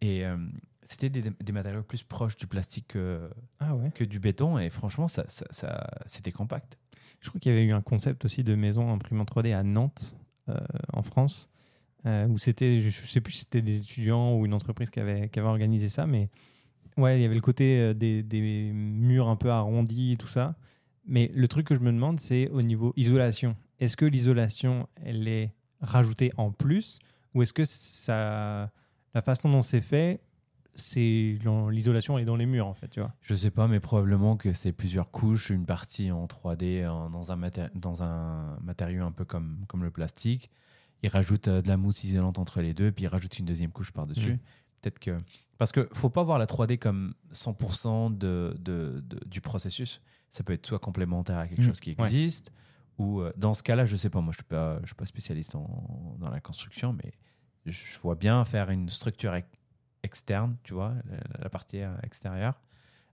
Et 0.00 0.24
euh, 0.24 0.36
c'était 0.84 1.10
des, 1.10 1.24
des 1.40 1.52
matériaux 1.52 1.82
plus 1.82 2.04
proches 2.04 2.36
du 2.36 2.46
plastique 2.46 2.86
que, 2.88 3.28
Ah 3.58 3.74
ouais. 3.74 3.90
que 3.92 4.04
du 4.04 4.20
béton. 4.20 4.56
Et 4.58 4.70
franchement, 4.70 5.08
ça, 5.08 5.24
ça, 5.26 5.46
ça- 5.50 5.90
c'était 6.06 6.30
compact. 6.32 6.78
Je 7.20 7.28
crois 7.30 7.40
qu'il 7.40 7.50
y 7.50 7.54
avait 7.56 7.64
eu 7.64 7.72
un 7.72 7.82
concept 7.82 8.24
aussi 8.24 8.44
de 8.44 8.54
maison 8.54 8.92
imprimée 8.92 9.20
en 9.20 9.24
3D 9.24 9.52
à 9.52 9.64
Nantes, 9.64 10.16
euh, 10.48 10.56
en 10.92 11.02
France, 11.02 11.48
euh, 12.06 12.28
où 12.28 12.38
c'était, 12.38 12.80
je 12.80 12.86
ne 12.86 12.90
sais 13.06 13.20
plus 13.20 13.32
si 13.32 13.38
c'était 13.40 13.60
des 13.62 13.80
étudiants 13.80 14.34
ou 14.36 14.46
une 14.46 14.54
entreprise 14.54 14.88
qui 14.90 15.00
avait, 15.00 15.28
qui 15.28 15.40
avait 15.40 15.48
organisé 15.48 15.88
ça, 15.88 16.06
mais 16.06 16.30
ouais, 16.98 17.18
il 17.18 17.22
y 17.22 17.24
avait 17.24 17.34
le 17.34 17.40
côté 17.40 17.80
euh, 17.80 17.94
des, 17.94 18.22
des 18.22 18.70
murs 18.74 19.28
un 19.28 19.36
peu 19.36 19.50
arrondis 19.50 20.12
et 20.12 20.16
tout 20.16 20.26
ça. 20.28 20.54
Mais 21.06 21.30
le 21.34 21.48
truc 21.48 21.66
que 21.66 21.74
je 21.74 21.80
me 21.80 21.90
demande, 21.90 22.20
c'est 22.20 22.48
au 22.50 22.60
niveau 22.60 22.92
isolation. 22.96 23.56
Est-ce 23.80 23.96
que 23.96 24.04
l'isolation, 24.04 24.86
elle 25.02 25.26
est 25.26 25.54
rajoutée 25.80 26.30
en 26.36 26.50
plus, 26.50 26.98
ou 27.34 27.42
est-ce 27.42 27.52
que 27.54 27.64
ça, 27.64 28.70
la 29.14 29.22
façon 29.22 29.48
dont 29.50 29.62
c'est 29.62 29.80
fait, 29.80 30.20
c'est 30.74 31.38
l'isolation 31.70 32.18
est 32.18 32.24
dans 32.24 32.36
les 32.36 32.46
murs 32.46 32.66
en 32.66 32.74
fait, 32.74 32.88
tu 32.88 33.00
vois? 33.00 33.12
Je 33.22 33.34
sais 33.34 33.50
pas, 33.50 33.66
mais 33.68 33.80
probablement 33.80 34.36
que 34.36 34.52
c'est 34.52 34.72
plusieurs 34.72 35.10
couches, 35.10 35.50
une 35.50 35.64
partie 35.66 36.10
en 36.10 36.26
3D 36.26 36.86
en- 36.86 37.10
dans, 37.10 37.32
un 37.32 37.36
maté- 37.36 37.70
dans 37.74 38.02
un 38.02 38.58
matériau 38.62 39.04
un 39.04 39.12
peu 39.12 39.24
comme, 39.24 39.64
comme 39.66 39.82
le 39.82 39.90
plastique. 39.90 40.50
Ils 41.02 41.08
rajoutent 41.08 41.48
euh, 41.48 41.62
de 41.62 41.68
la 41.68 41.76
mousse 41.76 42.04
isolante 42.04 42.38
entre 42.38 42.60
les 42.60 42.74
deux, 42.74 42.92
puis 42.92 43.04
ils 43.04 43.08
rajoutent 43.08 43.38
une 43.38 43.46
deuxième 43.46 43.70
couche 43.70 43.92
par-dessus. 43.92 44.34
Mm. 44.34 44.38
Peut-être 44.80 44.98
que. 44.98 45.18
Parce 45.58 45.72
que 45.72 45.88
faut 45.92 46.10
pas 46.10 46.22
voir 46.22 46.38
la 46.38 46.46
3D 46.46 46.78
comme 46.78 47.14
100% 47.32 48.16
de, 48.16 48.54
de- 48.60 49.00
de- 49.04 49.24
du 49.26 49.40
processus. 49.40 50.00
Ça 50.30 50.44
peut 50.44 50.52
être 50.52 50.66
soit 50.66 50.78
complémentaire 50.78 51.38
à 51.38 51.48
quelque 51.48 51.62
Mm. 51.62 51.66
chose 51.66 51.80
qui 51.80 51.90
existe, 51.98 52.52
ou 52.98 53.20
euh, 53.20 53.32
dans 53.36 53.54
ce 53.54 53.62
cas-là, 53.62 53.84
je 53.86 53.96
sais 53.96 54.10
pas, 54.10 54.20
moi 54.20 54.32
je 54.32 54.36
suis 54.38 54.44
pas, 54.44 54.78
je 54.82 54.86
suis 54.86 54.94
pas 54.94 55.06
spécialiste 55.06 55.54
en- 55.54 56.16
dans 56.20 56.30
la 56.30 56.40
construction, 56.40 56.92
mais 56.92 57.12
je 57.66 57.98
vois 58.00 58.14
bien 58.14 58.44
faire 58.44 58.70
une 58.70 58.88
structure 58.88 59.34
ex- 59.34 59.48
externe, 60.02 60.56
tu 60.62 60.74
vois, 60.74 60.94
la, 61.10 61.42
la 61.44 61.48
partie 61.50 61.80
extérieure, 62.02 62.60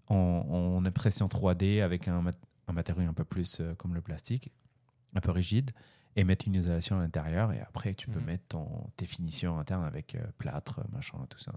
en, 0.08 0.16
en 0.16 0.86
impression 0.86 1.28
3D 1.28 1.82
avec 1.82 2.08
un, 2.08 2.22
mat- 2.22 2.38
un 2.68 2.74
matériau 2.74 3.10
un 3.10 3.14
peu 3.14 3.24
plus 3.26 3.60
euh, 3.60 3.74
comme 3.76 3.96
le 3.96 4.02
plastique, 4.02 4.52
un 5.16 5.22
peu 5.22 5.32
rigide, 5.32 5.72
et 6.16 6.24
mettre 6.24 6.48
une 6.48 6.56
isolation 6.56 6.98
à 6.98 7.02
l'intérieur. 7.02 7.52
Et 7.52 7.60
après, 7.62 7.94
tu 7.94 8.08
peux 8.08 8.20
Mhm. 8.20 8.26
mettre 8.26 8.44
ton, 8.50 8.68
tes 8.96 9.06
finitions 9.06 9.58
internes 9.60 9.84
avec 9.84 10.16
euh, 10.16 10.20
plâtre, 10.38 10.82
machin, 10.92 11.18
tout 11.30 11.40
ça. 11.40 11.52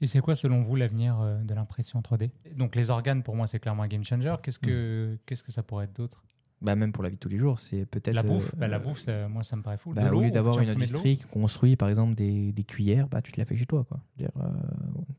Et 0.00 0.06
c'est 0.06 0.20
quoi, 0.20 0.34
selon 0.34 0.60
vous, 0.60 0.74
l'avenir 0.76 1.20
euh, 1.20 1.38
de 1.42 1.54
l'impression 1.54 2.00
3D 2.00 2.30
Donc, 2.56 2.74
les 2.74 2.90
organes, 2.90 3.22
pour 3.22 3.36
moi, 3.36 3.46
c'est 3.46 3.60
clairement 3.60 3.84
un 3.84 3.88
game 3.88 4.04
changer. 4.04 4.34
Qu'est-ce 4.42 4.58
que, 4.58 5.18
qu'est-ce 5.26 5.42
que 5.42 5.52
ça 5.52 5.62
pourrait 5.62 5.84
être 5.84 5.94
d'autre? 5.96 6.24
Bah, 6.62 6.76
même 6.76 6.92
pour 6.92 7.02
la 7.02 7.08
vie 7.10 7.16
de 7.16 7.20
tous 7.20 7.28
les 7.28 7.38
jours, 7.38 7.58
c'est 7.58 7.84
peut-être. 7.86 8.14
La 8.14 8.22
bouffe, 8.22 8.50
euh, 8.54 8.56
bah, 8.56 8.68
la 8.68 8.78
bouffe 8.78 9.00
ça- 9.00 9.28
moi, 9.28 9.42
ça 9.42 9.56
me 9.56 9.62
paraît 9.62 9.76
fou. 9.76 9.92
bah, 9.92 10.10
au 10.12 10.20
lieu 10.22 10.30
d'avoir 10.30 10.60
une 10.60 10.68
industrie 10.70 11.16
qui 11.16 11.26
construit 11.26 11.74
par 11.76 11.88
exemple 11.88 12.14
des, 12.14 12.52
des 12.52 12.62
cuillères, 12.64 13.08
bah, 13.08 13.20
tu 13.20 13.32
te 13.32 13.40
la 13.40 13.44
fais 13.44 13.56
chez 13.56 13.66
toi. 13.66 13.84
Quoi. 13.88 13.98
Dire, 14.16 14.30
euh, 14.40 14.46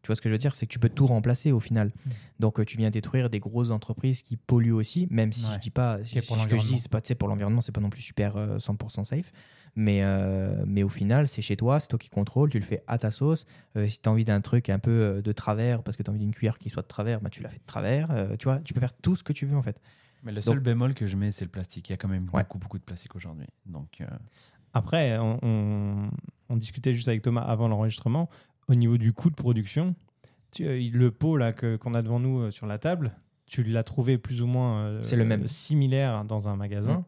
tu 0.01 0.07
vois 0.07 0.15
ce 0.15 0.21
que 0.21 0.29
je 0.29 0.33
veux 0.33 0.37
dire? 0.39 0.55
C'est 0.55 0.65
que 0.65 0.71
tu 0.71 0.79
peux 0.79 0.89
tout 0.89 1.05
remplacer 1.05 1.51
au 1.51 1.59
final. 1.59 1.87
Mm. 1.87 2.09
Donc 2.39 2.59
euh, 2.59 2.65
tu 2.65 2.77
viens 2.77 2.89
détruire 2.89 3.29
des 3.29 3.39
grosses 3.39 3.71
entreprises 3.71 4.21
qui 4.21 4.37
polluent 4.37 4.71
aussi, 4.73 5.07
même 5.11 5.33
si 5.33 5.45
Ouais. 5.47 5.55
je 5.55 5.59
dis 5.59 5.69
pas, 5.69 5.99
si- 6.03 6.21
pour 6.21 6.37
ce 6.37 6.47
que 6.47 6.57
je 6.57 6.65
dis, 6.65 6.79
c'est 6.79 6.89
pas, 6.89 7.01
pour 7.19 7.27
l'environnement, 7.27 7.61
c'est 7.61 7.71
pas 7.73 7.81
non 7.81 7.89
plus 7.89 8.01
super 8.01 8.37
euh, 8.37 8.57
100% 8.59 9.03
safe. 9.03 9.31
Mais, 9.75 10.03
mais 10.67 10.83
au 10.83 10.87
final, 10.89 11.27
c'est 11.27 11.41
chez 11.41 11.57
toi, 11.57 11.79
c'est 11.79 11.87
toi 11.87 11.97
qui 11.97 12.09
contrôle, 12.11 12.51
tu 12.51 12.59
le 12.59 12.63
fais 12.63 12.83
à 12.85 12.99
ta 12.99 13.09
sauce. 13.09 13.47
Si 13.87 13.99
tu 13.99 14.07
as 14.07 14.11
envie 14.11 14.23
d'un 14.23 14.39
truc 14.39 14.69
un 14.69 14.77
peu 14.77 15.19
de 15.23 15.31
travers, 15.31 15.81
parce 15.81 15.97
que 15.97 16.03
tu 16.03 16.09
as 16.09 16.13
envie 16.13 16.19
d'une 16.19 16.31
cuillère 16.33 16.59
qui 16.59 16.69
soit 16.69 16.83
de 16.83 16.87
travers, 16.87 17.21
bah, 17.21 17.31
tu 17.31 17.41
la 17.41 17.49
fais 17.49 17.57
de 17.57 17.65
travers. 17.65 18.09
Tu 18.37 18.43
vois, 18.43 18.59
tu 18.59 18.75
peux 18.75 18.79
faire 18.79 18.93
tout 18.93 19.15
ce 19.15 19.23
que 19.23 19.33
tu 19.33 19.47
veux 19.47 19.57
en 19.57 19.63
fait. 19.63 19.81
Mais 20.23 20.31
le 20.31 20.37
Donc- 20.41 20.53
seul 20.55 20.59
bémol 20.59 20.93
que 20.93 21.05
je 21.07 21.15
mets, 21.17 21.31
c'est 21.31 21.45
le 21.45 21.51
plastique. 21.51 21.89
Il 21.89 21.91
y 21.91 21.95
a 21.95 21.97
quand 21.97 22.07
même 22.07 22.27
Ouais. 22.33 22.43
beaucoup, 22.43 22.57
beaucoup 22.57 22.77
de 22.79 22.83
plastique 22.83 23.15
aujourd'hui. 23.15 23.47
Donc, 23.65 24.01
euh, 24.01 24.05
Après, 24.75 25.19
on, 25.19 25.37
on- 25.43 26.09
on 26.49 26.55
discutait 26.57 26.93
juste 26.93 27.07
avec 27.07 27.21
Thomas 27.21 27.43
avant 27.43 27.67
l'enregistrement. 27.67 28.27
Au 28.67 28.73
niveau 28.73 28.97
du 28.97 29.13
coût 29.13 29.29
de 29.29 29.35
production, 29.35 29.93
tu- 30.51 30.65
euh, 30.65 30.89
le 30.91 31.11
pot 31.11 31.37
là 31.37 31.53
que- 31.53 31.75
qu'on 31.75 31.93
a 31.93 32.01
devant 32.01 32.19
nous 32.19 32.39
euh, 32.39 32.49
sur 32.51 32.65
la 32.65 32.79
table, 32.79 33.13
tu 33.45 33.61
l'as 33.63 33.83
trouvé 33.83 34.17
plus 34.17 34.41
ou 34.41 34.47
moins 34.47 34.79
euh, 34.85 35.01
C'est 35.03 35.15
le 35.15 35.25
même. 35.25 35.47
similaire 35.47 36.25
dans 36.25 36.49
un 36.49 36.55
magasin 36.55 36.99
Mm. 36.99 37.05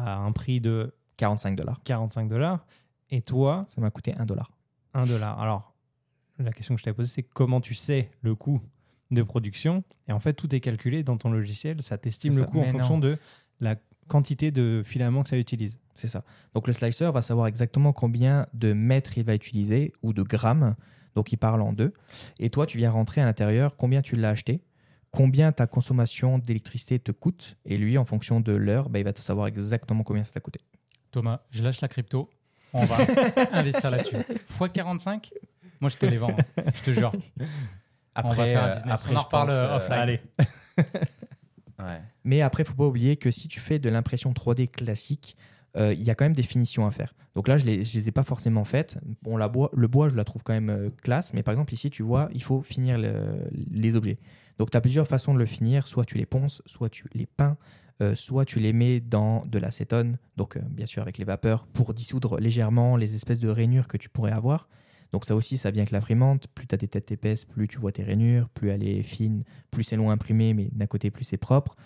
à 0.00 0.16
un 0.16 0.32
prix 0.32 0.60
de 0.60 0.92
45 1.16 1.54
dollars. 1.54 1.80
45 1.84 2.28
dollars. 2.28 2.66
Et 3.10 3.22
toi, 3.22 3.64
Ça 3.68 3.80
m'a 3.80 3.90
coûté 3.92 4.14
1 4.16 4.26
dollar. 4.26 4.50
1 4.94 5.06
dollar. 5.06 5.38
Alors, 5.40 5.74
la 6.40 6.50
question 6.50 6.74
que 6.74 6.80
je 6.80 6.84
t'avais 6.84 6.96
posée, 6.96 7.12
c'est 7.12 7.22
comment 7.22 7.60
tu 7.60 7.74
sais 7.74 8.10
le 8.22 8.34
coût 8.34 8.60
de 9.10 9.22
production 9.22 9.84
Et 10.08 10.12
en 10.12 10.20
fait, 10.20 10.34
tout 10.34 10.54
est 10.54 10.60
calculé 10.60 11.02
dans 11.02 11.16
ton 11.16 11.30
logiciel. 11.30 11.82
Ça 11.82 11.98
t'estime 11.98 12.36
le 12.36 12.44
coût 12.44 12.60
en 12.60 12.64
fonction 12.64 12.94
non. 12.94 13.00
de 13.00 13.18
la 13.60 13.76
quantité 14.08 14.50
de 14.50 14.82
filaments 14.84 15.22
que 15.22 15.28
ça 15.28 15.38
utilise. 15.38 15.78
C'est 15.94 16.08
ça. 16.08 16.24
Donc 16.54 16.66
le 16.66 16.72
slicer 16.72 17.10
va 17.12 17.22
savoir 17.22 17.46
exactement 17.46 17.92
combien 17.92 18.46
de 18.54 18.72
mètres 18.72 19.18
il 19.18 19.24
va 19.24 19.34
utiliser 19.34 19.92
ou 20.02 20.12
de 20.12 20.22
grammes. 20.22 20.76
Donc 21.14 21.32
il 21.32 21.36
parle 21.36 21.62
en 21.62 21.72
deux. 21.72 21.92
Et 22.38 22.50
toi, 22.50 22.66
tu 22.66 22.78
viens 22.78 22.90
rentrer 22.90 23.20
à 23.20 23.24
l'intérieur 23.24 23.76
combien 23.76 24.02
tu 24.02 24.14
l'as 24.14 24.30
acheté, 24.30 24.62
combien 25.10 25.50
ta 25.52 25.66
consommation 25.66 26.38
d'électricité 26.38 26.98
te 26.98 27.10
coûte? 27.12 27.56
Et 27.64 27.76
lui, 27.76 27.98
en 27.98 28.04
fonction 28.04 28.40
de 28.40 28.52
l'heure, 28.52 28.88
bah, 28.88 28.98
il 29.00 29.04
va 29.04 29.12
te 29.12 29.20
savoir 29.20 29.46
exactement 29.48 30.04
combien 30.04 30.22
ça 30.22 30.32
t'a 30.32 30.40
coûté. 30.40 30.60
Thomas, 31.10 31.40
je 31.50 31.62
lâche 31.64 31.80
la 31.80 31.88
crypto. 31.88 32.30
On 32.74 32.84
va 32.84 32.96
investir 33.52 33.90
là-dessus. 33.90 34.16
Fois 34.48 34.68
45 34.68 35.32
Moi, 35.80 35.88
je 35.90 35.96
te 35.96 36.06
les 36.06 36.18
vends. 36.18 36.30
hein. 36.56 36.62
Je 36.74 36.82
te 36.82 36.90
jure. 36.92 37.12
On 38.24 38.28
va 38.30 38.44
faire 38.46 38.62
un 38.64 38.68
euh, 38.68 38.74
business. 38.74 39.00
après, 39.00 39.14
On 39.14 39.16
en 39.16 39.20
je 39.20 39.24
reparle, 39.24 39.46
pense, 39.48 39.54
euh, 39.54 39.64
euh, 39.66 39.76
offline. 39.76 39.98
Allez. 39.98 40.20
ouais. 41.78 42.00
Mais 42.24 42.42
après, 42.42 42.62
il 42.62 42.66
faut 42.66 42.74
pas 42.74 42.86
oublier 42.86 43.16
que 43.16 43.30
si 43.30 43.48
tu 43.48 43.60
fais 43.60 43.78
de 43.78 43.88
l'impression 43.88 44.32
3D 44.32 44.68
classique, 44.68 45.36
euh, 45.76 45.92
il 45.92 46.02
y 46.02 46.10
a 46.10 46.14
quand 46.14 46.24
même 46.24 46.34
des 46.34 46.42
finitions 46.42 46.86
à 46.86 46.90
faire. 46.90 47.14
Donc 47.34 47.46
là, 47.46 47.56
je 47.58 47.66
ne 47.66 47.70
les, 47.70 48.08
ai 48.08 48.12
pas 48.12 48.24
forcément 48.24 48.64
faites. 48.64 48.98
Bon, 49.22 49.36
la 49.36 49.48
bois, 49.48 49.70
le 49.74 49.86
bois, 49.86 50.08
je 50.08 50.16
la 50.16 50.24
trouve 50.24 50.42
quand 50.42 50.52
même 50.54 50.70
euh, 50.70 50.88
classe, 51.02 51.32
mais 51.34 51.42
par 51.42 51.52
exemple, 51.52 51.72
ici, 51.74 51.90
tu 51.90 52.02
vois, 52.02 52.28
il 52.32 52.42
faut 52.42 52.62
finir 52.62 52.98
le- 52.98 53.48
les 53.70 53.94
objets. 53.94 54.18
Donc, 54.58 54.70
tu 54.70 54.76
as 54.76 54.80
plusieurs 54.80 55.06
façons 55.06 55.34
de 55.34 55.38
le 55.38 55.46
finir. 55.46 55.86
Soit 55.86 56.04
tu 56.04 56.16
les 56.18 56.26
ponces, 56.26 56.62
soit 56.66 56.88
tu 56.88 57.04
les 57.14 57.26
peins, 57.26 57.56
euh, 58.00 58.14
soit 58.16 58.44
tu 58.44 58.58
les 58.58 58.72
mets 58.72 58.98
dans 59.00 59.44
de 59.46 59.58
l'acétone, 59.58 60.18
donc 60.36 60.56
euh, 60.56 60.60
bien 60.68 60.86
sûr 60.86 61.02
avec 61.02 61.16
les 61.18 61.24
vapeurs, 61.24 61.66
pour 61.68 61.94
dissoudre 61.94 62.38
légèrement 62.40 62.96
les 62.96 63.14
espèces 63.14 63.40
de 63.40 63.48
rainures 63.48 63.86
que 63.88 63.96
tu 63.96 64.08
pourrais 64.08 64.32
avoir. 64.32 64.68
Donc 65.12 65.24
ça 65.24 65.34
aussi, 65.34 65.56
ça 65.56 65.70
vient 65.70 65.82
avec 65.82 65.90
l'imprimante. 65.90 66.48
Plus 66.48 66.66
tu 66.66 66.74
as 66.74 66.78
des 66.78 66.88
têtes 66.88 67.10
épaisses, 67.12 67.44
plus 67.44 67.68
tu 67.68 67.78
vois 67.78 67.92
tes 67.92 68.02
rainures, 68.02 68.48
plus 68.50 68.70
elle 68.70 68.86
est 68.86 69.02
fine, 69.02 69.44
plus 69.70 69.84
c'est 69.84 69.96
long 69.96 70.10
imprimé, 70.10 70.54
mais 70.54 70.68
d'un 70.72 70.86
côté, 70.86 71.10
plus 71.10 71.24
c'est 71.24 71.38
propre. 71.38 71.76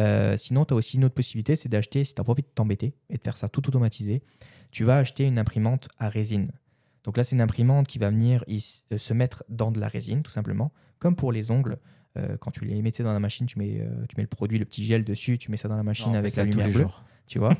Euh, 0.00 0.36
sinon, 0.36 0.64
tu 0.64 0.74
as 0.74 0.76
aussi 0.76 0.96
une 0.96 1.04
autre 1.04 1.14
possibilité, 1.14 1.54
c'est 1.54 1.68
d'acheter, 1.68 2.04
si 2.04 2.14
tu 2.14 2.22
pas 2.22 2.30
envie 2.30 2.42
de 2.42 2.48
t'embêter 2.48 2.94
et 3.10 3.18
de 3.18 3.22
faire 3.22 3.36
ça 3.36 3.48
tout 3.48 3.66
automatisé, 3.68 4.22
tu 4.70 4.84
vas 4.84 4.96
acheter 4.96 5.24
une 5.24 5.38
imprimante 5.38 5.88
à 5.98 6.08
résine. 6.08 6.50
Donc 7.04 7.16
là, 7.16 7.24
c'est 7.24 7.36
une 7.36 7.42
imprimante 7.42 7.86
qui 7.86 7.98
va 7.98 8.10
venir 8.10 8.44
euh, 8.48 8.98
se 8.98 9.12
mettre 9.12 9.44
dans 9.48 9.70
de 9.70 9.78
la 9.78 9.88
résine, 9.88 10.22
tout 10.22 10.30
simplement, 10.30 10.72
comme 10.98 11.14
pour 11.14 11.32
les 11.32 11.50
ongles. 11.50 11.78
Euh, 12.18 12.36
quand 12.38 12.50
tu 12.50 12.64
les 12.64 12.80
mettais 12.82 13.02
dans 13.02 13.12
la 13.12 13.20
machine, 13.20 13.46
tu 13.46 13.58
mets, 13.58 13.86
tu 14.08 14.16
mets 14.16 14.22
le 14.22 14.28
produit, 14.28 14.58
le 14.58 14.64
petit 14.64 14.84
gel 14.84 15.04
dessus, 15.04 15.38
tu 15.38 15.50
mets 15.50 15.56
ça 15.56 15.68
dans 15.68 15.76
la 15.76 15.82
machine 15.82 16.14
avec 16.14 16.36
la 16.36 16.44
lumière 16.44 16.68
bleue 16.68 16.86
tu 17.28 17.38
vois. 17.38 17.56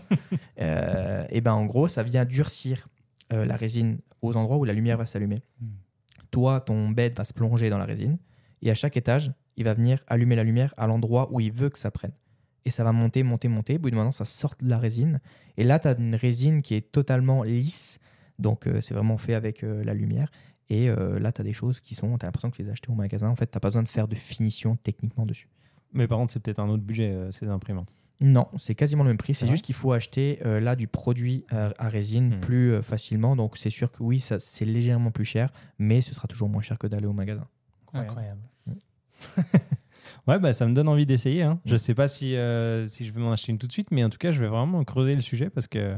Et 0.59 1.41
ben 1.41 1.53
en 1.53 1.65
gros, 1.65 1.89
ça 1.89 2.03
vient 2.03 2.27
durcir 2.27 2.89
euh, 3.33 3.45
la 3.45 3.57
résine 3.57 3.99
aux 4.21 4.37
endroits 4.37 4.57
où 4.57 4.65
la 4.65 4.73
lumière 4.73 4.99
va 4.99 5.07
s'allumer. 5.07 5.43
Hmm. 5.61 5.69
Toi, 6.31 6.61
ton 6.61 6.91
bed 6.91 7.15
va 7.15 7.25
se 7.25 7.33
plonger 7.33 7.71
dans 7.71 7.79
la 7.79 7.85
résine 7.85 8.19
et 8.63 8.71
à 8.71 8.75
chaque 8.75 8.97
étage, 8.97 9.33
il 9.57 9.65
va 9.65 9.75
venir 9.75 10.03
allumer 10.07 10.37
la 10.37 10.45
lumière 10.45 10.73
à 10.77 10.87
l'endroit 10.87 11.33
où 11.33 11.41
il 11.41 11.53
veut 11.53 11.69
que 11.69 11.79
ça 11.79 11.91
prenne. 11.91 12.13
Et 12.65 12.71
ça 12.71 12.85
va 12.85 12.93
monter, 12.93 13.23
monter, 13.23 13.49
monter. 13.49 13.77
Au 13.77 13.79
bout 13.81 13.91
de 13.91 13.97
moment, 13.97 14.13
ça 14.13 14.25
sort 14.25 14.55
de 14.61 14.69
la 14.69 14.79
résine. 14.79 15.21
Et 15.57 15.65
là, 15.65 15.79
tu 15.79 15.89
as 15.89 15.99
une 15.99 16.15
résine 16.15 16.63
qui 16.63 16.75
est 16.75 16.93
totalement 16.93 17.43
lisse. 17.43 17.99
Donc, 18.39 18.67
euh, 18.67 18.81
c'est 18.81 18.95
vraiment 18.95 19.19
fait 19.19 19.35
avec 19.35 19.65
euh, 19.65 19.83
la 19.85 19.95
lumière. 19.95 20.31
Et 20.71 20.89
là, 20.89 21.33
tu 21.33 21.41
as 21.43 21.45
des 21.45 21.53
choses 21.53 21.81
qui 21.81 21.95
sont. 21.95 22.17
Tu 22.17 22.25
as 22.25 22.29
l'impression 22.29 22.51
que 22.51 22.57
tu 22.57 22.63
les 22.63 22.71
as 22.71 22.73
achetées 22.73 22.91
au 22.91 22.95
magasin. 22.95 23.29
En 23.29 23.37
fait, 23.37 23.51
tu 23.51 23.61
pas 23.61 23.69
besoin 23.69 23.83
de 23.83 23.89
faire 23.89 24.09
de 24.09 24.15
finition 24.15 24.77
techniquement 24.77 25.27
dessus. 25.27 25.47
Mais 25.93 26.09
par 26.09 26.17
contre, 26.17 26.33
c'est 26.33 26.41
peut-être 26.41 26.61
un 26.61 26.69
autre 26.71 26.83
budget, 26.83 27.15
ces 27.31 27.47
imprimantes. 27.47 27.95
Non, 28.23 28.47
c'est 28.57 28.75
quasiment 28.75 29.03
le 29.03 29.09
même 29.11 29.19
prix. 29.19 29.35
C'est 29.35 29.47
juste 29.49 29.65
qu'il 29.65 29.75
faut 29.75 29.93
acheter 29.93 30.39
euh, 30.47 30.61
là 30.61 30.77
du 30.77 30.87
produit 30.87 31.45
euh, 31.53 31.71
à 31.79 31.89
résine 31.89 32.37
Hmm. 32.37 32.41
plus 32.41 32.73
euh, 32.73 32.81
facilement. 32.83 33.35
Donc 33.37 33.59
c'est 33.59 33.69
sûr 33.71 33.91
que 33.91 34.03
oui, 34.03 34.21
ça 34.21 34.39
c'est 34.39 34.65
légèrement 34.65 35.11
plus 35.11 35.25
cher, 35.25 35.53
mais 35.79 36.01
ce 36.01 36.15
sera 36.15 36.29
toujours 36.29 36.49
moins 36.49 36.63
cher 36.63 36.79
que 36.79 36.87
d'aller 36.87 37.07
au 37.07 37.13
magasin. 37.13 37.47
Incroyable. 37.93 38.41
Ouais, 40.29 40.39
bah, 40.39 40.53
ça 40.53 40.67
me 40.67 40.75
donne 40.75 40.89
envie 40.89 41.07
d'essayer. 41.07 41.43
Hein. 41.43 41.61
Je 41.65 41.75
Mm. 41.75 41.79
sais 41.79 41.95
pas 41.95 42.07
si, 42.09 42.37
euh, 42.37 42.87
si 42.89 43.05
je 43.07 43.13
vais 43.13 43.21
m'en 43.21 43.33
acheter 43.33 43.51
une 43.53 43.59
tout 43.59 43.67
de 43.67 43.73
suite, 43.73 43.91
mais 43.91 44.03
en 44.05 44.11
tout 44.11 44.19
cas, 44.19 44.31
je 44.31 44.41
vais 44.41 44.47
vraiment 44.49 44.83
creuser 44.85 45.15
le 45.15 45.21
sujet 45.21 45.49
parce 45.51 45.67
que. 45.67 45.97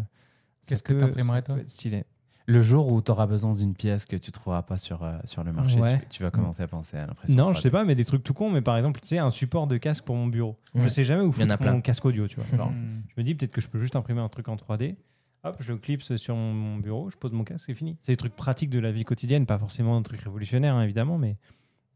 Qu'est-ce 0.66 0.82
que 0.82 0.98
ça 1.22 1.42
toi 1.42 1.56
Stylé. 1.66 2.04
Le 2.46 2.60
jour 2.60 2.92
où 2.92 3.00
tu 3.00 3.10
auras 3.10 3.26
besoin 3.26 3.54
d'une 3.54 3.74
pièce 3.74 4.04
que 4.04 4.16
tu 4.16 4.30
trouveras 4.30 4.62
pas 4.62 4.76
sur, 4.76 5.02
euh, 5.02 5.16
sur 5.24 5.42
le 5.44 5.52
marché, 5.52 5.80
Ouais. 5.80 5.98
tu, 6.00 6.18
tu 6.18 6.22
vas 6.24 6.30
commencer 6.30 6.62
à 6.62 6.68
penser 6.68 6.98
à 6.98 7.06
l'impression. 7.06 7.34
Non, 7.36 7.44
3D. 7.52 7.56
je 7.56 7.60
sais 7.62 7.70
pas, 7.70 7.84
mais 7.84 7.94
des 7.94 8.04
trucs 8.04 8.22
tout 8.22 8.34
cons. 8.34 8.50
Mais 8.50 8.60
par 8.60 8.76
exemple, 8.76 9.00
tu 9.00 9.08
sais, 9.08 9.18
un 9.18 9.30
support 9.30 9.66
de 9.66 9.78
casque 9.78 10.04
pour 10.04 10.14
mon 10.14 10.26
bureau. 10.26 10.58
Je 10.74 10.80
Ouais. 10.82 10.88
sais 10.90 11.04
jamais 11.04 11.22
où 11.22 11.32
Il 11.36 11.40
y 11.40 11.44
en 11.44 11.46
a 11.48 11.52
foutre 11.52 11.62
plein. 11.62 11.72
mon 11.72 11.80
casque 11.80 12.04
audio, 12.04 12.28
tu 12.28 12.36
vois. 12.36 12.44
Alors, 12.52 12.70
Hmm. 12.70 13.00
je 13.08 13.14
me 13.16 13.22
dis 13.24 13.34
peut-être 13.34 13.50
que 13.52 13.62
je 13.62 13.68
peux 13.68 13.78
juste 13.80 13.96
imprimer 13.96 14.20
un 14.20 14.28
truc 14.28 14.48
en 14.48 14.56
3D. 14.56 14.96
Hop, 15.42 15.56
je 15.60 15.72
le 15.72 15.78
clipse 15.78 16.16
sur 16.16 16.36
mon- 16.36 16.52
mon 16.52 16.76
bureau, 16.78 17.08
je 17.10 17.16
pose 17.16 17.32
mon 17.32 17.44
casque, 17.44 17.64
c'est 17.66 17.74
fini. 17.74 17.96
C'est 18.02 18.12
des 18.12 18.16
trucs 18.18 18.36
pratiques 18.36 18.70
de 18.70 18.78
la 18.78 18.92
vie 18.92 19.04
quotidienne, 19.04 19.46
pas 19.46 19.58
forcément 19.58 19.96
un 19.96 20.02
truc 20.02 20.20
révolutionnaire, 20.20 20.74
hein, 20.74 20.82
évidemment, 20.82 21.16
mais 21.18 21.36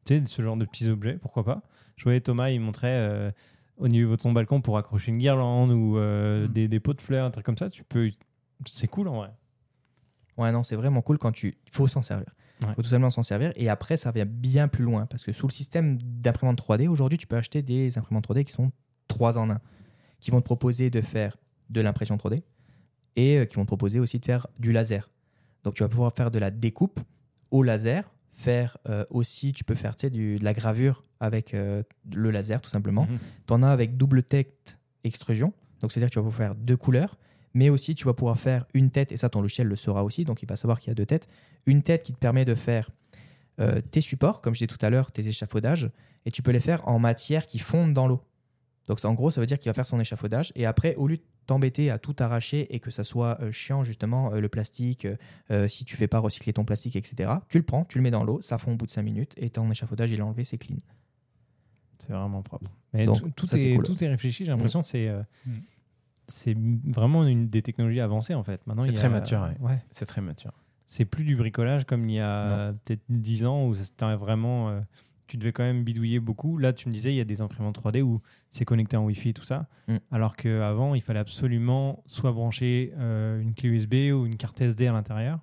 tu 0.06 0.16
sais, 0.18 0.22
ce 0.26 0.40
genre 0.42 0.56
de 0.56 0.64
petits 0.64 0.88
objets, 0.88 1.18
pourquoi 1.18 1.44
pas. 1.44 1.62
Je 1.96 2.04
voyais 2.04 2.20
Thomas, 2.20 2.50
il 2.50 2.60
montrait 2.60 2.88
euh, 2.90 3.30
au 3.76 3.88
niveau 3.88 4.16
de 4.16 4.20
son 4.22 4.32
balcon 4.32 4.60
pour 4.62 4.76
accrocher 4.78 5.12
une 5.12 5.18
guirlande 5.18 5.70
ou 5.72 5.98
euh, 5.98 6.46
Mm. 6.46 6.52
des, 6.52 6.68
des 6.68 6.80
pots 6.80 6.94
de 6.94 7.00
fleurs, 7.02 7.26
un 7.26 7.30
truc 7.30 7.44
comme 7.44 7.56
ça. 7.58 7.68
Tu 7.70 7.84
peux. 7.84 8.10
C'est 8.66 8.88
cool 8.88 9.08
en 9.08 9.16
vrai. 9.16 9.30
Ouais, 10.38 10.50
non, 10.52 10.62
c'est 10.62 10.76
vraiment 10.76 11.02
cool 11.02 11.18
quand 11.18 11.32
tu. 11.32 11.58
Il 11.66 11.72
faut 11.72 11.86
s'en 11.86 12.00
servir. 12.02 12.32
Il 12.60 12.66
Ouais. 12.66 12.74
faut 12.74 12.82
tout 12.82 12.88
simplement 12.88 13.10
s'en 13.10 13.22
servir. 13.22 13.52
Et 13.56 13.68
après, 13.68 13.96
ça 13.96 14.10
vient 14.10 14.24
bien 14.26 14.66
plus 14.68 14.84
loin. 14.84 15.06
Parce 15.06 15.24
que 15.24 15.32
sous 15.32 15.46
le 15.46 15.52
système 15.52 15.98
d'imprimante 16.02 16.58
3D, 16.58 16.88
aujourd'hui, 16.88 17.18
tu 17.18 17.26
peux 17.26 17.36
acheter 17.36 17.62
des 17.62 17.98
imprimantes 17.98 18.24
3D 18.28 18.44
qui 18.44 18.52
sont 18.52 18.72
3 19.08 19.38
en 19.38 19.50
1. 19.50 19.60
Qui 20.20 20.30
vont 20.32 20.40
te 20.40 20.44
proposer 20.46 20.90
de 20.90 21.00
faire 21.00 21.36
de 21.70 21.80
l'impression 21.80 22.16
3D 22.16 22.42
et 23.14 23.38
euh, 23.38 23.44
qui 23.44 23.56
vont 23.56 23.62
te 23.62 23.68
proposer 23.68 24.00
aussi 24.00 24.18
de 24.18 24.24
faire 24.24 24.46
du 24.58 24.72
laser. 24.72 25.10
Donc, 25.64 25.74
tu 25.74 25.82
vas 25.82 25.88
pouvoir 25.88 26.12
faire 26.16 26.30
de 26.30 26.38
la 26.38 26.50
découpe 26.50 26.98
au 27.50 27.62
laser. 27.62 28.10
Faire 28.30 28.78
euh, 28.88 29.04
aussi, 29.10 29.52
tu 29.52 29.64
peux 29.64 29.74
faire 29.74 29.94
tu 29.96 30.02
sais, 30.02 30.10
du- 30.10 30.38
de 30.38 30.44
la 30.44 30.54
gravure 30.54 31.04
avec 31.20 31.54
euh, 31.54 31.82
le 32.14 32.30
laser, 32.30 32.62
tout 32.62 32.70
simplement. 32.70 33.06
Mhm. 33.06 33.18
Tu 33.46 33.52
en 33.52 33.62
as 33.64 33.70
avec 33.70 33.96
double 33.96 34.22
tête 34.22 34.78
extrusion. 35.04 35.52
Donc, 35.80 35.92
c'est-à-dire 35.92 36.08
que 36.08 36.12
tu 36.14 36.18
vas 36.20 36.24
pouvoir 36.24 36.36
faire 36.48 36.54
deux 36.54 36.76
couleurs. 36.76 37.18
Mais 37.54 37.70
aussi, 37.70 37.94
tu 37.94 38.04
vas 38.04 38.14
pouvoir 38.14 38.38
faire 38.38 38.66
une 38.74 38.90
tête, 38.90 39.10
et 39.12 39.16
ça, 39.16 39.28
ton 39.28 39.40
logiciel 39.40 39.66
le 39.66 39.76
saura 39.76 40.04
aussi. 40.04 40.24
Donc, 40.24 40.42
il 40.42 40.48
va 40.48 40.56
savoir 40.56 40.80
qu'il 40.80 40.88
y 40.88 40.92
a 40.92 40.94
deux 40.94 41.06
têtes. 41.06 41.28
Une 41.66 41.82
tête 41.82 42.02
qui 42.02 42.12
te 42.12 42.18
permet 42.18 42.44
de 42.44 42.54
faire 42.54 42.90
euh, 43.60 43.80
tes 43.80 44.00
supports, 44.00 44.40
comme 44.40 44.54
je 44.54 44.58
disais 44.58 44.66
tout 44.66 44.84
à 44.84 44.90
l'heure, 44.90 45.10
tes 45.10 45.26
échafaudages. 45.26 45.90
Et 46.26 46.30
tu 46.30 46.42
peux 46.42 46.50
les 46.52 46.60
faire 46.60 46.86
en 46.86 46.98
matière 46.98 47.46
qui 47.46 47.58
fondent 47.58 47.94
dans 47.94 48.06
l'eau. 48.06 48.20
Donc, 48.86 49.00
ça, 49.00 49.08
en 49.08 49.14
gros, 49.14 49.30
ça 49.30 49.40
veut 49.40 49.46
dire 49.46 49.58
qu'il 49.58 49.68
va 49.70 49.74
faire 49.74 49.86
son 49.86 49.98
échafaudage. 50.00 50.52
Et 50.56 50.66
après, 50.66 50.94
au 50.96 51.06
lieu 51.08 51.16
de 51.16 51.22
t'embêter 51.46 51.90
à 51.90 51.98
tout 51.98 52.14
arracher 52.18 52.72
et 52.74 52.78
que 52.80 52.90
ça 52.90 53.02
soit 53.04 53.38
euh, 53.40 53.50
chiant, 53.50 53.82
justement, 53.82 54.32
euh, 54.34 54.40
le 54.40 54.48
plastique, 54.50 55.06
si 55.68 55.84
tu 55.86 55.96
fais 55.96 56.06
pas 56.08 56.18
recycler 56.18 56.52
ton 56.52 56.64
plastique, 56.64 56.96
etc., 56.96 57.30
tu 57.48 57.58
le 57.58 57.64
prends, 57.64 57.84
tu 57.86 57.98
le 57.98 58.02
mets 58.02 58.10
dans 58.10 58.24
l'eau, 58.24 58.40
ça 58.42 58.58
fond 58.58 58.72
au 58.72 58.76
bout 58.76 58.86
de 58.86 58.90
5 58.90 59.02
minutes 59.02 59.32
et 59.38 59.48
ton 59.50 59.70
échafaudage, 59.70 60.10
il 60.10 60.18
est 60.18 60.22
enlevé, 60.22 60.44
c'est 60.44 60.58
clean. 60.58 60.76
C'est 61.98 62.12
vraiment 62.12 62.42
propre. 62.42 62.70
Mais 62.92 63.04
Donc, 63.06 63.20
tout, 63.22 63.30
tout 63.30 63.46
ça, 63.46 63.56
c'est 63.56 63.70
est, 63.70 63.74
cool. 63.76 63.84
tout 63.84 64.04
est 64.04 64.08
réfléchi, 64.08 64.44
j'ai 64.44 64.50
l'impression. 64.50 64.82
C'est. 64.82 65.08
euh, 65.08 65.22
Mm. 65.46 65.50
C'est 66.28 66.56
vraiment 66.84 67.24
une 67.26 67.48
des 67.48 67.62
technologies 67.62 68.00
avancées 68.00 68.34
en 68.34 68.42
fait. 68.42 68.64
Maintenant, 68.66 68.84
C'est 68.84 68.90
a- 68.90 68.94
très 68.94 69.08
mature. 69.08 69.40
ouais. 69.42 69.68
Ouais. 69.68 69.74
C'est 69.90 70.06
très 70.06 70.20
mature. 70.20 70.52
C'est 70.86 71.04
plus 71.04 71.24
du 71.24 71.36
bricolage 71.36 71.84
comme 71.84 72.08
il 72.08 72.14
y 72.14 72.20
a 72.20 72.72
peut-être 72.84 73.02
10 73.08 73.44
ans 73.44 73.66
où 73.66 73.74
c'était 73.74 74.14
vraiment. 74.14 74.70
euh, 74.70 74.80
tu 75.26 75.36
devais 75.36 75.52
quand 75.52 75.62
même 75.62 75.84
bidouiller 75.84 76.20
beaucoup. 76.20 76.56
Là, 76.56 76.72
tu 76.72 76.88
me 76.88 76.92
disais, 76.92 77.12
il 77.12 77.16
y 77.16 77.20
a 77.20 77.24
des 77.24 77.42
imprimantes 77.42 77.78
3D 77.78 78.00
où 78.00 78.22
c'est 78.50 78.64
connecté 78.64 78.96
en 78.96 79.04
Wi-Fi 79.04 79.28
et 79.30 79.32
tout 79.34 79.44
ça. 79.44 79.66
Mm. 79.86 79.96
Alors 80.10 80.36
qu'avant, 80.36 80.94
il 80.94 81.02
fallait 81.02 81.18
absolument 81.20 82.02
soit 82.06 82.32
brancher 82.32 82.94
euh, 82.96 83.38
une 83.40 83.52
clé 83.54 83.68
USB 83.68 83.94
ou 84.14 84.24
une 84.24 84.36
carte 84.36 84.58
SD 84.62 84.86
à 84.86 84.92
l'intérieur. 84.92 85.40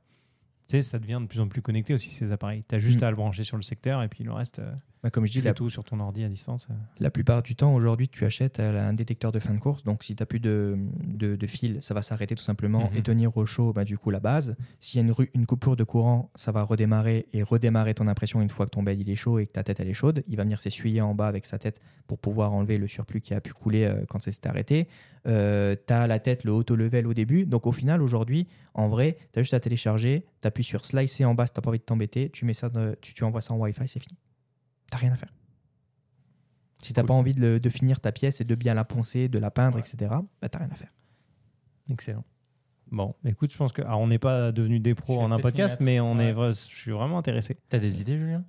Tu 0.68 0.72
sais, 0.78 0.82
ça 0.82 0.98
devient 0.98 1.20
de 1.22 1.28
plus 1.28 1.40
en 1.40 1.48
plus 1.48 1.62
connecté 1.62 1.94
aussi 1.94 2.10
ces 2.10 2.32
appareils. 2.32 2.64
Tu 2.68 2.74
as 2.74 2.80
juste 2.80 3.02
Mm. 3.02 3.06
à 3.06 3.10
le 3.12 3.16
brancher 3.16 3.44
sur 3.44 3.58
le 3.58 3.62
secteur 3.64 4.02
et 4.02 4.08
puis 4.08 4.24
le 4.24 4.32
reste. 4.34 4.58
euh, 4.58 4.74
Bah, 5.06 5.12
comme 5.12 5.24
je 5.28 5.32
Tu 5.32 5.38
dis, 5.38 5.42
fais 5.44 5.50
la, 5.50 5.54
tout 5.54 5.70
sur 5.70 5.84
ton 5.84 6.00
ordi 6.00 6.24
à 6.24 6.28
distance. 6.28 6.68
euh. 6.72 6.74
la 7.00 7.12
plupart 7.12 7.44
du 7.44 7.56
temps, 7.56 7.76
aujourd'hui, 7.76 8.10
tu 8.10 8.26
achètes 8.26 8.60
un 8.60 8.92
détecteur 8.92 9.32
de 9.32 9.38
fin 9.38 9.54
de 9.54 9.60
course. 9.60 9.84
Donc, 9.84 10.04
si 10.04 10.16
tu 10.16 10.24
n'as 10.24 10.26
plus 10.26 10.40
de, 10.40 10.76
de, 11.04 11.36
de 11.36 11.46
fil, 11.48 11.78
ça 11.84 11.94
va 11.94 12.02
s'arrêter 12.02 12.34
tout 12.34 12.42
simplement 12.42 12.90
Mhm. 12.90 12.98
et 12.98 13.02
tenir 13.04 13.38
au 13.38 13.46
chaud, 13.46 13.72
bah, 13.72 13.84
du 13.84 14.00
coup, 14.00 14.10
la 14.10 14.20
base. 14.20 14.56
S'il 14.80 15.00
y 15.00 15.04
a 15.04 15.08
une, 15.08 15.14
une 15.36 15.46
coupure 15.46 15.76
de 15.76 15.84
courant, 15.84 16.32
ça 16.34 16.52
va 16.52 16.64
redémarrer 16.64 17.28
et 17.34 17.44
redémarrer 17.44 17.94
ton 17.94 18.08
impression 18.08 18.42
une 18.42 18.50
fois 18.50 18.66
que 18.66 18.72
ton 18.72 18.82
bed 18.82 19.00
il 19.00 19.08
est 19.12 19.16
chaud 19.16 19.38
et 19.38 19.46
que 19.46 19.52
ta 19.52 19.64
tête 19.64 19.80
elle 19.80 19.90
est 19.90 19.94
chaude. 19.94 20.24
Il 20.28 20.38
va 20.38 20.44
venir 20.44 20.60
s'essuyer 20.60 21.02
en 21.02 21.14
bas 21.14 21.28
avec 21.28 21.46
sa 21.46 21.60
tête 21.60 21.82
pour 22.08 22.18
pouvoir 22.18 22.54
enlever 22.54 22.80
le 22.80 22.88
surplus 22.88 23.22
qui 23.22 23.36
a 23.36 23.42
pu 23.42 23.54
couler 23.54 23.84
euh, 23.84 24.06
quand 24.10 24.18
ça 24.24 24.32
s'est 24.32 24.48
arrêté. 24.48 24.88
Euh, 25.28 25.76
tu 25.88 25.94
as 25.94 26.08
la 26.08 26.18
tête, 26.18 26.44
le 26.46 26.52
auto-level 26.52 27.06
au 27.06 27.14
début. 27.14 27.46
Donc, 27.46 27.68
au 27.68 27.72
final, 27.72 28.02
aujourd'hui, 28.02 28.48
en 28.74 28.90
vrai, 28.90 29.18
tu 29.34 29.40
as 29.40 29.44
juste 29.44 29.54
à 29.54 29.60
télécharger, 29.60 30.26
tu 30.42 30.48
appuies 30.48 30.64
sur 30.64 30.84
slicer 30.84 31.26
en 31.26 31.36
bas 31.36 31.46
si 31.46 31.54
tu 31.54 31.62
pas 31.62 31.70
envie 31.70 31.78
de 31.78 31.84
t'embêter, 31.84 32.32
tu, 32.32 32.46
mets 32.46 32.56
ça 32.56 32.70
de- 32.70 32.98
tu, 33.02 33.14
tu 33.14 33.24
envoies 33.24 33.42
ça 33.42 33.54
en 33.54 33.58
Wi-Fi, 33.58 33.88
c'est 33.88 34.00
fini. 34.00 34.18
Rien 34.96 35.14
à 35.14 35.16
faire. 35.18 35.34
Si 36.80 36.94
tu 36.94 37.00
n'as 37.00 37.04
Cool. 37.04 37.08
pas 37.08 37.14
envie 37.14 37.34
de, 37.34 37.42
le- 37.42 37.60
de 37.60 37.70
finir 37.70 38.00
ta 38.00 38.12
pièce 38.12 38.42
et 38.42 38.44
de 38.44 38.56
bien 38.56 38.74
la 38.74 38.84
poncer, 38.86 39.28
de 39.30 39.40
la 39.40 39.50
peindre, 39.52 39.76
Ouais. 39.78 39.82
etc., 39.82 40.14
bah, 40.42 40.50
tu 40.50 40.58
rien 40.58 40.70
à 40.72 40.76
faire. 40.76 40.94
Excellent. 41.92 42.24
Bon, 42.92 43.16
écoute, 43.26 43.52
je 43.52 43.58
pense 43.58 43.72
que 43.72 43.82
alors, 43.82 44.00
on 44.00 44.08
n'est 44.08 44.20
pas 44.20 44.52
devenu 44.52 44.80
des 44.80 44.94
pros 44.94 45.20
en 45.20 45.32
un 45.32 45.40
podcast, 45.40 45.80
mais 45.82 46.00
on 46.00 46.18
Ouais. 46.18 46.26
est, 46.30 46.34
je 46.54 46.76
suis 46.76 46.92
vraiment 46.92 47.18
intéressé. 47.18 47.58
T'as 47.70 47.80
des 47.80 48.02
idées, 48.02 48.18
Julien? 48.18 48.44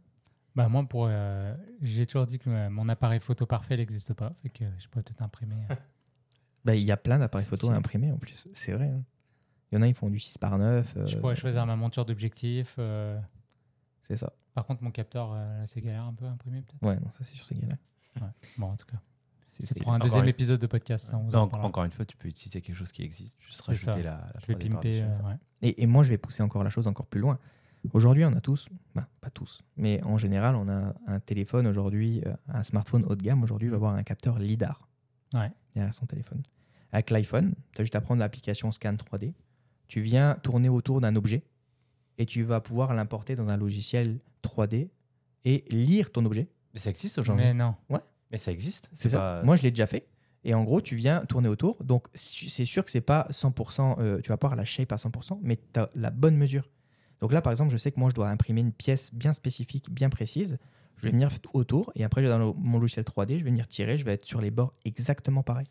Bah 0.54 0.68
moi, 0.68 0.84
pour, 0.84 1.06
euh, 1.08 1.54
j'ai 1.82 2.06
toujours 2.06 2.26
dit 2.26 2.38
que 2.38 2.48
euh, 2.48 2.70
mon 2.70 2.88
appareil 2.88 3.20
photo 3.20 3.44
parfait 3.46 3.76
n'existe 3.76 4.14
pas, 4.14 4.32
fait 4.42 4.48
que 4.50 4.64
je 4.78 4.88
pourrais 4.88 5.02
peut-être 5.02 5.22
imprimer. 5.22 5.56
euh, 5.70 5.74
Bah, 6.64 6.74
Il 6.74 6.82
y 6.82 6.90
a 6.90 6.96
plein 6.96 7.18
d'appareils 7.18 7.46
photo 7.46 7.70
à 7.70 7.74
imprimer 7.74 8.10
en 8.10 8.16
plus. 8.18 8.48
C'est 8.54 8.72
vrai. 8.72 8.88
hein. 8.88 9.02
Il 9.70 9.76
y 9.76 9.78
en 9.78 9.82
a, 9.82 9.88
ils 9.88 9.94
font 9.94 10.08
du 10.10 10.18
6 10.18 10.36
par 10.38 10.58
9. 10.58 10.96
euh, 10.96 11.06
Je 11.06 11.16
pourrais 11.18 11.36
choisir 11.36 11.64
ma 11.66 11.76
monture 11.76 12.04
d'objectif. 12.04 12.74
euh, 12.78 13.18
C'est 14.02 14.16
ça. 14.16 14.32
Par 14.56 14.64
contre, 14.66 14.82
mon 14.82 14.90
capteur, 14.90 15.32
euh, 15.34 15.62
c'est 15.66 15.80
galère 15.82 16.04
un 16.04 16.14
peu 16.14 16.24
à 16.24 16.30
imprimer 16.30 16.62
peut-être. 16.62 16.82
Ouais, 16.82 16.96
non, 16.96 17.10
ça 17.12 17.18
c'est 17.22 17.34
sûr, 17.34 17.44
c'est 17.44 17.54
galère. 17.60 17.76
Ouais. 18.20 18.26
Bon, 18.56 18.68
en 18.68 18.76
tout 18.76 18.86
cas, 18.86 18.96
C'est- 19.44 19.78
pour 19.82 19.92
un 19.92 19.98
deuxième 19.98 20.24
une- 20.24 20.30
épisode 20.30 20.58
de 20.60 20.66
podcast. 20.66 21.12
en 21.12 21.18
parlera. 21.28 21.58
encore 21.68 21.84
une 21.84 21.90
fois, 21.90 22.04
tu 22.06 22.16
peux 22.16 22.26
utiliser 22.26 22.62
quelque 22.62 22.74
chose 22.76 22.90
qui 22.90 23.02
existe, 23.02 23.36
juste 23.40 23.60
rajouter 23.60 24.02
la, 24.02 24.12
la 24.12 24.32
Je 24.40 24.46
vais 24.46 24.54
3D 24.54 24.70
pimper. 24.70 25.02
euh, 25.02 25.08
ouais. 25.28 25.34
Et, 25.62 25.82
et 25.82 25.86
moi, 25.86 26.02
je 26.04 26.08
vais 26.08 26.16
pousser 26.18 26.42
encore 26.42 26.64
la 26.64 26.70
chose 26.70 26.86
encore 26.86 27.06
plus 27.06 27.20
loin. 27.20 27.38
Aujourd'hui, 27.92 28.24
on 28.24 28.32
a 28.32 28.40
tous, 28.40 28.68
bah, 28.94 29.06
pas 29.20 29.28
tous, 29.30 29.62
mais 29.76 30.02
en 30.02 30.16
général, 30.16 30.56
on 30.56 30.68
a 30.68 30.94
un 31.06 31.20
téléphone 31.20 31.66
aujourd'hui, 31.68 32.22
euh, 32.26 32.34
un 32.48 32.62
smartphone 32.64 33.04
haut 33.04 33.14
de 33.14 33.22
gamme 33.22 33.42
aujourd'hui 33.44 33.68
va 33.68 33.76
avoir 33.76 33.94
un 33.94 34.02
capteur 34.02 34.38
LIDAR 34.40 34.88
Ouais. 35.34 35.52
derrière 35.74 35.92
son 35.94 36.06
téléphone. 36.06 36.42
Avec 36.92 37.10
l'iPhone, 37.10 37.54
tu 37.74 37.82
as 37.82 37.84
juste 37.84 37.94
à 37.94 38.00
prendre 38.00 38.20
l'application 38.20 38.72
Scan 38.72 38.94
3D. 38.96 39.34
Tu 39.86 40.00
viens 40.00 40.34
tourner 40.42 40.68
autour 40.70 41.00
d'un 41.02 41.14
objet 41.14 41.44
et 42.18 42.26
tu 42.26 42.42
vas 42.42 42.60
pouvoir 42.60 42.94
l'importer 42.94 43.34
dans 43.36 43.48
un 43.50 43.56
logiciel 43.56 44.18
3D 44.42 44.88
et 45.44 45.64
lire 45.70 46.10
ton 46.10 46.24
objet. 46.24 46.48
Mais 46.74 46.80
ça 46.80 46.90
existe 46.90 47.18
aujourd'hui. 47.18 47.44
Mais 47.46 47.54
non. 47.54 47.74
Mais 48.30 48.38
ça 48.38 48.50
existe. 48.52 48.88
C'est 48.92 49.08
ça. 49.10 49.18
pas- 49.18 49.42
Moi, 49.42 49.56
je 49.56 49.62
l'ai 49.62 49.70
déjà 49.70 49.86
fait. 49.86 50.06
Et 50.44 50.54
en 50.54 50.62
gros, 50.64 50.80
tu 50.80 50.94
viens 50.96 51.24
tourner 51.26 51.48
autour. 51.48 51.82
Donc, 51.82 52.06
c'est 52.14 52.64
sûr 52.64 52.84
que 52.84 52.90
c'est 52.90 53.00
pas 53.00 53.26
100%, 53.30 53.96
euh, 53.98 54.20
tu 54.20 54.28
vas 54.28 54.36
pas 54.36 54.46
avoir 54.48 54.56
la 54.56 54.64
shape 54.64 54.92
à 54.92 54.96
100%, 54.96 55.40
mais 55.42 55.56
tu 55.72 55.80
as 55.80 55.90
la 55.94 56.10
bonne 56.10 56.36
mesure. 56.36 56.68
Donc 57.20 57.32
là, 57.32 57.40
par 57.40 57.50
exemple, 57.50 57.70
je 57.72 57.76
sais 57.76 57.90
que 57.90 57.98
moi, 57.98 58.10
je 58.10 58.14
dois 58.14 58.28
imprimer 58.28 58.60
une 58.60 58.72
pièce 58.72 59.12
bien 59.14 59.32
spécifique, 59.32 59.90
bien 59.90 60.08
précise. 60.10 60.58
Je 60.98 61.02
vais 61.02 61.10
venir 61.10 61.40
tout 61.40 61.50
autour 61.54 61.92
et 61.94 62.04
après, 62.04 62.22
dans 62.22 62.38
le- 62.38 62.52
mon 62.52 62.78
logiciel 62.78 63.04
3D, 63.04 63.38
je 63.38 63.44
vais 63.44 63.50
venir 63.50 63.66
tirer, 63.68 63.98
je 63.98 64.04
vais 64.04 64.12
être 64.14 64.24
sur 64.26 64.40
les 64.40 64.50
bords 64.50 64.72
exactement 64.84 65.42
pareil. 65.42 65.66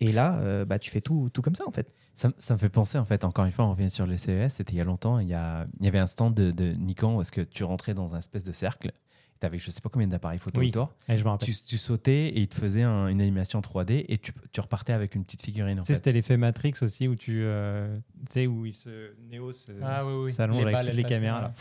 Et 0.00 0.12
là, 0.12 0.38
euh, 0.40 0.64
bah, 0.64 0.78
tu 0.78 0.90
fais 0.90 1.00
tout, 1.00 1.28
tout 1.32 1.42
comme 1.42 1.54
ça, 1.54 1.66
en 1.66 1.72
fait. 1.72 1.92
Ça, 2.14 2.28
me- 2.28 2.34
ça 2.38 2.54
me 2.54 2.58
fait 2.58 2.68
penser, 2.68 2.98
en 2.98 3.04
fait, 3.04 3.24
encore 3.24 3.44
une 3.44 3.52
fois, 3.52 3.64
on 3.64 3.70
revient 3.72 3.90
sur 3.90 4.06
les 4.06 4.16
CES, 4.16 4.54
c'était 4.54 4.72
il 4.72 4.76
y 4.78 4.80
a 4.80 4.84
longtemps, 4.84 5.18
il 5.18 5.28
y, 5.28 5.34
a, 5.34 5.64
il 5.80 5.84
y 5.84 5.88
avait 5.88 5.98
un 5.98 6.06
stand 6.06 6.34
de, 6.34 6.50
de 6.50 6.72
Nikon 6.72 7.16
où 7.16 7.20
est-ce 7.20 7.32
que 7.32 7.40
tu 7.40 7.64
rentrais 7.64 7.94
dans 7.94 8.14
un 8.14 8.18
espèce 8.18 8.44
de 8.44 8.52
cercle, 8.52 8.92
tu 9.40 9.46
avais 9.46 9.58
je 9.58 9.70
sais 9.70 9.80
pas 9.80 9.88
combien 9.88 10.08
d'appareils 10.08 10.38
photo 10.40 10.60
Oui. 10.60 10.68
autour, 10.70 10.92
Et 11.08 11.16
je 11.16 11.22
me 11.24 11.28
rappelle. 11.28 11.46
tu, 11.48 11.54
tu 11.64 11.78
sautais 11.78 12.28
et 12.28 12.40
il 12.40 12.48
te 12.48 12.56
faisait 12.56 12.82
un- 12.82 13.06
une 13.08 13.20
animation 13.20 13.60
3D 13.60 14.04
et 14.08 14.18
tu, 14.18 14.32
tu 14.52 14.60
repartais 14.60 14.92
avec 14.92 15.14
une 15.14 15.24
petite 15.24 15.42
figurine, 15.42 15.78
en 15.78 15.82
Tu 15.82 15.86
sais, 15.88 15.92
fait. 15.92 15.96
c'était 15.98 16.12
l'effet 16.12 16.36
Matrix 16.36 16.74
aussi 16.82 17.06
où 17.06 17.14
tu 17.14 17.42
euh, 17.44 17.96
tu 18.26 18.32
sais 18.32 18.46
où 18.48 18.66
il 18.66 18.72
se 18.74 19.14
Néo 19.30 19.52
se 19.52 19.70
Ah 19.82 20.04
oui, 20.04 20.24
oui. 20.24 20.32
s'allonge 20.32 20.56
Les 20.58 20.62
avec 20.62 20.74
balles, 20.74 20.86
toutes 20.86 20.94
les 20.96 21.04
caméras 21.04 21.40
là. 21.40 21.52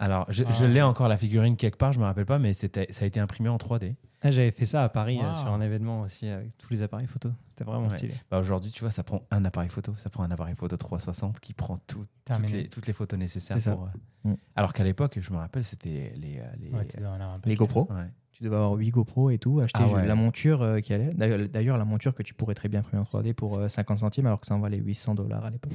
Alors, 0.00 0.30
je, 0.30 0.44
Ah, 0.46 0.50
je 0.52 0.64
l'ai 0.64 0.82
encore, 0.82 1.08
la 1.08 1.16
figurine, 1.16 1.56
quelque 1.56 1.76
part, 1.76 1.92
je 1.92 1.98
me 1.98 2.04
rappelle 2.04 2.24
pas, 2.26 2.38
mais 2.38 2.52
c'était, 2.54 2.86
ça 2.90 3.04
a 3.04 3.08
été 3.08 3.18
imprimé 3.18 3.48
en 3.48 3.56
3D. 3.56 3.94
Ah, 4.22 4.30
J'avais 4.30 4.50
fait 4.50 4.66
ça 4.66 4.84
à 4.84 4.88
Paris 4.88 5.18
euh, 5.22 5.28
Wow. 5.28 5.34
sur 5.34 5.48
un 5.52 5.60
événement 5.60 6.00
aussi 6.02 6.28
avec 6.28 6.56
tous 6.56 6.70
les 6.72 6.82
appareils 6.82 7.06
photo. 7.06 7.30
C'était 7.48 7.64
vraiment 7.64 7.84
Ouais. 7.88 7.96
stylé. 7.96 8.14
Bah, 8.30 8.38
Aujourd'hui, 8.38 8.70
tu 8.70 8.80
vois, 8.80 8.90
ça 8.92 9.02
prend 9.02 9.22
un 9.30 9.44
appareil 9.44 9.68
photo, 9.70 9.94
ça 9.96 10.08
prend 10.10 10.22
un 10.24 10.30
appareil 10.30 10.54
photo 10.54 10.76
360 10.76 11.40
qui 11.40 11.52
prend 11.52 11.78
tout- 11.86 12.04
toutes, 12.24 12.50
les, 12.50 12.68
toutes 12.68 12.86
les 12.86 12.92
photos 12.92 13.18
nécessaires. 13.18 13.58
Pour, 13.74 13.84
euh, 13.84 13.88
Mm. 14.24 14.34
Alors 14.56 14.72
qu'à 14.72 14.82
l'époque, 14.82 15.16
je 15.20 15.32
me 15.32 15.38
rappelle, 15.38 15.64
c'était 15.64 16.12
les... 16.16 16.38
euh, 16.40 16.42
les, 16.60 16.70
Ouais, 16.70 17.54
GoPro. 17.54 17.86
ouais. 17.90 18.06
Tu 18.32 18.42
devais 18.42 18.56
avoir 18.56 18.72
8 18.72 18.90
GoPro 18.90 19.30
et 19.30 19.38
tout, 19.38 19.60
acheter 19.60 19.78
Ah 19.82 19.86
ouais. 19.86 20.06
la 20.06 20.14
monture 20.16 20.60
euh, 20.62 20.80
qui 20.80 20.92
allait. 20.92 21.12
D'ailleurs, 21.14 21.78
la 21.78 21.84
monture 21.84 22.14
que 22.14 22.24
tu 22.24 22.34
pourrais 22.34 22.54
très 22.54 22.68
bien 22.68 22.80
imprimer 22.80 23.00
en 23.00 23.04
3D 23.04 23.32
pour 23.32 23.58
euh, 23.58 23.68
50 23.68 24.00
centimes, 24.00 24.26
alors 24.26 24.40
que 24.40 24.46
ça 24.46 24.54
en 24.56 24.60
valait 24.60 24.78
800 24.78 25.14
dollars 25.14 25.44
à 25.44 25.50
l'époque. 25.50 25.72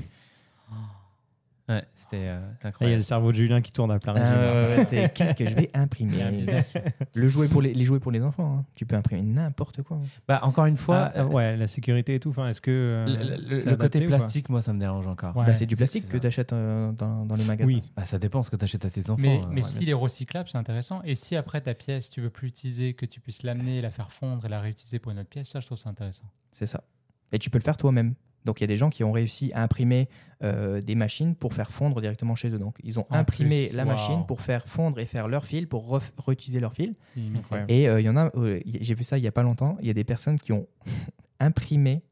Ouais, 1.69 1.81
c'était 1.95 2.27
euh, 2.27 2.41
Là, 2.41 2.45
il 2.45 2.61
y 2.61 2.65
a 2.65 2.67
incroyable. 2.67 2.95
le 2.97 3.01
cerveau 3.03 3.31
de 3.31 3.37
Julien 3.37 3.61
qui 3.61 3.71
tourne 3.71 3.89
à 3.91 3.97
plein 3.97 4.11
régime. 4.11 4.29
Ah, 4.35 4.63
ouais, 4.63 4.75
ouais, 4.79 4.85
c'est 4.85 5.09
qu'est-ce 5.13 5.33
que 5.33 5.47
je 5.47 5.55
vais 5.55 5.69
imprimer. 5.73 6.21
Le 7.15 7.27
jouet 7.29 7.47
pour 7.47 7.61
les, 7.61 7.73
les 7.73 7.85
jouets 7.85 8.01
pour 8.01 8.11
les 8.11 8.21
enfants. 8.21 8.57
hein. 8.59 8.65
Tu 8.75 8.85
peux 8.85 8.97
imprimer 8.97 9.21
n'importe 9.21 9.81
quoi. 9.81 9.97
Bah, 10.27 10.41
encore 10.43 10.65
une 10.65 10.75
fois, 10.75 11.09
Ah, 11.15 11.21
euh, 11.21 11.27
ouais, 11.27 11.55
la 11.55 11.67
sécurité 11.67 12.15
et 12.15 12.19
tout. 12.19 12.31
Enfin, 12.31 12.49
est-ce 12.49 12.59
que 12.59 12.69
euh, 12.69 13.05
le, 13.05 13.37
le- 13.37 13.49
le 13.55 13.61
c'est 13.61 13.77
côté 13.77 14.05
plastique, 14.05 14.49
moi, 14.49 14.61
ça 14.61 14.73
me 14.73 14.79
dérange 14.79 15.07
encore. 15.07 15.37
Ouais. 15.37 15.45
Bah, 15.45 15.53
c'est 15.53 15.65
du 15.65 15.77
plastique 15.77 16.09
que 16.09 16.17
tu 16.17 16.27
achètes 16.27 16.49
dans, 16.53 16.91
dans 17.25 17.35
les 17.37 17.45
magasins. 17.45 17.67
Oui. 17.67 17.81
Bah, 17.95 18.03
ça 18.03 18.19
dépend 18.19 18.43
ce 18.43 18.49
que 18.51 18.57
tu 18.57 18.65
achètes 18.65 18.83
à 18.83 18.89
tes 18.89 19.09
enfants. 19.09 19.21
Mais, 19.21 19.37
euh, 19.37 19.47
mais 19.49 19.61
ouais, 19.63 19.67
s'il 19.69 19.87
est 19.89 19.93
recyclable, 19.93 20.49
c'est 20.51 20.57
intéressant. 20.57 21.01
Et 21.05 21.15
si 21.15 21.37
après 21.37 21.61
ta 21.61 21.73
pièce, 21.73 22.09
tu 22.09 22.19
veux 22.19 22.29
plus 22.29 22.47
l'utiliser, 22.47 22.93
que 22.93 23.05
tu 23.05 23.21
puisses 23.21 23.43
l'amener, 23.43 23.81
la 23.81 23.89
faire 23.89 24.11
fondre 24.11 24.45
et 24.45 24.49
la 24.49 24.59
réutiliser 24.59 24.99
pour 24.99 25.13
une 25.13 25.19
autre 25.19 25.29
pièce, 25.29 25.47
ça, 25.47 25.61
je 25.61 25.65
trouve 25.65 25.77
ça 25.77 25.89
intéressant. 25.89 26.25
C'est 26.51 26.65
ça. 26.67 26.83
Et 27.31 27.39
tu 27.39 27.49
peux 27.49 27.57
le 27.57 27.63
faire 27.63 27.77
toi-même. 27.77 28.15
Donc 28.45 28.59
il 28.59 28.63
y 28.63 28.65
a 28.65 28.67
des 28.67 28.77
gens 28.77 28.89
qui 28.89 29.03
ont 29.03 29.11
réussi 29.11 29.51
à 29.53 29.63
imprimer 29.63 30.09
euh, 30.43 30.79
des 30.81 30.95
machines 30.95 31.35
pour 31.35 31.53
faire 31.53 31.71
fondre 31.71 32.01
directement 32.01 32.35
chez 32.35 32.49
eux. 32.49 32.59
Donc 32.59 32.75
ils 32.83 32.99
ont 32.99 33.05
En 33.09 33.15
imprimé 33.15 33.67
plus, 33.67 33.75
la 33.77 33.85
machine 33.85 34.25
pour 34.27 34.41
faire 34.41 34.67
fondre 34.67 34.99
et 34.99 35.05
faire 35.05 35.27
leur 35.27 35.45
fil, 35.45 35.67
pour 35.67 35.87
ref- 35.89 36.11
réutiliser 36.25 36.59
leur 36.59 36.73
fil. 36.73 36.95
Et 37.69 37.87
euh, 37.87 38.01
il 38.01 38.05
y 38.05 38.09
en 38.09 38.17
a, 38.17 38.31
euh, 38.35 38.59
y- 38.65 38.79
j'ai 38.81 38.95
vu 38.95 39.03
ça 39.03 39.17
il 39.17 39.23
y 39.23 39.27
a 39.27 39.31
pas 39.31 39.43
longtemps, 39.43 39.77
il 39.81 39.87
y 39.87 39.89
a 39.89 39.93
des 39.93 40.03
personnes 40.03 40.37
qui 40.39 40.51
ont 40.51 40.67
imprimé 41.39 42.03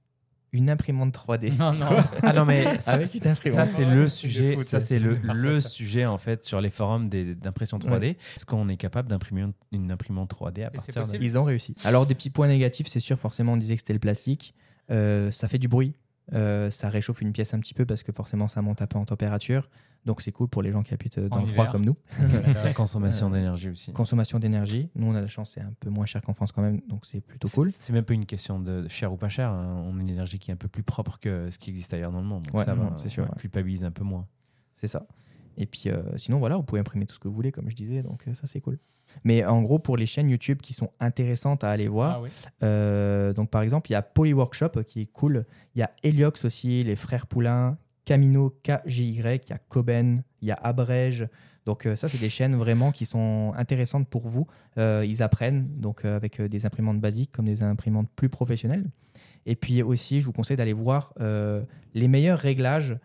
une 0.53 0.69
imprimante 0.69 1.13
3D. 1.15 1.57
Non, 1.57 1.71
non. 1.73 1.87
Ah 2.23 2.33
non, 2.33 2.43
mais 2.43 2.77
ça, 2.81 2.95
imprimante. 2.95 3.37
ça, 3.37 3.65
c'est 3.65 3.85
Ouais, 3.85 3.95
le 3.95 4.09
sujet, 4.09 4.55
fou, 4.55 4.63
ça 4.63 4.81
c'est 4.81 4.99
le, 4.99 5.17
le 5.33 5.61
ça. 5.61 5.69
sujet 5.69 6.05
en 6.05 6.17
fait 6.17 6.43
sur 6.43 6.59
les 6.59 6.69
forums 6.69 7.09
d'impression 7.09 7.77
3D. 7.77 8.17
Est-ce 8.35 8.45
qu'on 8.45 8.67
est 8.67 8.75
capable 8.75 9.07
d'imprimer 9.07 9.45
une, 9.71 9.91
imprimante 9.91 10.29
3D 10.33 10.65
à 10.65 10.69
partir 10.71 11.03
de... 11.03 11.17
Ils 11.23 11.39
ont 11.39 11.45
réussi. 11.45 11.73
Alors, 11.85 12.05
des 12.05 12.15
petits 12.15 12.29
points 12.29 12.49
négatifs, 12.49 12.87
c'est 12.87 12.99
sûr, 12.99 13.17
forcément, 13.17 13.53
on 13.53 13.57
disait 13.57 13.75
que 13.75 13.79
c'était 13.81 13.93
le 13.93 13.99
plastique. 13.99 14.53
Euh, 14.89 15.31
ça 15.31 15.47
fait 15.47 15.57
du 15.57 15.69
bruit. 15.69 15.93
Euh, 16.33 16.69
ça 16.71 16.87
réchauffe 16.89 17.21
une 17.21 17.33
pièce 17.33 17.53
un 17.53 17.59
petit 17.59 17.73
peu 17.73 17.85
parce 17.85 18.03
que 18.03 18.11
forcément, 18.11 18.47
ça 18.47 18.61
monte 18.61 18.81
un 18.81 18.87
peu 18.87 18.97
en 18.97 19.05
température. 19.05 19.69
Donc, 20.05 20.21
c'est 20.21 20.31
cool 20.31 20.47
pour 20.47 20.61
les 20.63 20.71
gens 20.71 20.81
qui 20.81 20.93
habitent 20.93 21.19
dans 21.19 21.37
En 21.37 21.41
le 21.41 21.45
froid 21.47 21.65
hiver. 21.65 21.71
comme 21.71 21.85
nous. 21.85 21.95
La 22.63 22.73
consommation 22.73 23.27
Euh, 23.29 23.35
d'énergie 23.35 23.69
aussi. 23.69 23.91
Consommation 23.93 24.39
d'énergie. 24.39 24.89
Nous, 24.95 25.05
on 25.07 25.13
a 25.13 25.21
la 25.21 25.27
chance, 25.27 25.51
c'est 25.51 25.61
un 25.61 25.73
peu 25.79 25.89
moins 25.89 26.05
cher 26.05 26.21
qu'en 26.21 26.33
France 26.33 26.51
quand 26.51 26.61
même. 26.61 26.79
Donc, 26.87 27.05
c'est 27.05 27.21
plutôt 27.21 27.47
cool. 27.49 27.69
C'est- 27.69 27.93
même 27.93 28.05
pas 28.05 28.13
une 28.13 28.25
question 28.25 28.59
de 28.59 28.87
cher 28.87 29.11
ou 29.13 29.17
pas 29.17 29.29
cher. 29.29 29.49
hein. 29.51 29.83
On 29.85 29.97
a 29.97 30.01
une 30.01 30.09
énergie 30.09 30.39
qui 30.39 30.49
est 30.51 30.53
un 30.53 30.57
peu 30.57 30.67
plus 30.69 30.83
propre 30.83 31.19
que 31.19 31.51
ce 31.51 31.59
qui 31.59 31.69
existe 31.69 31.93
ailleurs 31.93 32.11
dans 32.11 32.21
le 32.21 32.27
monde. 32.27 32.43
Donc 32.45 32.55
Ouais, 32.55 32.65
ça 32.65 32.73
va, 32.73 32.83
non, 32.83 32.97
c'est 32.97 33.09
sûr, 33.09 33.25
on 33.25 33.31
ouais. 33.31 33.39
culpabilise 33.39 33.83
un 33.83 33.91
peu 33.91 34.03
moins. 34.03 34.25
C'est 34.73 34.87
ça. 34.87 35.05
Et 35.57 35.65
puis, 35.67 35.83
euh, 35.87 36.01
sinon, 36.17 36.39
voilà, 36.39 36.55
vous 36.55 36.63
pouvez 36.63 36.79
imprimer 36.79 37.05
tout 37.05 37.13
ce 37.13 37.19
que 37.19 37.27
vous 37.27 37.35
voulez, 37.35 37.51
comme 37.51 37.69
je 37.69 37.75
disais. 37.75 38.01
Donc, 38.01 38.27
euh, 38.27 38.33
ça, 38.33 38.47
c'est 38.47 38.61
cool. 38.61 38.79
Mais 39.23 39.45
en 39.45 39.61
gros, 39.61 39.79
pour 39.79 39.97
les 39.97 40.05
chaînes 40.05 40.29
YouTube 40.29 40.61
qui 40.61 40.73
sont 40.73 40.91
intéressantes 40.99 41.63
à 41.63 41.69
aller 41.69 41.87
voir, 41.87 42.15
Ah 42.17 42.21
oui. 42.21 42.29
Euh, 42.63 43.33
donc 43.33 43.49
par 43.49 43.61
exemple, 43.61 43.89
il 43.89 43.93
y 43.93 43.95
a 43.95 44.01
Poly 44.01 44.33
Workshop 44.33 44.71
euh, 44.77 44.83
qui 44.83 45.01
est 45.01 45.11
cool. 45.11 45.45
Il 45.75 45.79
y 45.79 45.83
a 45.83 45.91
Heliox 46.03 46.45
aussi, 46.45 46.83
les 46.83 46.95
frères 46.95 47.27
Poulain, 47.27 47.77
Camino 48.05 48.55
KGY, 48.63 49.19
il 49.19 49.49
y 49.49 49.53
a 49.53 49.57
Coben, 49.69 50.23
il 50.41 50.47
y 50.47 50.51
a 50.51 50.55
Abrège. 50.55 51.27
Donc 51.65 51.85
euh, 51.85 51.95
ça, 51.95 52.09
c'est 52.09 52.17
des 52.17 52.29
chaînes 52.29 52.55
vraiment 52.55 52.91
qui 52.91 53.05
sont 53.05 53.53
intéressantes 53.55 54.07
pour 54.07 54.27
vous. 54.27 54.47
Euh, 54.77 55.05
ils 55.07 55.21
apprennent 55.21 55.67
donc 55.79 56.05
avec 56.05 56.41
des 56.41 56.65
imprimantes 56.65 56.99
basiques 56.99 57.31
comme 57.31 57.45
des 57.45 57.63
imprimantes 57.63 58.09
plus 58.15 58.29
professionnelles. 58.29 58.85
Et 59.45 59.55
puis 59.55 59.81
aussi, 59.83 60.21
je 60.21 60.25
vous 60.25 60.33
conseille 60.33 60.57
d'aller 60.57 60.73
voir 60.73 61.13
les 61.95 62.07
meilleurs 62.07 62.37
réglages 62.37 62.95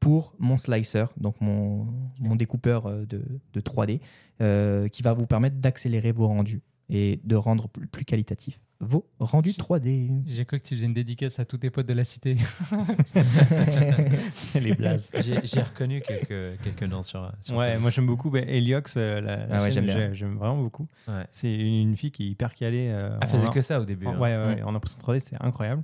pour 0.00 0.34
mon 0.38 0.56
slicer, 0.56 1.04
donc 1.18 1.40
mon, 1.40 1.86
mon 2.20 2.34
découpeur 2.34 2.86
euh, 2.86 3.04
de, 3.06 3.22
de 3.52 3.60
3D, 3.60 4.00
euh, 4.40 4.88
qui 4.88 5.02
va 5.02 5.12
vous 5.12 5.26
permettre 5.26 5.56
d'accélérer 5.56 6.10
vos 6.12 6.26
rendus 6.26 6.62
et 6.92 7.20
de 7.22 7.36
rendre 7.36 7.68
plus 7.68 7.86
plus 7.86 8.04
qualitatifs 8.04 8.58
vos 8.80 9.06
rendus 9.20 9.50
3D. 9.50 10.22
J'ai 10.26 10.44
cru 10.46 10.58
que 10.58 10.64
tu 10.66 10.74
faisais 10.74 10.86
une 10.86 10.94
dédicace 10.94 11.38
à 11.38 11.44
tous 11.44 11.58
tes 11.58 11.68
potes 11.70 11.86
de 11.86 11.92
la 11.92 12.02
cité. 12.04 12.36
les 14.54 14.74
blazes. 14.74 15.10
J'ai 15.44 15.60
reconnu 15.62 16.00
quelques, 16.00 16.60
quelques 16.62 16.82
noms 16.84 17.02
sur. 17.02 17.30
sur 17.42 17.56
Ouais, 17.56 17.78
moi 17.78 17.90
j'aime 17.90 18.06
beaucoup 18.06 18.30
bah, 18.30 18.40
Heliox, 18.40 18.94
euh, 18.96 19.20
la, 19.20 19.46
la 19.46 19.56
Ah 19.58 19.62
ouais, 19.62 19.70
chaîne, 19.70 20.14
j'aime 20.14 20.36
vraiment 20.36 20.62
beaucoup. 20.62 20.86
Ouais. 21.08 21.24
C'est 21.32 21.52
une, 21.54 21.90
une 21.90 21.96
fille 21.96 22.10
qui 22.10 22.24
est 22.24 22.30
hyper 22.30 22.54
calée. 22.54 22.88
euh, 22.90 23.16
Elle 23.20 23.28
en- 23.28 23.30
faisait 23.30 23.50
que 23.50 23.60
ça 23.60 23.80
au 23.80 23.84
début. 23.84 24.06
en- 24.06 24.14
hein. 24.14 24.18
ouais, 24.18 24.36
ouais, 24.36 24.62
Mm. 24.62 24.66
en 24.66 24.74
impression 24.74 24.98
3D, 24.98 25.20
c'est 25.20 25.36
incroyable. 25.40 25.82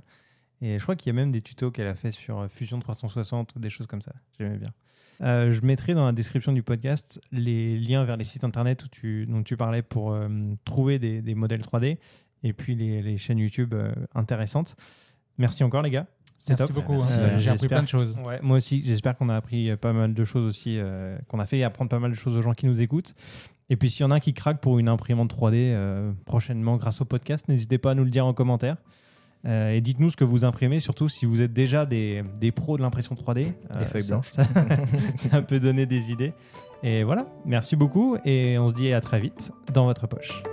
Et 0.61 0.77
je 0.79 0.83
crois 0.83 0.95
qu'il 0.95 1.07
y 1.07 1.11
a 1.11 1.13
même 1.13 1.31
des 1.31 1.41
tutos 1.41 1.71
qu'elle 1.71 1.87
a 1.87 1.95
fait 1.95 2.11
sur 2.11 2.39
euh, 2.39 2.47
Fusion 2.47 2.79
360 2.79 3.55
ou 3.55 3.59
des 3.59 3.69
choses 3.69 3.87
comme 3.87 4.01
ça. 4.01 4.13
J'aimais 4.39 4.57
bien. 4.57 4.73
Euh, 5.21 5.51
je 5.51 5.61
mettrai 5.61 5.93
dans 5.95 6.05
la 6.05 6.11
description 6.11 6.51
du 6.51 6.61
podcast 6.63 7.19
les 7.31 7.77
liens 7.79 8.03
vers 8.05 8.17
les 8.17 8.23
sites 8.23 8.43
internet 8.43 8.83
où 8.83 8.87
tu, 8.87 9.25
dont 9.25 9.41
tu 9.43 9.57
parlais 9.57 9.81
pour 9.81 10.11
euh, 10.13 10.27
trouver 10.63 10.99
des, 10.99 11.21
des 11.21 11.33
modèles 11.35 11.61
3D 11.61 11.97
et 12.43 12.53
puis 12.53 12.75
les, 12.75 13.01
les 13.01 13.17
chaînes 13.17 13.39
YouTube 13.39 13.73
euh, 13.73 13.91
intéressantes. 14.13 14.75
Merci 15.39 15.63
encore 15.63 15.81
les 15.81 15.89
gars. 15.89 16.05
C'était 16.39 16.53
Merci 16.61 16.73
top. 16.73 16.75
beaucoup. 16.83 16.93
Merci. 16.97 17.13
hein. 17.13 17.37
J'ai 17.37 17.49
appris 17.49 17.67
plein 17.67 17.81
de 17.81 17.87
choses. 17.87 18.15
Ouais, 18.23 18.39
moi 18.43 18.57
aussi, 18.57 18.83
j'espère 18.85 19.15
qu'on 19.17 19.29
a 19.29 19.35
appris 19.35 19.75
pas 19.77 19.91
mal 19.91 20.13
de 20.13 20.23
choses 20.23 20.45
aussi, 20.45 20.77
qu'on 21.27 21.39
a 21.39 21.47
fait 21.47 21.63
apprendre 21.63 21.89
pas 21.89 21.97
mal 21.97 22.11
de 22.11 22.15
choses 22.15 22.37
aux 22.37 22.41
gens 22.43 22.53
qui 22.53 22.67
nous 22.67 22.79
écoutent. 22.79 23.15
Et 23.69 23.75
puis 23.75 23.89
s'il 23.89 24.01
y 24.01 24.05
en 24.05 24.11
a 24.11 24.15
un 24.15 24.19
qui 24.19 24.33
craque 24.33 24.61
pour 24.61 24.79
une 24.79 24.87
imprimante 24.87 25.33
3D 25.33 25.53
euh, 25.55 26.11
prochainement 26.25 26.77
grâce 26.77 27.01
au 27.01 27.05
podcast, 27.05 27.47
n'hésitez 27.47 27.77
pas 27.79 27.91
à 27.91 27.95
nous 27.95 28.03
le 28.03 28.09
dire 28.09 28.25
en 28.25 28.33
commentaire. 28.33 28.77
Euh, 29.47 29.71
et 29.71 29.79
dites-nous 29.81 30.09
ce 30.09 30.17
que 30.17 30.23
vous 30.25 30.43
imprimez, 30.45 30.79
surtout 30.81 31.07
si 31.07 31.25
vous 31.25 31.41
êtes 31.41 31.53
déjà 31.53 31.85
des, 31.85 32.23
des 32.39 32.51
pros 32.51 32.75
de 32.77 32.81
l'impression 32.81 33.15
3D. 33.15 33.53
Des 33.79 33.85
feuilles 33.85 34.03
ça- 34.03 34.15
blanches. 34.15 34.29
Ça, 34.29 34.43
ça 35.15 35.41
peut 35.41 35.59
donner 35.59 35.85
des 35.85 36.11
idées. 36.11 36.33
Et 36.83 37.03
voilà, 37.03 37.27
merci 37.45 37.75
beaucoup 37.75 38.17
et 38.25 38.57
on 38.59 38.67
se 38.67 38.73
dit 38.73 38.93
à 38.93 39.01
très 39.01 39.19
vite 39.19 39.51
dans 39.73 39.85
votre 39.85 40.05
poche. 40.07 40.43